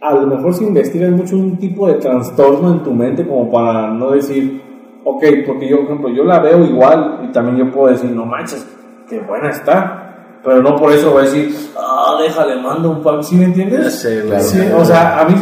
a 0.00 0.14
lo 0.14 0.26
mejor 0.26 0.54
si 0.54 0.64
investigas 0.64 1.10
mucho 1.10 1.36
un 1.36 1.58
tipo 1.58 1.86
de 1.86 1.94
trastorno 1.94 2.72
en 2.72 2.82
tu 2.82 2.94
mente 2.94 3.26
como 3.26 3.50
para 3.50 3.90
no 3.90 4.12
decir, 4.12 4.62
ok, 5.04 5.24
porque 5.46 5.68
yo, 5.68 5.76
por 5.76 5.84
ejemplo, 5.86 6.08
yo 6.08 6.24
la 6.24 6.40
veo 6.40 6.64
igual 6.64 7.20
y 7.28 7.32
también 7.32 7.58
yo 7.58 7.70
puedo 7.70 7.92
decir, 7.92 8.10
no 8.10 8.24
manches, 8.24 8.66
qué 9.08 9.20
buena 9.20 9.50
está, 9.50 10.09
pero 10.44 10.62
no 10.62 10.76
por 10.76 10.92
eso 10.92 11.10
voy 11.10 11.22
a 11.22 11.24
decir, 11.26 11.54
ah, 11.78 12.16
déjale, 12.22 12.56
mando 12.62 12.90
un 12.90 13.02
pack, 13.02 13.22
¿sí 13.22 13.36
me 13.36 13.44
entiendes? 13.46 13.84
Ya 13.84 13.90
sé, 13.90 14.22
güey. 14.22 14.40
Sí, 14.40 14.60
o 14.76 14.84
sea, 14.84 15.20
a 15.20 15.24
mí, 15.24 15.34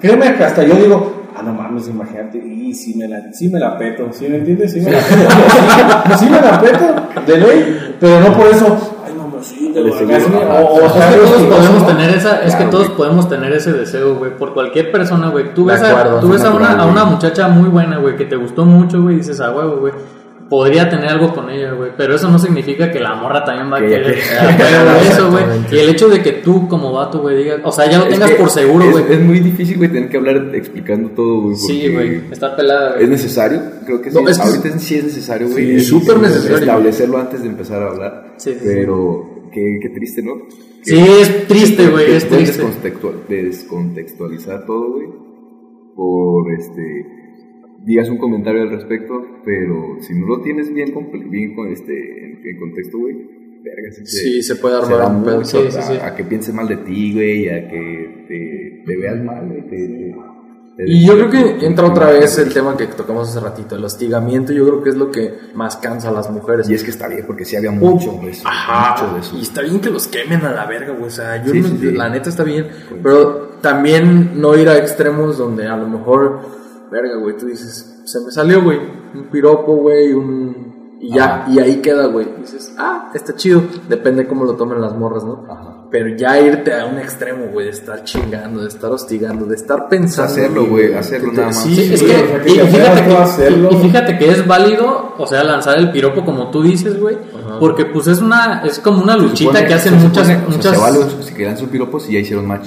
créeme 0.00 0.34
que 0.34 0.44
hasta 0.44 0.62
yo 0.64 0.74
digo, 0.74 1.22
ah, 1.36 1.42
no 1.42 1.52
mames, 1.52 1.88
imagínate, 1.88 2.38
y 2.38 2.74
si 2.74 2.94
me 2.96 3.06
la, 3.08 3.20
sí 3.32 3.48
me 3.48 3.58
la 3.60 3.76
peto, 3.78 4.08
¿sí 4.12 4.28
me 4.28 4.36
entiendes? 4.36 4.72
Sí 4.72 4.80
me 4.80 4.90
la 4.92 4.98
peto, 4.98 6.14
sí 6.18 6.26
me 6.26 6.40
la 6.40 6.60
peto, 6.60 6.84
de 7.26 7.38
ley, 7.38 7.96
pero 8.00 8.20
no 8.20 8.32
por 8.36 8.46
eso, 8.48 8.76
ay, 9.06 9.12
mamacita, 9.14 9.80
De 9.80 9.84
me- 10.06 10.14
ajá. 10.16 10.60
o, 10.62 10.74
o 10.74 10.80
Es 10.86 10.92
sea, 10.92 11.08
que 11.10 11.16
todos 11.16 11.36
sí, 11.38 11.46
podemos 11.46 11.82
¿no? 11.82 11.86
tener 11.86 12.10
esa, 12.10 12.36
es 12.42 12.50
que 12.52 12.56
Claro, 12.56 12.70
todos 12.70 12.84
güey. 12.86 12.96
podemos 12.96 13.28
tener 13.28 13.52
ese 13.52 13.72
deseo, 13.72 14.16
güey, 14.16 14.36
por 14.36 14.52
cualquier 14.52 14.90
persona, 14.90 15.28
güey. 15.28 15.54
Tú 15.54 15.64
ves, 15.66 15.80
a, 15.82 16.20
tú 16.20 16.28
ves 16.28 16.42
a, 16.44 16.50
una, 16.50 16.72
a 16.72 16.86
una 16.86 17.04
muchacha 17.04 17.46
muy 17.48 17.68
buena, 17.68 17.98
güey, 17.98 18.16
que 18.16 18.24
te 18.24 18.36
gustó 18.36 18.64
mucho, 18.64 19.00
güey, 19.02 19.14
y 19.14 19.18
dices, 19.18 19.40
a 19.40 19.52
huevo, 19.52 19.76
güey. 19.78 19.92
Podría 20.48 20.88
tener 20.88 21.08
algo 21.08 21.34
con 21.34 21.50
ella, 21.50 21.72
güey, 21.72 21.90
pero 21.94 22.14
eso 22.14 22.30
no 22.30 22.38
significa 22.38 22.90
que 22.90 22.98
la 23.00 23.14
morra 23.16 23.44
también 23.44 23.70
va 23.70 23.76
a 23.76 23.80
Que- 23.80 23.88
querer 23.88 24.14
que- 24.14 24.20
huevo 24.20 25.00
eso, 25.10 25.30
güey. 25.30 25.44
Y 25.70 25.78
el 25.78 25.90
hecho 25.90 26.08
de 26.08 26.22
que 26.22 26.32
tú 26.32 26.66
como 26.68 26.90
vato, 26.92 27.20
güey, 27.20 27.36
digas, 27.36 27.60
o 27.64 27.70
sea, 27.70 27.90
ya 27.90 27.98
lo 27.98 28.04
Es 28.04 28.10
tengas 28.14 28.30
por 28.32 28.48
seguro, 28.48 28.90
güey. 28.90 29.04
Es, 29.10 29.20
muy 29.20 29.40
difícil, 29.40 29.76
güey, 29.76 29.90
tener 29.90 30.08
que 30.08 30.16
hablar 30.16 30.54
explicando 30.54 31.10
todo, 31.10 31.42
güey. 31.42 31.56
Sí, 31.56 31.92
güey, 31.92 32.22
está 32.30 32.56
pelada, 32.56 32.98
Es 32.98 33.08
necesario, 33.10 33.60
creo 33.84 34.00
que 34.00 34.10
sí. 34.10 34.16
No, 34.22 34.26
es 34.26 34.38
que- 34.38 34.42
Ahorita 34.48 34.78
sí 34.78 34.94
es 34.96 35.04
necesario, 35.04 35.48
güey. 35.50 35.64
Sí, 35.66 35.76
es 35.76 35.86
súper 35.86 36.18
necesario. 36.18 36.56
Establecerlo 36.56 37.18
antes 37.18 37.42
de 37.42 37.48
empezar 37.48 37.82
a 37.82 37.88
hablar. 37.88 38.34
Sí, 38.38 38.52
sí, 38.54 38.58
pero 38.64 39.50
qué, 39.52 39.78
qué 39.82 39.88
triste, 39.90 40.22
¿no? 40.22 40.32
Sí, 40.82 40.96
es 40.96 41.46
triste, 41.46 41.88
güey, 41.88 42.12
es 42.12 42.26
triste. 42.26 42.62
descontextual- 42.62 43.26
descontextualizar 43.28 44.64
todo, 44.64 44.92
güey. 44.92 45.08
Por 45.94 46.52
este. 46.52 47.17
Digas 47.84 48.08
un 48.10 48.18
comentario 48.18 48.62
al 48.62 48.70
respecto, 48.70 49.14
pero 49.44 49.96
si 50.00 50.14
no 50.14 50.26
lo 50.26 50.42
tienes 50.42 50.72
bien, 50.72 50.92
bien 51.30 51.54
con 51.54 51.68
este, 51.68 51.92
en, 51.92 52.40
en 52.44 52.58
contexto, 52.58 52.98
güey, 52.98 53.14
verga, 53.62 53.90
sí, 53.92 54.06
se- 54.06 54.18
Sí, 54.18 54.42
se 54.42 54.56
puede 54.56 54.76
armar 54.76 55.10
un 55.10 55.24
pedo. 55.24 55.36
mucho 55.38 55.70
Sí, 55.70 55.78
sí, 55.80 55.94
a, 56.02 56.14
que 56.14 56.24
piense 56.24 56.52
mal 56.52 56.68
de 56.68 56.76
ti, 56.78 57.14
güey, 57.14 57.48
a 57.48 57.68
que 57.68 58.24
te, 58.28 58.82
te 58.86 58.96
veas 58.96 59.22
mal, 59.24 59.46
güey. 59.46 59.62
te- 59.68 60.14
Y 60.86 61.04
yo 61.06 61.14
creo 61.14 61.30
que 61.58 61.66
entra 61.66 61.86
otra 61.86 62.10
vez 62.12 62.38
el 62.38 62.52
tema 62.52 62.76
que 62.76 62.86
tocamos 62.86 63.28
hace 63.28 63.40
ratito, 63.40 63.74
el 63.74 63.84
hostigamiento, 63.84 64.52
yo 64.52 64.64
creo 64.66 64.82
que 64.82 64.90
es 64.90 64.96
lo 64.96 65.10
que 65.10 65.32
más 65.54 65.76
cansa 65.76 66.10
a 66.10 66.12
las 66.12 66.30
mujeres. 66.30 66.68
Y 66.70 66.74
es 66.74 66.84
que 66.84 66.90
está 66.90 67.08
bien, 67.08 67.24
porque 67.26 67.44
sí 67.44 67.56
había 67.56 67.72
mucho 67.72 68.12
de 68.22 68.30
eso. 68.30 68.46
Mucho 68.48 69.14
de 69.14 69.20
eso. 69.20 69.36
Y 69.36 69.42
está 69.42 69.62
bien 69.62 69.80
que 69.80 69.90
los 69.90 70.06
quemen 70.06 70.42
a 70.44 70.52
la 70.52 70.66
verga, 70.66 70.92
güey. 70.92 71.06
O 71.06 71.10
sea, 71.10 71.42
yo 71.44 71.52
Sí, 71.52 71.60
no- 71.62 71.68
sí, 71.68 71.78
sí. 71.80 71.90
la 71.92 72.08
neta 72.10 72.28
está 72.28 72.44
bien. 72.44 72.66
Pero 73.02 73.48
también 73.60 74.40
no 74.40 74.56
ir 74.56 74.68
a 74.68 74.78
extremos 74.78 75.36
donde 75.36 75.66
a 75.66 75.76
lo 75.76 75.88
mejor, 75.88 76.42
verga, 76.90 77.16
güey, 77.20 77.36
tú 77.36 77.46
dices, 77.46 78.02
se 78.04 78.20
me 78.20 78.30
salió, 78.30 78.62
güey, 78.62 78.78
un 79.14 79.28
piropo, 79.30 79.76
güey, 79.76 80.12
un. 80.12 80.68
Y 81.00 81.14
ya, 81.14 81.42
Ajá. 81.42 81.50
y 81.50 81.60
ahí 81.60 81.76
queda, 81.76 82.06
güey. 82.06 82.26
Dices, 82.40 82.74
ah, 82.76 83.12
está 83.14 83.32
chido. 83.36 83.62
Depende 83.88 84.26
cómo 84.26 84.44
lo 84.44 84.54
tomen 84.56 84.80
las 84.80 84.96
morras, 84.96 85.22
¿no? 85.24 85.44
Ajá. 85.48 85.76
Pero 85.92 86.08
ya 86.16 86.40
irte 86.40 86.74
a 86.74 86.86
un 86.86 86.98
extremo, 86.98 87.46
güey, 87.52 87.66
de 87.66 87.70
estar 87.72 88.02
chingando, 88.02 88.62
de 88.62 88.68
estar 88.68 88.90
hostigando, 88.90 89.46
de 89.46 89.54
estar 89.54 89.88
pensando. 89.88 90.32
Hacerlo, 90.32 90.66
güey, 90.66 90.92
hacerlo 90.94 91.32
nada 91.32 91.46
más. 91.46 91.62
Sí, 91.62 91.76
Sí, 91.76 91.94
es 91.94 92.02
que, 92.02 92.40
y, 92.46 92.56
te 92.56 92.64
y 92.64 92.66
fíjate 92.66 93.04
que, 93.04 93.74
y, 93.74 93.76
fíjate 93.76 94.18
que 94.18 94.28
es 94.32 94.46
válido, 94.46 95.14
o 95.16 95.26
sea, 95.26 95.44
lanzar 95.44 95.78
el 95.78 95.92
piropo 95.92 96.24
como 96.24 96.50
tú 96.50 96.62
dices, 96.64 96.98
güey, 97.00 97.16
porque 97.60 97.84
pues 97.86 98.08
es 98.08 98.20
una, 98.20 98.62
es 98.66 98.80
como 98.80 99.00
una 99.00 99.16
luchita 99.16 99.52
supone- 99.52 99.66
que 99.68 99.74
hacen 99.74 100.00
se 100.00 100.06
muchas, 100.08 100.28
supone- 100.28 100.36
o 100.36 100.50
sea, 100.50 100.56
muchas. 100.56 100.74
se 100.74 100.80
vale 100.82 101.22
si 101.22 101.32
quedan 101.34 101.56
sus 101.56 101.68
piropos 101.68 102.10
y 102.10 102.14
ya 102.14 102.18
hicieron 102.18 102.44
match. 102.46 102.66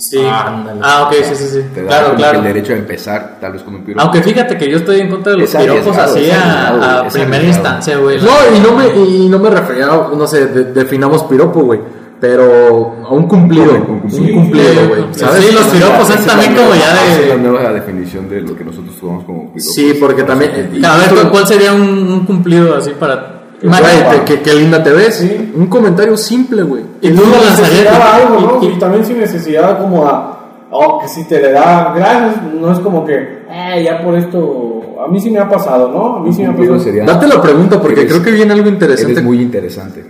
Sí. 0.00 0.18
Ándale. 0.18 0.80
Ah, 0.82 1.04
ok, 1.06 1.14
sí, 1.22 1.34
sí, 1.34 1.44
sí. 1.46 1.60
Te 1.74 1.84
Claro, 1.84 2.06
como 2.06 2.16
claro. 2.18 2.38
el 2.38 2.44
derecho 2.44 2.72
a 2.72 2.76
empezar, 2.76 3.36
tal 3.40 3.52
vez 3.52 3.62
con 3.62 3.74
un 3.74 3.84
piropo. 3.84 4.02
Aunque 4.02 4.22
fíjate 4.22 4.56
que 4.58 4.70
yo 4.70 4.78
estoy 4.78 5.00
en 5.00 5.10
contra 5.10 5.32
de 5.32 5.38
los 5.38 5.54
Es 5.54 5.60
piropos 5.60 5.96
así 5.96 6.30
a, 6.30 7.00
a 7.00 7.08
primera 7.08 7.44
instancia, 7.44 7.98
güey. 7.98 8.18
No, 8.20 8.30
y 8.56 8.60
no 8.60 8.72
me, 8.72 8.86
y 9.04 9.28
no 9.28 9.38
me 9.38 9.50
refería, 9.50 9.86
a, 9.86 10.08
no 10.16 10.26
sé, 10.26 10.46
de- 10.46 10.64
definamos 10.72 11.22
piropo, 11.24 11.60
güey. 11.60 11.80
Pero 12.20 12.96
a 13.06 13.12
un 13.14 13.26
cumplido. 13.26 13.72
Un 13.72 13.86
cumplido. 14.00 14.88
güey. 14.88 15.04
Sí, 15.12 15.20
¿Sabes? 15.20 15.44
sí, 15.44 15.52
los 15.54 15.64
piropos 15.68 16.10
es 16.10 16.26
también 16.26 16.54
como 16.54 16.74
ya 16.74 16.92
esa 16.92 17.20
es 17.22 17.28
la 17.28 17.34
de. 17.36 17.40
nueva 17.40 17.72
definición 17.72 18.28
de 18.28 18.42
lo 18.42 18.54
que 18.54 18.62
nosotros 18.64 18.94
tomamos 19.00 19.24
como 19.24 19.52
piropos. 19.52 19.74
Sí, 19.74 19.94
porque 19.98 20.22
también. 20.24 20.84
A 20.84 20.96
ver, 20.98 21.08
¿cuál- 21.14 21.30
¿cuál 21.30 21.46
sería 21.46 21.72
un, 21.72 21.82
un 21.82 22.26
cumplido 22.26 22.76
así 22.76 22.90
para. 22.90 23.39
Güey, 23.62 23.68
Imagínate- 23.78 24.24
que, 24.24 24.34
que- 24.36 24.42
qué 24.42 24.54
linda 24.54 24.82
te 24.82 24.90
ves. 24.90 25.16
Sí. 25.16 25.52
Un 25.54 25.66
comentario 25.66 26.16
simple, 26.16 26.62
güey. 26.62 26.82
Y 27.02 27.10
tú 27.10 27.22
algo, 27.24 28.40
¿no? 28.40 28.62
y- 28.62 28.66
Y, 28.66 28.68
y- 28.70 28.78
también 28.78 29.04
sin 29.04 29.18
necesidad 29.20 29.78
como 29.78 30.06
a, 30.06 30.66
oh, 30.70 30.98
que 31.00 31.08
si 31.08 31.24
te 31.28 31.40
le 31.40 31.52
da 31.52 31.92
gracias, 31.94 32.42
no 32.58 32.72
es 32.72 32.78
como 32.78 33.04
que, 33.04 33.44
eh, 33.50 33.82
ya 33.84 34.02
por 34.02 34.14
esto 34.14 34.82
a 35.06 35.08
mí 35.10 35.20
sí 35.20 35.30
me 35.30 35.38
ha 35.40 35.48
pasado, 35.48 35.88
¿no? 35.90 36.16
A 36.16 36.20
mí 36.20 36.32
sí 36.32 36.42
me 36.42 36.48
ha 36.48 36.56
pasado. 36.56 36.78
sería. 36.80 37.04
Date 37.04 37.26
la 37.26 37.40
pregunta 37.40 37.80
porque 37.80 38.00
Eres- 38.00 38.12
creo 38.12 38.24
que 38.24 38.30
viene 38.32 38.52
algo 38.52 38.68
interesante. 38.68 39.12
Eres 39.12 39.24
muy 39.24 39.40
interesante. 39.42 40.04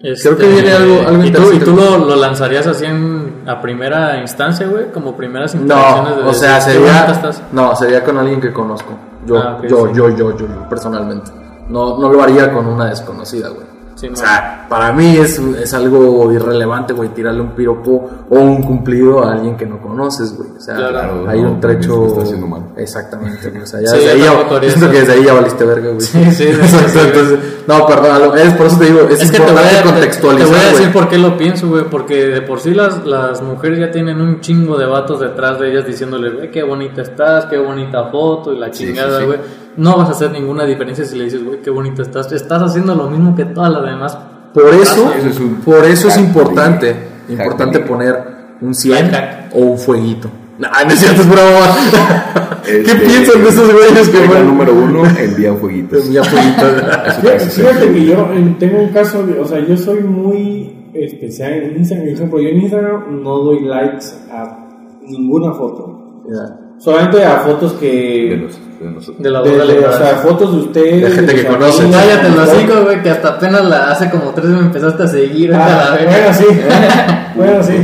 Este, 0.00 0.28
Creo 0.28 0.38
que 0.38 0.46
viene 0.48 0.70
algo- 0.72 1.00
algo 1.08 1.24
¿Y 1.24 1.32
tú, 1.32 1.42
interesante. 1.42 1.56
y 1.56 1.58
tú 1.60 1.74
lo, 1.74 1.98
lo 1.98 2.14
lanzarías 2.16 2.66
así 2.68 2.84
en, 2.84 3.42
a 3.48 3.60
primera 3.60 4.20
instancia, 4.20 4.68
güey? 4.68 4.92
Como 4.92 5.16
primeras 5.16 5.54
interacciones 5.56 6.10
No, 6.16 6.22
de 6.22 6.28
o 6.28 6.34
sea, 6.34 6.56
"Qué 6.64 6.70
sería. 6.72 7.06
estás". 7.06 7.42
No, 7.50 7.74
sería 7.74 8.04
con 8.04 8.16
alguien 8.18 8.40
que 8.40 8.52
conozco. 8.52 8.92
Yo, 9.26 9.36
Ah, 9.36 9.58
yo, 9.68 9.86
sí. 9.88 9.92
yo, 9.94 10.08
yo, 10.10 10.30
yo, 10.30 10.38
yo, 10.38 10.68
personalmente. 10.68 11.32
No, 11.68 11.98
no 11.98 12.12
lo 12.12 12.22
haría 12.22 12.52
con 12.52 12.66
una 12.66 12.86
desconocida, 12.86 13.48
güey. 13.50 13.66
Sí, 13.94 14.06
o 14.06 14.10
no. 14.10 14.16
sea, 14.16 14.66
para 14.68 14.92
mí 14.92 15.16
es, 15.16 15.40
es 15.40 15.74
algo 15.74 16.30
irrelevante, 16.32 16.92
güey, 16.92 17.08
tirarle 17.08 17.40
un 17.40 17.50
piropo 17.56 18.08
o 18.30 18.36
un 18.38 18.62
cumplido 18.62 19.24
a 19.24 19.32
alguien 19.32 19.56
que 19.56 19.66
no 19.66 19.80
conoces, 19.82 20.36
güey. 20.36 20.50
O 20.56 20.60
sea, 20.60 20.76
Claro. 20.76 21.24
hay 21.28 21.42
no, 21.42 21.48
un 21.50 21.60
trecho. 21.60 22.06
está 22.06 22.22
haciendo 22.22 22.46
mal. 22.46 22.62
Exactamente, 22.76 23.50
güey. 23.50 23.62
O 23.62 23.66
sea, 23.66 23.80
ya 23.84 23.88
Sí, 23.88 23.96
desde 23.96 24.12
ahí, 24.12 24.20
ya, 24.20 24.30
haría 24.30 24.70
siento 24.70 24.86
eso. 24.86 24.90
que 24.92 25.00
desde 25.00 25.12
ahí 25.14 25.24
ya 25.24 25.32
valiste 25.34 25.64
verga, 25.64 25.88
güey. 25.88 26.00
Sí, 26.06 26.30
sí, 26.30 26.44
entonces, 26.46 27.38
no, 27.66 27.86
perdón, 27.86 28.18
lo- 28.20 28.34
es 28.36 28.54
por 28.54 28.66
eso 28.66 28.78
te 28.78 28.84
digo, 28.84 29.00
es, 29.10 29.20
Es 29.20 29.32
que 29.32 29.40
te 29.40 29.50
voy, 29.50 29.62
a, 29.64 29.68
te- 29.68 29.76
te 29.78 29.82
contextualizar, 29.82 30.48
voy 30.48 30.58
a 30.60 30.62
decir 30.68 30.78
güey. 30.80 30.92
por 30.92 31.08
qué 31.08 31.18
lo 31.18 31.36
pienso, 31.36 31.68
güey. 31.68 31.84
Porque 31.90 32.26
de 32.28 32.42
por 32.42 32.60
sí 32.60 32.74
las, 32.74 33.04
las 33.04 33.42
mujeres 33.42 33.80
ya 33.80 33.90
tienen 33.90 34.20
un 34.20 34.40
chingo 34.40 34.78
de 34.78 34.86
vatos 34.86 35.18
detrás 35.18 35.58
de 35.58 35.72
ellas 35.72 35.84
diciéndole, 35.84 36.30
güey, 36.30 36.50
qué 36.52 36.62
bonita 36.62 37.02
estás, 37.02 37.46
qué 37.46 37.58
bonita 37.58 38.04
foto 38.12 38.52
y 38.52 38.58
la 38.60 38.72
Sí, 38.72 38.84
chingada, 38.86 39.18
sí, 39.18 39.26
sí. 39.28 39.32
No 39.78 39.96
vas 39.96 40.08
a 40.08 40.12
hacer 40.12 40.30
ninguna 40.32 40.64
diferencia 40.64 41.04
si 41.04 41.16
le 41.16 41.24
dices, 41.24 41.42
güey, 41.44 41.62
qué 41.62 41.70
bonita 41.70 42.02
estás. 42.02 42.30
Estás 42.32 42.62
haciendo 42.62 42.94
lo 42.94 43.08
mismo 43.08 43.34
que 43.34 43.44
todas 43.46 43.72
las 43.72 43.84
demás. 43.84 44.18
Por 44.52 44.74
eso, 44.74 45.12
Eso 45.16 45.28
es 45.28 45.38
un 45.40 45.54
por 45.56 45.84
eso 45.84 46.08
es 46.08 46.16
importante, 46.18 46.94
de- 47.28 47.32
importante 47.34 47.78
de- 47.78 47.84
poner 47.84 48.16
un 48.60 48.74
100 48.74 49.04
Life 49.06 49.16
hack. 49.16 49.54
o 49.54 49.58
un 49.60 49.78
fueguito. 49.78 50.28
Nah, 50.58 50.68
no 50.84 50.90
es 50.90 50.98
cierto, 50.98 51.20
es 51.22 51.28
broma. 51.28 52.60
¿Qué 52.64 52.80
Este, 52.80 52.94
piensan 52.96 53.42
de 53.44 53.48
esos 53.50 53.72
güeyes 53.72 54.08
que 54.08 54.26
van? 54.26 54.46
número 54.46 54.74
uno, 54.74 55.04
envía 55.16 55.54
fueguitos. 55.54 56.10
Ya 56.10 56.24
fueguitos. 56.24 57.52
Fíjate, 57.54 57.92
que 57.92 58.04
yo 58.06 58.28
eh, 58.32 58.56
tengo 58.58 58.82
un 58.82 58.88
caso, 58.88 59.24
de- 59.24 59.38
o 59.38 59.44
sea, 59.44 59.60
yo 59.64 59.76
soy 59.76 60.00
muy 60.02 60.90
especial 60.94 61.52
en 61.52 61.76
Instagram. 61.76 62.06
Por 62.08 62.14
ejemplo, 62.16 62.40
yo 62.40 62.48
en 62.48 62.60
Instagram 62.62 63.22
no 63.22 63.38
doy 63.38 63.60
likes 63.64 64.06
a 64.32 64.66
ninguna 65.02 65.52
foto. 65.52 66.22
Ya. 66.28 66.58
Solamente 66.78 67.24
a 67.24 67.38
fotos 67.40 67.80
De, 67.80 67.86
que. 67.86 68.36
los- 68.42 68.58
de 68.80 68.90
nosotros. 68.90 69.22
De 69.22 69.30
la 69.30 69.42
de- 69.42 69.50
de 69.50 69.56
de- 69.66 69.78
o 69.86 69.92
sea, 69.92 70.06
fotos 70.22 70.52
de 70.52 70.58
ustedes. 70.60 71.02
De 71.02 71.10
gente 71.10 71.34
que 71.34 71.46
amigos, 71.48 71.80
Cállate 71.90 72.28
los 72.36 72.48
cinco, 72.50 72.74
güey, 72.84 73.02
que 73.02 73.10
hasta 73.10 73.28
apenas 73.30 73.64
la, 73.68 73.90
hace 73.90 74.08
como 74.10 74.30
tres 74.30 74.46
me 74.50 74.60
empezaste 74.60 75.02
a 75.02 75.08
seguir. 75.08 75.52
a 75.54 75.64
Ah, 75.64 75.96
la 75.98 76.04
bueno, 76.10 76.32
sí. 76.34 76.44
bueno, 77.36 77.62
sí. 77.62 77.74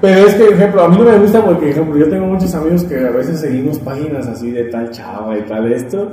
Pero 0.00 0.26
es 0.26 0.34
que, 0.34 0.44
por 0.44 0.54
ejemplo, 0.54 0.82
a 0.82 0.88
mí 0.88 0.96
no 0.98 1.04
me 1.04 1.18
gusta 1.18 1.40
porque, 1.44 1.60
por 1.60 1.68
ejemplo, 1.68 1.98
yo 1.98 2.08
tengo 2.08 2.26
muchos 2.26 2.54
amigos 2.54 2.84
que 2.84 2.96
a 2.98 3.10
veces 3.10 3.40
seguimos 3.40 3.78
páginas 3.78 4.26
así 4.28 4.50
de 4.50 4.64
tal 4.64 4.90
chava 4.90 5.36
y 5.36 5.42
tal 5.42 5.72
esto. 5.72 6.08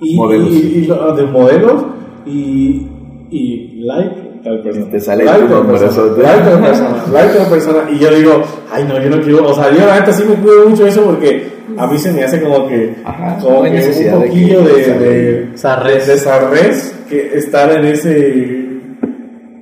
Y, 0.00 0.16
Modelos. 0.16 0.48
Y, 0.50 0.56
y 0.56 0.86
de 0.86 1.26
modelos. 1.26 1.84
Y, 2.26 2.88
y 3.30 3.82
like 3.84 4.29
tal 4.42 4.62
persona. 4.62 4.86
Te 4.90 5.00
sale 5.00 5.24
like 5.24 5.46
tu 5.46 5.66
persona. 5.66 6.16
Like 6.16 6.42
tal 6.44 6.60
persona. 6.60 7.04
Like 7.12 7.32
persona. 7.50 7.90
Y 7.90 7.98
yo 7.98 8.10
digo, 8.10 8.42
ay, 8.72 8.84
no, 8.84 9.00
yo 9.00 9.10
no 9.10 9.20
quiero. 9.22 9.46
O 9.48 9.54
sea, 9.54 9.70
yo 9.70 9.86
la 9.86 10.00
neta 10.00 10.12
sí 10.12 10.24
me 10.28 10.34
cuido 10.36 10.68
mucho 10.68 10.86
eso 10.86 11.02
porque 11.04 11.48
a 11.76 11.86
mí 11.86 11.98
se 11.98 12.12
me 12.12 12.24
hace 12.24 12.40
como 12.42 12.66
que. 12.68 12.94
Ajá, 13.04 13.38
como 13.42 13.56
no 13.56 13.62
que 13.64 13.68
un 13.70 13.74
de 13.74 14.04
que- 14.04 14.10
poquillo 14.10 14.60
de. 14.62 14.84
sea, 14.84 14.98
de 14.98 15.48
Sarres. 15.54 16.06
de 16.06 16.16
sarres 16.18 16.96
que 17.08 17.38
estar 17.38 17.70
en 17.72 17.84
ese 17.86 18.66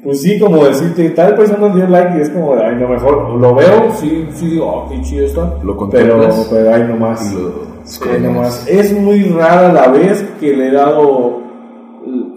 pues 0.04 0.22
sí, 0.22 0.38
como 0.38 0.64
decirte, 0.64 1.10
tal 1.10 1.34
persona 1.34 1.68
dio 1.74 1.86
like 1.86 2.16
y 2.16 2.20
es 2.22 2.30
como, 2.30 2.54
ay, 2.54 2.76
no, 2.80 2.88
mejor 2.88 3.30
lo 3.38 3.54
veo, 3.54 3.92
sí, 4.00 4.26
sí 4.32 4.46
digo, 4.46 4.66
oh, 4.66 4.88
qué 4.88 5.02
chido 5.02 5.26
está. 5.26 5.42
Lo 5.62 5.76
pero, 5.90 6.16
contemplas 6.16 6.48
pero 6.50 6.74
ay, 6.74 6.82
nomás. 6.84 7.30
y 7.30 7.34
lo 7.34 7.68
Sí, 7.84 8.00
nomás. 8.20 8.66
Es 8.68 8.92
muy 8.92 9.24
rara 9.24 9.70
la 9.72 9.88
vez 9.88 10.24
que 10.40 10.56
le 10.56 10.68
he 10.68 10.72
dado 10.72 11.37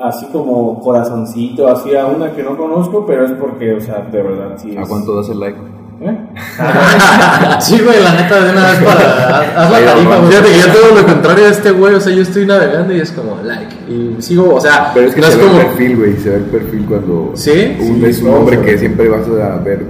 así 0.04 0.26
como 0.32 0.80
corazoncito, 0.80 1.68
así 1.68 1.96
a 1.96 2.06
una 2.08 2.32
que 2.32 2.44
no 2.44 2.58
conozco, 2.58 3.06
pero 3.06 3.26
es 3.26 3.32
porque, 3.34 3.74
o 3.74 3.82
sea, 3.82 4.08
de 4.12 4.22
verdad, 4.22 4.56
sí. 4.58 4.76
¿A 4.78 4.82
es- 4.82 4.88
cuánto 4.88 5.16
das 5.18 5.30
el 5.30 5.40
like? 5.40 5.58
¿Eh? 6.04 6.18
Sí, 7.60 7.80
güey, 7.80 8.04
la 8.04 8.14
neta, 8.14 8.42
de 8.44 8.52
una 8.52 8.72
vez 8.72 8.80
para. 8.80 9.40
haz- 9.40 9.58
Haz 9.58 9.72
la 9.72 9.86
tarifa, 9.94 10.18
güey. 10.18 10.30
Fíjate 10.32 10.50
que 10.52 10.58
yo 10.60 10.66
todo 10.74 11.00
lo 11.02 11.06
contrario 11.08 11.46
a 11.46 11.50
este 11.50 11.72
güey, 11.72 11.94
o 11.94 12.02
sea, 12.02 12.14
yo 12.14 12.22
estoy 12.24 12.46
navegando 12.46 12.94
y 12.96 13.00
es 13.02 13.12
como 13.12 13.38
like. 13.44 13.76
Y 13.88 14.16
sigo, 14.22 14.56
o 14.56 14.60
sea, 14.62 14.92
Pero 14.94 15.08
es 15.08 15.16
que 15.16 15.22
no 15.22 15.28
se 15.28 15.34
es 15.34 15.38
ve 15.40 15.46
como. 15.48 15.60
el 15.60 15.66
perfil, 15.68 15.98
güey. 15.98 16.18
Se 16.18 16.30
ve 16.30 16.36
el 16.38 16.44
perfil 16.46 16.86
cuando. 16.88 17.32
¿Sí? 17.36 17.78
Un, 17.80 17.86
Sí, 18.00 18.06
es 18.06 18.22
un 18.24 18.34
hombre 18.34 18.62
que 18.62 18.78
siempre 18.80 19.10
vas 19.10 19.28
a 19.28 19.58
ver 19.58 19.86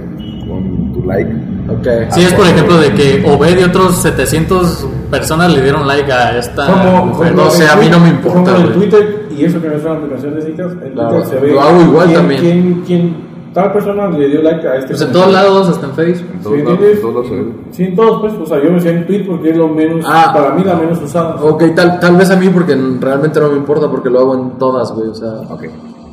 con 0.46 0.92
tu 0.92 1.02
like. 1.06 1.30
Ok. 1.70 2.12
Sí, 2.12 2.22
es 2.24 2.34
por 2.34 2.46
ejemplo 2.46 2.76
de 2.76 2.92
que 2.92 3.24
Obed 3.26 3.58
y 3.60 3.62
otros 3.62 3.96
700 4.02 4.86
personas 5.10 5.50
le 5.54 5.62
dieron 5.62 5.86
like 5.86 6.12
a 6.12 6.36
esta 6.36 6.66
Como, 6.66 7.06
mujer. 7.06 7.32
como 7.32 7.44
no 7.44 7.50
sé, 7.50 7.66
a 7.68 7.76
mí 7.76 7.88
no 7.88 8.00
me 8.00 8.08
importa, 8.10 8.52
Como 8.52 8.66
en. 8.66 8.72
Twitter, 8.74 9.21
y 9.42 9.44
eso 9.46 9.60
que 9.60 9.68
no 9.68 9.74
es 9.74 9.84
una 9.84 9.94
aplicación 9.94 10.34
de 10.34 10.42
citas, 10.42 10.72
en 10.84 10.92
Claro, 10.92 11.08
Twitter 11.10 11.26
se 11.28 11.36
ve. 11.46 11.52
lo 11.52 11.60
hago 11.60 11.80
igual 11.82 12.06
quién- 12.06 12.18
también. 12.20 12.40
quién- 12.40 12.82
quién- 12.86 13.32
tal 13.52 13.72
persona 13.72 14.08
le 14.08 14.28
dio 14.28 14.42
like 14.42 14.66
a 14.66 14.76
este. 14.76 14.88
Pues 14.88 15.02
en 15.02 15.12
todos 15.12 15.32
lados, 15.32 15.68
hasta 15.68 15.86
en 15.86 15.92
Facebook. 15.92 16.28
En 16.34 16.40
todos 16.42 16.56
Sí, 16.56 16.62
lados, 16.62 16.72
¿entiendes? 16.72 16.96
en 16.96 17.02
todos 17.02 17.14
lados 17.14 17.28
se 17.28 17.34
ve. 17.34 17.52
Sí, 17.70 17.84
en 17.84 17.96
todos, 17.96 18.20
pues, 18.20 18.32
o 18.34 18.46
sea, 18.46 18.62
yo 18.64 18.70
me 18.72 18.80
sé 18.80 18.90
en 18.90 19.06
Twitter 19.06 19.26
porque 19.26 19.50
es 19.50 19.56
lo 19.56 19.68
menos, 19.68 20.04
Ah. 20.08 20.30
para 20.34 20.50
mí 20.54 20.64
la 20.64 20.74
menos 20.74 21.02
usada. 21.02 21.36
Ok, 21.42 21.62
tal, 21.74 22.00
tal 22.00 22.16
vez 22.16 22.30
a 22.30 22.36
mí 22.36 22.48
porque 22.48 22.74
realmente 23.00 23.40
no 23.40 23.50
me 23.50 23.56
importa 23.56 23.90
porque 23.90 24.08
lo 24.10 24.20
hago 24.20 24.34
en 24.34 24.50
todas, 24.58 24.90
güey, 24.92 25.08
o 25.08 25.14
sea. 25.14 25.28
Ok. 25.50 25.64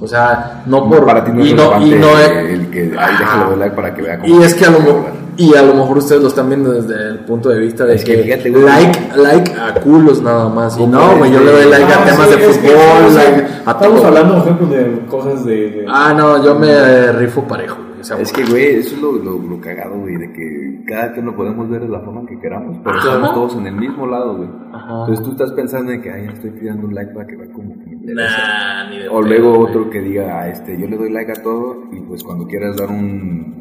O 0.01 0.07
sea, 0.07 0.63
no 0.65 0.87
por. 0.89 1.05
Para 1.05 1.23
ti 1.25 1.31
no 1.33 1.41
es 1.41 1.49
y 1.51 1.53
no, 1.53 1.63
y 1.81 1.91
relevante 1.91 1.99
no 1.99 2.53
el 2.53 2.69
que. 2.69 2.81
Ahí 2.97 3.13
déjalo 3.19 3.51
de 3.51 3.57
like 3.57 3.75
para 3.75 3.93
que 3.93 4.01
vea 4.01 4.17
cómo. 4.19 4.33
Y 4.39 4.43
es 4.43 4.53
que 4.55 4.65
a 4.65 4.71
lo 4.71 4.79
mejor, 4.79 5.03
y 5.39 5.55
a 5.55 5.61
lo 5.63 5.73
mejor 5.73 5.97
ustedes 5.97 6.21
lo 6.21 6.27
están 6.27 6.49
viendo 6.49 6.71
desde 6.71 6.93
el 7.09 7.19
punto 7.19 7.49
de 7.49 7.59
vista 7.59 7.85
de 7.85 7.95
Es 7.95 8.03
que 8.05 8.17
que, 8.17 8.23
fíjate, 8.23 8.49
güey. 8.51 8.63
like, 8.63 8.99
like 9.17 9.51
a 9.53 9.73
culos 9.81 10.21
nada 10.21 10.49
más. 10.49 10.75
Y 10.77 10.81
¿Cómo 10.81 10.93
no, 10.93 11.17
güey, 11.17 11.31
yo 11.31 11.39
le 11.39 11.51
doy 11.51 11.65
like 11.69 11.85
a 11.91 12.05
temas 12.05 12.27
sí, 12.27 12.35
de 12.35 12.37
que, 12.37 12.53
fútbol, 12.53 13.15
like 13.15 13.47
a 13.65 13.71
Estamos 13.71 13.95
todo. 13.97 14.07
hablando, 14.07 14.33
por 14.35 14.43
ejemplo, 14.43 14.67
de 14.67 15.05
cosas 15.07 15.45
de. 15.45 15.55
de- 15.55 15.85
Ah, 15.89 16.13
no, 16.15 16.43
yo 16.43 16.55
me 16.55 16.67
eh, 16.69 17.11
rifo 17.13 17.43
parejo. 17.47 17.77
O 17.99 18.03
sea, 18.03 18.17
Es 18.17 18.31
que, 18.31 18.45
güey, 18.45 18.75
eso 18.77 18.95
es 18.95 19.01
lo, 19.01 19.11
lo, 19.11 19.37
lo 19.37 19.59
cagado, 19.59 19.99
güey, 19.99 20.15
de 20.15 20.31
que 20.31 20.83
cada 20.87 21.11
quien 21.11 21.25
lo 21.25 21.35
podemos 21.35 21.69
ver 21.69 21.81
de 21.81 21.89
la 21.89 21.99
forma 21.99 22.25
que 22.25 22.39
queramos, 22.39 22.77
pero 22.81 22.97
Ajá. 22.97 23.07
estamos 23.09 23.33
todos 23.33 23.55
en 23.57 23.67
el 23.67 23.75
mismo 23.75 24.07
lado, 24.07 24.37
güey. 24.37 24.47
Entonces 24.73 25.25
tú 25.25 25.31
estás 25.31 25.51
pensando 25.51 25.91
en 25.91 26.01
que, 26.01 26.09
ay, 26.09 26.29
estoy 26.33 26.51
tirando 26.51 26.87
un 26.87 26.95
like 26.95 27.11
para 27.13 27.27
que 27.27 27.35
vea 27.35 27.51
como 27.51 27.73
que 27.77 27.85
me 27.87 27.91
interesa. 27.95 28.37
Nah, 28.37 28.89
ni 28.89 28.99
de 28.99 29.09
O 29.09 29.21
luego 29.21 29.59
otro 29.59 29.89
que 29.89 29.99
diga, 29.99 30.39
ah, 30.41 30.47
este, 30.47 30.79
yo 30.79 30.87
le 30.87 30.95
doy 30.95 31.11
like 31.11 31.33
a 31.33 31.43
todo 31.43 31.83
y 31.91 31.99
pues 31.99 32.23
cuando 32.23 32.47
quieras 32.47 32.77
dar 32.77 32.87
un, 32.89 33.58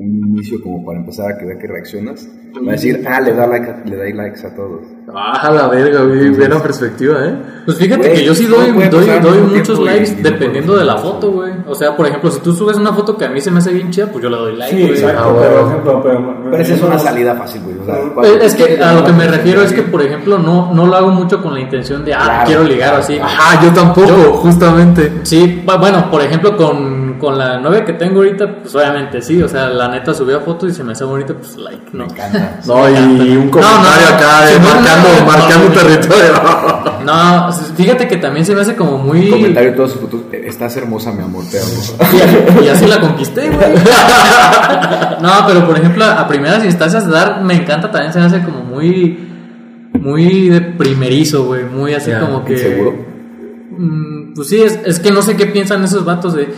un 0.00 0.28
inicio 0.36 0.60
como 0.62 0.84
para 0.84 1.00
empezar 1.00 1.32
a 1.32 1.36
que 1.38 1.44
vea 1.44 1.58
que 1.58 1.66
reaccionas, 1.66 2.28
va 2.64 2.68
a 2.70 2.72
decir, 2.72 3.04
ah, 3.10 3.20
le 3.20 3.32
da, 3.34 3.46
like 3.48 3.68
a- 3.68 3.82
le 3.84 3.96
da 3.96 4.04
likes 4.22 4.46
a 4.46 4.54
todos. 4.54 4.82
Ah, 5.12 5.50
la 5.50 5.66
verga, 5.68 6.02
güey. 6.04 6.30
Buena 6.30 6.62
perspectiva, 6.62 7.16
¿eh? 7.26 7.34
Pues 7.64 7.78
fíjate 7.78 8.02
Güey, 8.08 8.14
que 8.20 8.24
yo 8.24 8.34
sí 8.34 8.46
doy, 8.46 8.70
doy, 8.88 9.06
doy 9.20 9.38
muchos 9.40 9.64
tiempo 9.64 9.82
y- 9.82 9.86
likes 9.86 10.12
y 10.12 10.22
no 10.22 10.22
dependiendo 10.30 10.76
de 10.76 10.84
la 10.84 10.98
foto, 10.98 11.32
güey. 11.32 11.52
O 11.66 11.74
sea, 11.74 11.96
por 11.96 12.06
ejemplo, 12.06 12.30
si 12.30 12.40
tú 12.40 12.54
subes 12.54 12.76
una 12.76 12.92
foto 12.92 13.16
que 13.16 13.24
a 13.24 13.28
mí 13.30 13.40
se 13.40 13.50
me 13.50 13.58
hace 13.58 13.72
bien 13.72 13.90
chida, 13.90 14.06
pues 14.06 14.22
yo 14.22 14.30
le 14.30 14.36
doy 14.36 14.56
like, 14.56 14.70
Sí, 14.76 14.82
güey. 14.82 14.92
exacto, 14.92 15.22
Ah, 15.24 15.36
pero, 15.40 15.66
ejemplo, 15.68 16.02
pero. 16.02 16.44
Pero 16.50 16.62
esa 16.62 16.74
es 16.74 16.82
una 16.82 16.98
salida 16.98 17.34
fácil, 17.34 17.62
güey. 17.64 17.78
O 17.78 17.84
sea, 17.84 17.96
Eh, 17.96 18.34
Eh, 18.34 18.38
Es 18.42 18.54
que 18.54 18.80
a 18.80 18.92
lo 18.94 19.04
que 19.04 19.12
me 19.12 19.26
refiero 19.26 19.62
es 19.62 19.72
que, 19.72 19.82
por 19.82 20.00
ejemplo, 20.02 20.38
no, 20.38 20.72
no 20.72 20.86
lo 20.86 20.94
hago 20.96 21.10
mucho 21.10 21.42
con 21.42 21.54
la 21.54 21.60
intención 21.60 22.04
de, 22.04 22.14
ah, 22.14 22.20
Claro. 22.22 22.46
quiero 22.46 22.62
ligar 22.64 22.94
o 22.94 22.98
así. 22.98 23.18
Ajá, 23.18 23.60
yo 23.64 23.72
tampoco, 23.72 24.34
justamente. 24.34 25.12
Sí, 25.24 25.62
bu- 25.66 25.80
bueno, 25.80 26.08
por 26.10 26.22
ejemplo, 26.22 26.56
con, 26.56 27.07
con 27.18 27.36
la 27.36 27.58
novia 27.58 27.84
que 27.84 27.92
tengo 27.92 28.16
ahorita, 28.16 28.62
pues 28.62 28.74
obviamente 28.74 29.20
sí, 29.22 29.42
o 29.42 29.48
sea, 29.48 29.68
la 29.68 29.88
neta 29.88 30.14
subía 30.14 30.40
fotos 30.40 30.70
y 30.70 30.74
se 30.74 30.84
me 30.84 30.92
hace 30.92 31.04
bonita, 31.04 31.34
pues 31.34 31.56
like, 31.56 31.90
¿no? 31.92 32.06
Me 32.06 32.12
encanta. 32.12 32.60
No, 32.66 32.88
y 32.88 33.36
un 33.36 33.48
comentario 33.48 34.08
no, 34.10 34.16
acá 34.16 34.44
de 34.44 34.52
sí, 34.52 34.60
no, 34.60 34.74
marcando, 34.74 35.08
no, 35.08 35.20
no, 35.20 35.26
marcando 35.26 35.68
no, 35.68 35.74
territorio. 35.74 36.32
No, 37.04 37.52
fíjate 37.76 38.08
que 38.08 38.16
también 38.16 38.44
se 38.44 38.54
me 38.54 38.60
hace 38.60 38.76
como 38.76 38.98
muy... 38.98 39.30
Comentario 39.30 39.70
de 39.70 39.76
todas 39.76 39.92
sus 39.92 40.00
fotos. 40.00 40.20
Estás 40.32 40.76
hermosa, 40.76 41.12
mi 41.12 41.22
amor, 41.22 41.44
te 41.50 41.58
amo. 41.58 42.58
Y, 42.60 42.64
y 42.64 42.68
así 42.68 42.86
la 42.86 43.00
conquisté, 43.00 43.48
güey. 43.48 43.58
No, 45.20 45.30
pero 45.46 45.66
por 45.66 45.76
ejemplo, 45.76 46.04
a 46.04 46.28
primeras 46.28 46.64
instancias 46.64 47.08
dar 47.08 47.42
me 47.42 47.54
encanta 47.54 47.90
también 47.90 48.12
se 48.12 48.20
me 48.20 48.26
hace 48.26 48.42
como 48.42 48.62
muy 48.62 49.28
muy 49.98 50.48
de 50.48 50.60
primerizo, 50.60 51.44
güey, 51.44 51.64
muy 51.64 51.94
así 51.94 52.10
como 52.12 52.44
que 52.44 52.54
¿inseguro? 52.54 52.94
Mm, 53.70 54.34
pues 54.34 54.48
sí, 54.48 54.60
es, 54.60 54.78
es 54.84 55.00
que 55.00 55.10
no 55.10 55.22
sé 55.22 55.36
qué 55.36 55.46
piensan 55.46 55.84
esos 55.84 56.04
vatos 56.04 56.34
de 56.34 56.48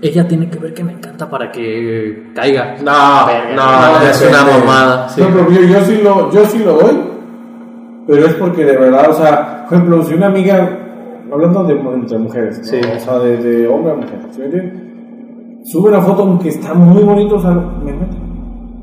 ella 0.00 0.26
tiene 0.28 0.48
que 0.48 0.58
ver 0.58 0.74
que 0.74 0.84
me 0.84 0.92
encanta 0.92 1.28
para 1.28 1.50
que 1.50 2.30
caiga. 2.34 2.76
No, 2.84 3.26
Verga, 3.26 3.54
no, 3.56 4.08
es 4.08 4.26
una 4.28 4.44
mamada. 4.58 5.08
Sí. 5.08 5.20
Por 5.22 5.30
ejemplo, 5.30 5.54
yo, 5.54 5.62
yo 5.66 5.80
sí 5.84 6.00
lo, 6.02 6.30
yo 6.32 6.44
sí 6.46 6.58
lo 6.58 6.72
doy, 6.74 7.00
pero 8.06 8.26
es 8.26 8.34
porque 8.34 8.64
de 8.64 8.76
verdad, 8.76 9.10
o 9.10 9.14
sea, 9.14 9.64
por 9.68 9.74
ejemplo, 9.78 10.02
si 10.04 10.14
una 10.14 10.26
amiga, 10.26 10.78
hablando 11.32 11.64
de 11.64 11.74
entre 11.74 12.18
mujeres, 12.18 12.58
¿no? 12.58 12.64
Sí. 12.64 12.80
o 12.96 13.00
sea, 13.00 13.18
de, 13.18 13.36
de 13.38 13.68
hombre 13.68 13.92
a 13.92 13.96
mujer, 13.96 14.18
¿sí 14.30 14.38
me 14.38 14.44
entiendes? 14.46 14.82
Sube 15.64 15.90
una 15.90 16.00
foto 16.00 16.22
aunque 16.22 16.48
está 16.50 16.72
muy 16.74 17.02
bonito, 17.02 17.34
o 17.34 17.40
sea, 17.40 17.50
me 17.50 17.92
meto. 17.92 18.16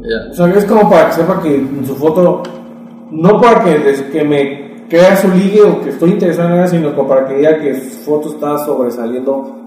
Ya. 0.02 0.30
O 0.30 0.34
sea, 0.34 0.48
es 0.54 0.66
como 0.66 0.88
para 0.90 1.08
que 1.08 1.14
sepa 1.14 1.42
que 1.42 1.56
en 1.56 1.86
su 1.86 1.96
foto, 1.96 2.44
no 3.12 3.42
para 3.42 3.64
que, 3.64 3.80
des- 3.80 4.02
que 4.04 4.24
me 4.24 4.86
crea 4.88 5.16
su 5.16 5.30
ligue 5.30 5.64
o 5.64 5.82
que 5.82 5.90
estoy 5.90 6.12
interesado 6.12 6.50
en 6.50 6.56
ella, 6.56 6.68
sino 6.68 6.94
como 6.96 7.08
para 7.08 7.26
que 7.26 7.38
diga 7.38 7.58
que 7.60 7.74
su 7.80 8.00
foto 8.12 8.30
está 8.30 8.58
sobresaliendo 8.60 9.65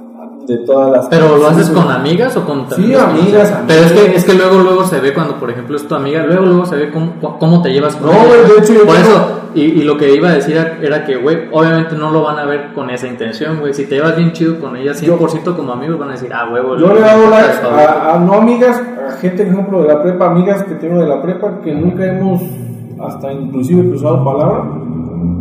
de 0.48 0.58
todas 0.58 0.90
las. 0.90 1.06
Pero 1.08 1.36
lo 1.36 1.46
haces 1.46 1.70
con 1.70 1.88
amigas 1.90 2.36
o 2.36 2.44
con 2.44 2.68
Sí, 2.70 2.92
amigas, 2.94 3.62
Pero 3.68 3.80
es 3.84 3.92
que 3.92 4.16
es 4.16 4.24
que 4.24 4.34
luego 4.34 4.58
luego 4.58 4.82
se 4.84 4.98
ve 4.98 5.12
cuando 5.14 5.34
por 5.36 5.50
ejemplo 5.50 5.76
es 5.76 5.86
tu 5.86 5.94
amiga, 5.94 6.24
luego 6.24 6.44
luego 6.46 6.64
se 6.66 6.74
ve 6.76 6.90
cómo, 6.90 7.38
cómo 7.38 7.62
te 7.62 7.70
llevas 7.72 7.94
con 7.96 8.06
No, 8.08 8.12
ella. 8.14 8.24
güey, 8.26 8.40
de 8.56 8.58
hecho 8.64 8.72
yo 8.74 8.86
por 8.86 8.96
tengo- 8.96 9.08
eso 9.08 9.30
y, 9.54 9.60
y 9.62 9.82
lo 9.82 9.96
que 9.96 10.14
iba 10.14 10.28
a 10.28 10.32
decir 10.34 10.56
era, 10.82 11.04
que, 11.04 11.16
güey, 11.16 11.48
obviamente 11.52 11.96
no 11.96 12.10
lo 12.10 12.22
van 12.22 12.38
a 12.38 12.44
ver 12.44 12.72
con 12.74 12.90
esa 12.90 13.06
intención, 13.08 13.58
güey. 13.60 13.72
Si 13.74 13.86
te 13.86 13.94
llevas 13.96 14.14
bien 14.16 14.32
chido 14.32 14.58
con 14.60 14.76
ella 14.76 14.92
100% 14.92 15.56
como 15.56 15.72
amigos, 15.72 15.98
van 15.98 16.10
a 16.10 16.12
decir, 16.12 16.30
ah, 16.32 16.48
huevo. 16.52 16.76
Yo 16.76 16.92
le 16.94 17.00
like 17.00 17.50
está 17.52 18.10
a, 18.10 18.14
a 18.14 18.18
no 18.18 18.34
amigas, 18.34 18.80
a 19.08 19.12
gente, 19.16 19.44
por 19.44 19.52
ejemplo, 19.54 19.82
de 19.82 19.88
la 19.88 20.02
prepa, 20.02 20.26
amigas 20.30 20.62
que 20.64 20.74
tengo 20.74 21.00
de 21.00 21.08
la 21.08 21.20
prepa, 21.22 21.60
que 21.64 21.74
nunca 21.74 22.04
hemos 22.06 22.42
hasta 23.00 23.32
inclusive 23.32 23.88
cruzado 23.88 24.22
palabra, 24.24 24.64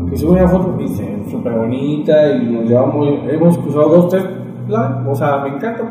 que 0.10 0.18
suben 0.18 0.44
una 0.44 0.48
foto 0.52 0.76
y 0.80 0.84
dicen 0.84 1.26
súper 1.30 1.54
bonita 1.54 2.32
y 2.32 2.46
nos 2.46 2.64
llevamos, 2.66 3.08
hemos 3.30 3.58
cruzado 3.58 3.90
dos, 3.90 4.10
tres, 4.10 4.24
plan, 4.68 5.04
o 5.08 5.16
sea, 5.16 5.38
me 5.40 5.50
encanta, 5.50 5.84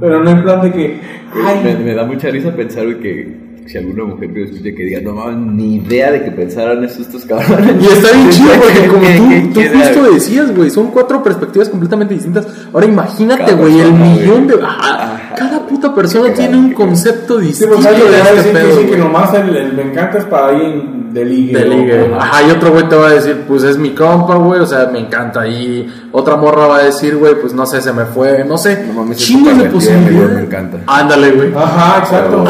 pero 0.00 0.22
no 0.22 0.30
en 0.30 0.42
plan 0.42 0.60
de 0.62 0.72
que, 0.72 1.00
ay, 1.44 1.60
Me, 1.62 1.74
me 1.84 1.94
da 1.94 2.04
mucha 2.04 2.28
risa 2.28 2.50
pensar 2.54 2.84
que 2.98 3.44
si 3.66 3.78
alguna 3.78 4.04
mujer 4.04 4.30
que 4.34 4.40
lo 4.40 4.44
escuche 4.44 4.74
que 4.74 4.84
diga, 4.84 5.00
no 5.00 5.14
mames, 5.14 5.54
ni 5.54 5.76
idea 5.76 6.10
de 6.10 6.22
que 6.22 6.30
pensaran 6.32 6.84
eso 6.84 7.00
estos 7.00 7.24
cabrones. 7.24 7.76
Y 7.82 7.86
está 7.86 8.12
bien 8.14 8.28
chido 8.30 8.50
porque 8.60 8.86
como 8.88 9.00
¿Qué- 9.00 9.50
tú, 9.54 9.60
tú 9.60 9.78
justo 9.78 10.12
decías, 10.12 10.54
güey, 10.54 10.68
son 10.68 10.88
cuatro 10.88 11.22
perspectivas 11.22 11.70
completamente 11.70 12.12
distintas. 12.12 12.46
Ahora 12.74 12.84
imagínate, 12.84 13.54
güey, 13.54 13.80
el 13.80 13.92
millón 13.94 14.48
de... 14.48 14.54
güey. 14.56 14.66
Ajá, 14.66 15.14
Ajá. 15.14 15.34
cada 15.34 15.66
puta 15.66 15.94
persona 15.94 16.34
tiene 16.34 16.58
un 16.58 16.72
concepto 16.74 17.40
Sí, 17.40 17.46
distinto 17.46 17.76
pues 17.76 17.86
alguien 17.86 18.10
de 18.10 18.18
este 18.18 18.48
que 18.50 18.54
pedo, 18.58 18.70
sí, 18.76 18.80
que 18.82 18.86
güey. 18.88 19.00
nomás 19.00 19.32
el, 19.34 19.56
el 19.56 19.72
me 19.72 19.82
encanta 19.82 20.18
es 20.18 20.24
para 20.26 20.48
ahí 20.48 20.93
de 21.14 21.24
ligue. 21.24 21.56
De 21.58 21.64
o- 21.64 21.68
ligue. 21.72 22.02
o- 22.12 22.16
Ajá, 22.20 22.42
y 22.42 22.50
otro 22.50 22.72
güey 22.72 22.88
te 22.88 22.96
va 22.96 23.06
a 23.06 23.10
decir, 23.12 23.44
pues 23.46 23.62
es 23.62 23.78
mi 23.78 23.90
compa, 23.94 24.34
güey, 24.34 24.60
o 24.60 24.66
sea, 24.66 24.90
me 24.92 24.98
encanta. 24.98 25.46
Y 25.46 25.88
otra 26.12 26.36
morra 26.36 26.66
va 26.66 26.78
a 26.78 26.82
decir, 26.82 27.16
güey, 27.16 27.40
pues 27.40 27.54
no 27.54 27.64
sé, 27.66 27.80
se 27.80 27.92
me 27.92 28.04
fue, 28.04 28.44
no 28.44 28.58
sé. 28.58 28.84
No 28.88 28.94
mames, 28.94 29.18
es 29.18 29.24
chingos 29.24 29.56
de 29.56 29.64
posibilidades. 29.70 30.32
me 30.34 30.40
encanta. 30.42 30.78
Ándale, 30.86 31.30
güey. 31.30 31.54
Ajá, 31.56 31.98
exacto. 32.00 32.44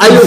Hay- 0.00 0.18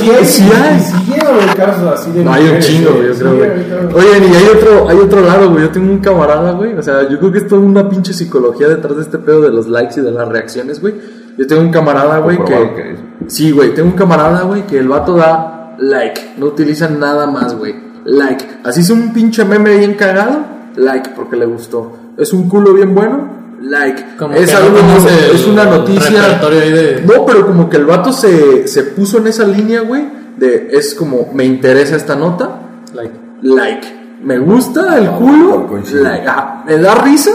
casos 1.55 1.99
así 1.99 2.11
de 2.11 2.23
No, 2.23 2.33
hay 2.33 2.47
un 2.47 2.59
chingo, 2.59 2.91
güey, 2.93 3.07
yo 3.09 3.13
creo, 3.15 3.35
güey. 3.35 3.49
Oye, 3.93 4.27
y 4.27 4.35
hay 4.35 4.45
otro, 4.55 4.89
hay 4.89 4.97
otro 4.97 5.21
lado, 5.21 5.49
güey. 5.51 5.63
Yo 5.63 5.69
tengo 5.69 5.91
un 5.91 5.99
camarada, 5.99 6.51
güey. 6.53 6.73
O 6.77 6.81
sea, 6.81 7.07
yo 7.09 7.19
creo 7.19 7.31
que 7.31 7.37
es 7.39 7.47
toda 7.47 7.61
una 7.61 7.87
pinche 7.89 8.13
psicología 8.13 8.67
detrás 8.67 8.95
de 8.95 9.01
este 9.03 9.17
pedo 9.17 9.41
de 9.41 9.49
los 9.51 9.67
likes 9.67 9.99
y 9.99 10.03
de 10.03 10.11
las 10.11 10.27
reacciones, 10.27 10.79
güey. 10.81 10.93
Yo 11.37 11.47
tengo 11.47 11.61
un 11.61 11.71
camarada, 11.71 12.19
güey, 12.19 12.37
que... 12.37 12.53
que. 12.53 12.95
Sí, 13.27 13.51
güey, 13.51 13.73
tengo 13.73 13.89
un 13.89 13.95
camarada, 13.95 14.41
güey, 14.43 14.65
que 14.65 14.77
el 14.79 14.87
vato 14.87 15.15
da 15.15 15.60
like. 15.79 16.33
No 16.37 16.47
utiliza 16.47 16.87
nada 16.89 17.27
más, 17.27 17.55
güey. 17.57 17.75
Like. 18.05 18.45
Así 18.63 18.81
es 18.81 18.89
un 18.89 19.13
pinche 19.13 19.45
meme 19.45 19.77
bien 19.77 19.93
cagado. 19.95 20.39
Like, 20.75 21.11
porque 21.15 21.35
le 21.35 21.45
gustó. 21.45 21.91
Es 22.17 22.33
un 22.33 22.47
culo 22.49 22.73
bien 22.73 22.93
bueno. 22.95 23.41
Like. 23.61 24.15
Como 24.17 24.33
es 24.35 24.49
que 24.49 24.55
algo, 24.55 24.69
no 24.69 24.81
conoce 24.81 25.29
el 25.29 25.35
es 25.35 25.47
una 25.47 25.65
noticia. 25.65 26.09
repertorio 26.21 26.59
ahí 26.61 26.71
de- 26.71 27.01
No, 27.05 27.25
pero 27.25 27.45
como 27.45 27.69
que 27.69 27.77
el 27.77 27.85
vato 27.85 28.11
se, 28.11 28.67
se 28.67 28.83
puso 28.83 29.17
en 29.19 29.27
esa 29.27 29.45
línea, 29.45 29.81
güey. 29.81 30.03
De 30.37 30.69
es 30.71 30.95
como, 30.95 31.29
me 31.33 31.43
interesa 31.45 31.95
esta 31.95 32.15
nota. 32.15 32.59
Like. 32.93 33.13
Like. 33.43 34.01
Me 34.23 34.37
gusta 34.39 34.97
el 34.97 35.05
No, 35.05 35.17
culo. 35.19 35.67
no. 35.69 36.01
Like. 36.01 36.27
Ajá. 36.27 36.63
Me 36.65 36.77
da 36.77 36.95
risa. 36.95 37.31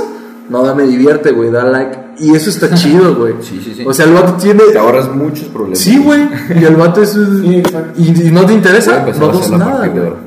No, 0.48 0.62
da, 0.62 0.74
me 0.74 0.84
divierte, 0.84 1.32
güey. 1.32 1.50
Da 1.50 1.64
like. 1.64 1.98
Y 2.18 2.34
eso 2.34 2.50
está 2.50 2.70
chido, 2.74 3.14
güey. 3.14 3.34
Sí, 3.40 3.60
sí, 3.62 3.74
sí. 3.74 3.84
O 3.86 3.92
sea, 3.92 4.06
el 4.06 4.12
vato 4.12 4.34
tiene. 4.34 4.62
Te 4.72 4.78
ahorras 4.78 5.14
muchos 5.14 5.48
problemas. 5.48 5.78
Sí, 5.78 5.98
güey. 6.02 6.28
Y 6.60 6.64
el 6.64 6.76
vato 6.76 7.02
es. 7.02 7.10
Sí, 7.10 7.62
y, 7.96 8.28
y 8.28 8.30
no 8.30 8.46
te 8.46 8.52
interesa. 8.52 9.04
No 9.18 9.30
a 9.30 9.58
nada, 9.58 9.86
güey. 9.88 10.26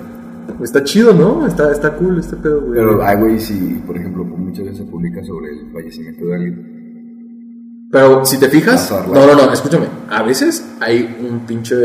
Está 0.64 0.84
chido, 0.84 1.14
¿no? 1.14 1.48
Está, 1.48 1.72
está 1.72 1.96
cool 1.96 2.20
este 2.20 2.36
pedo, 2.36 2.62
güey. 2.62 2.74
Pero, 2.74 3.02
ay, 3.04 3.18
güey, 3.18 3.40
si, 3.40 3.82
por 3.88 3.96
ejemplo, 3.96 4.26
muchas 4.26 4.66
veces 4.66 4.80
se 4.80 4.84
publica 4.84 5.24
sobre 5.24 5.52
el 5.52 5.72
fallecimiento 5.72 6.26
de 6.26 6.36
alguien. 6.36 7.88
Pero 7.92 8.26
si 8.26 8.38
te 8.38 8.50
fijas, 8.50 8.92
no, 8.92 9.26
no, 9.26 9.36
no, 9.36 9.52
escúchame. 9.54 9.88
A 10.10 10.22
veces 10.22 10.64
hay 10.80 11.18
un 11.28 11.40
pinche 11.48 11.76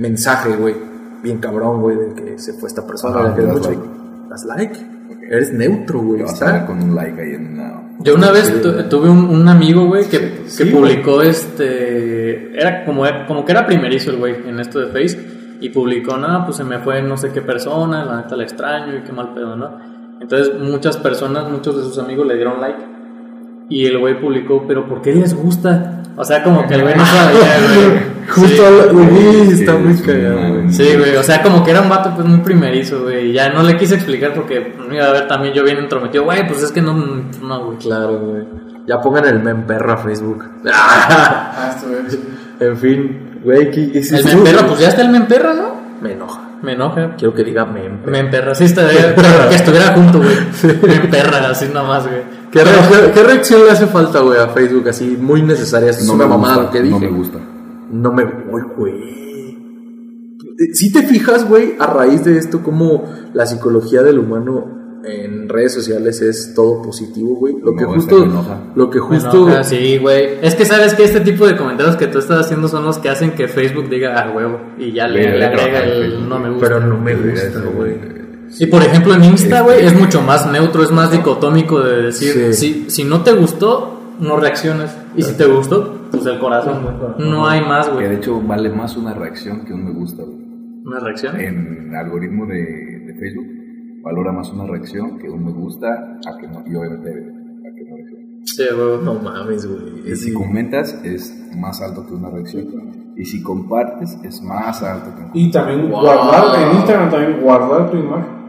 mensaje, 0.00 0.56
güey, 0.56 0.74
bien 1.22 1.38
cabrón, 1.38 1.80
güey, 1.80 1.96
de 1.96 2.14
que 2.14 2.38
se 2.38 2.54
fue 2.54 2.68
esta 2.68 2.84
persona. 2.86 3.20
Ajá, 3.20 3.36
le 3.36 3.44
das 3.44 3.56
mucho. 3.56 3.70
like. 3.70 3.82
Das 4.30 4.44
like. 4.44 4.93
Eres 5.30 5.52
neutro, 5.52 6.00
güey. 6.00 6.22
Vas 6.22 6.40
a 6.42 6.52
ver 6.52 6.66
con 6.66 6.82
un 6.82 6.94
like 6.94 7.20
ahí 7.20 7.34
en 7.34 7.54
una. 7.54 7.82
Yo 8.00 8.14
una 8.16 8.30
vez 8.32 8.60
tu- 8.60 8.82
tuve 8.88 9.08
un, 9.08 9.24
un 9.26 9.48
amigo, 9.48 9.86
güey, 9.86 10.06
que, 10.08 10.42
Sí, 10.46 10.64
que 10.64 10.70
güey. 10.70 10.82
publicó 10.96 11.22
este. 11.22 12.58
Era 12.58 12.84
como, 12.84 13.04
como 13.26 13.44
que 13.44 13.52
era 13.52 13.66
primerizo 13.66 14.10
el 14.10 14.16
güey 14.18 14.34
en 14.46 14.58
esto 14.60 14.80
de 14.80 14.86
Face. 14.88 15.18
Y 15.60 15.70
publicó, 15.70 16.16
nada, 16.18 16.44
pues 16.44 16.56
se 16.58 16.64
me 16.64 16.78
fue 16.80 17.00
no 17.02 17.16
sé 17.16 17.30
qué 17.30 17.40
persona, 17.40 18.04
la 18.04 18.16
neta 18.22 18.36
la 18.36 18.42
extraño 18.42 18.96
y 18.98 19.02
qué 19.02 19.12
mal 19.12 19.32
pedo, 19.32 19.56
¿no? 19.56 19.70
Entonces 20.20 20.58
muchas 20.60 20.96
personas, 20.98 21.50
muchos 21.50 21.76
de 21.76 21.82
sus 21.84 21.98
amigos 21.98 22.26
le 22.26 22.34
dieron 22.34 22.60
like. 22.60 22.78
Y 23.70 23.86
el 23.86 23.98
güey 23.98 24.20
publicó, 24.20 24.64
pero 24.66 24.86
¿por 24.86 25.00
qué 25.00 25.14
les 25.14 25.34
gusta? 25.34 26.02
O 26.16 26.24
sea, 26.24 26.42
como 26.42 26.66
que 26.66 26.74
el 26.74 26.82
güey 26.82 26.94
no 26.94 27.04
sabía, 27.04 27.58
güey. 27.74 28.14
Justo, 28.28 28.62
güey, 28.92 29.46
Sí, 29.46 29.60
está 29.60 29.76
muy 29.76 29.94
cagado, 29.96 30.54
güey. 30.54 30.72
Sí, 30.72 30.96
güey, 30.96 31.16
o 31.16 31.22
sea, 31.22 31.42
como 31.42 31.62
que 31.64 31.72
era 31.72 31.80
un 31.82 31.88
vato 31.88 32.12
pues 32.14 32.26
muy 32.26 32.38
primerizo, 32.38 33.02
güey. 33.02 33.30
Y 33.30 33.32
ya 33.32 33.50
no 33.50 33.62
le 33.62 33.76
quise 33.76 33.96
explicar 33.96 34.32
porque 34.32 34.74
no 34.78 34.94
iba 34.94 35.04
a 35.06 35.12
ver 35.12 35.28
también 35.28 35.52
yo 35.54 35.62
bien 35.64 35.78
entrometido. 35.78 36.24
Güey, 36.24 36.46
pues 36.46 36.62
es 36.62 36.72
que 36.72 36.80
no, 36.80 36.94
no, 36.94 37.64
güey. 37.66 37.78
Claro, 37.78 38.18
güey. 38.18 38.44
Ya 38.86 39.00
pongan 39.00 39.24
el 39.26 39.40
memperro 39.40 39.92
a 39.92 39.96
Facebook. 39.96 40.44
Ah, 40.72 41.72
esto 41.74 41.86
es. 42.06 42.18
en 42.60 42.76
fin, 42.76 43.40
güey, 43.42 43.70
¿qué 43.70 43.98
es 43.98 44.12
El 44.12 44.20
esto? 44.20 44.36
memperra, 44.36 44.66
pues 44.66 44.80
ya 44.80 44.88
está 44.88 45.02
el 45.02 45.08
memperra, 45.10 45.54
¿no? 45.54 45.74
Me 46.00 46.12
enoja. 46.12 46.40
Me 46.62 46.72
enoja. 46.72 47.14
Quiero 47.16 47.34
que 47.34 47.44
diga 47.44 47.64
memperro. 47.64 48.10
Memperra, 48.10 48.54
sí 48.54 48.64
estaría, 48.64 49.14
pero 49.16 49.48
que 49.48 49.54
estuviera 49.54 49.88
junto, 49.94 50.18
güey. 50.18 50.36
Memperra, 50.82 51.50
así 51.50 51.68
nomás, 51.72 52.06
güey. 52.06 52.22
¿Qué, 52.54 52.64
re- 52.64 52.70
qué- 53.06 53.10
qué 53.12 53.22
reacción 53.24 53.64
le 53.64 53.70
hace 53.72 53.86
falta, 53.86 54.20
güey, 54.20 54.38
a 54.38 54.48
Facebook? 54.48 54.88
Así, 54.88 55.16
muy 55.20 55.42
necesaria. 55.42 55.90
Es 55.90 56.06
No 56.06 56.14
una 56.14 56.24
me 56.24 56.30
mamada 56.30 56.54
gusta, 56.54 56.66
lo 56.66 56.70
que 56.72 56.82
dije. 56.82 56.94
No 56.94 57.00
me 57.00 57.08
gusta. 57.18 57.38
No 57.90 58.12
me 58.12 58.24
voy, 58.24 58.62
güey. 58.76 59.14
Si 60.72 60.92
te 60.92 61.02
fijas, 61.02 61.48
güey, 61.48 61.74
a 61.80 61.86
raíz 61.86 62.24
de 62.24 62.38
esto, 62.38 62.62
como 62.62 63.04
la 63.32 63.44
psicología 63.44 64.02
del 64.02 64.18
humano 64.20 65.00
en 65.04 65.48
redes 65.48 65.74
sociales 65.74 66.22
es 66.22 66.54
todo 66.54 66.80
positivo, 66.80 67.34
güey. 67.36 67.54
Lo 67.62 67.72
No, 67.72 67.76
que 67.76 67.84
justo. 67.84 68.24
Lo 68.74 68.88
que 68.88 68.98
justo. 69.00 69.30
enoja, 69.48 69.64
sí, 69.64 69.98
güey. 69.98 70.38
Es 70.40 70.54
que 70.54 70.64
sabes 70.64 70.94
que 70.94 71.04
este 71.04 71.20
tipo 71.20 71.46
de 71.46 71.56
comentarios 71.56 71.96
que 71.96 72.06
tú 72.06 72.18
estás 72.20 72.46
haciendo 72.46 72.68
son 72.68 72.84
los 72.84 72.98
que 72.98 73.08
hacen 73.10 73.32
que 73.32 73.48
Facebook 73.48 73.90
diga 73.90 74.14
ah, 74.16 74.32
huevo 74.34 74.60
y 74.78 74.92
ya 74.92 75.06
le, 75.08 75.44
agrega 75.44 75.80
el 75.82 76.02
Facebook, 76.04 76.28
no 76.28 76.38
me 76.38 76.50
gusta. 76.50 76.66
Pero 76.68 76.80
no 76.80 76.98
me 76.98 77.14
gusta, 77.16 77.60
güey. 77.76 78.23
Y 78.60 78.66
por 78.66 78.82
ejemplo 78.82 79.14
en 79.14 79.24
Insta, 79.24 79.60
güey, 79.62 79.76
Este- 79.84 79.94
es 79.94 80.00
mucho 80.00 80.22
más 80.22 80.50
neutro, 80.50 80.82
es 80.82 80.90
más 80.92 81.10
dicotómico 81.10 81.80
de 81.80 82.02
decir, 82.02 82.52
Sí. 82.54 82.84
si, 82.84 82.90
si 82.90 83.04
no 83.04 83.22
te 83.22 83.32
gustó, 83.32 84.00
no 84.20 84.36
reacciones. 84.36 84.96
Y 85.16 85.22
si 85.22 85.36
te 85.36 85.44
gustó, 85.46 86.08
pues 86.10 86.24
el 86.26 86.38
corazón, 86.38 86.82
güey. 86.84 87.28
No 87.30 87.46
hay 87.48 87.60
más, 87.62 87.88
Que 87.88 87.96
de 88.02 88.06
güey. 88.06 88.16
hecho 88.18 88.40
vale 88.40 88.70
más 88.70 88.96
una 88.96 89.12
reacción 89.14 89.64
que 89.64 89.72
un 89.72 89.84
me 89.84 89.90
gusta, 89.92 90.22
güey. 90.22 90.38
Una 90.84 91.00
reacción. 91.00 91.40
En 91.40 91.88
el 91.90 91.96
algoritmo 91.96 92.46
de, 92.46 92.54
de 92.60 93.14
Facebook 93.18 93.46
valora 94.04 94.32
más 94.32 94.50
una 94.50 94.66
reacción 94.66 95.18
que 95.18 95.28
un 95.30 95.44
me 95.44 95.52
gusta 95.52 95.86
a 95.88 96.36
que 96.38 96.46
no, 96.46 96.62
y 96.66 96.74
obviamente 96.76 97.10
a 97.10 97.74
que 97.74 97.84
no 97.90 97.96
reaccione. 97.96 98.24
Sí, 98.44 98.64
güey. 98.76 99.04
No 99.04 99.14
mames, 99.14 99.66
güey. 99.66 100.12
Y 100.12 100.14
si 100.16 100.32
comentas 100.32 101.00
es 101.04 101.34
más 101.56 101.80
alto 101.80 102.06
que 102.06 102.12
una 102.14 102.28
reacción. 102.30 102.66
Y 103.16 103.24
si 103.24 103.42
compartes 103.42 104.18
es 104.24 104.42
más 104.42 104.82
alto 104.82 105.14
que 105.16 105.22
un 105.22 105.30
Y 105.32 105.50
también 105.50 105.88
Wow. 105.90 106.00
guardar, 106.02 106.60
en 106.62 106.76
Instagram 106.76 107.10
también 107.10 107.40
guardar 107.40 107.90
tu 107.90 107.96
imagen. 107.96 108.43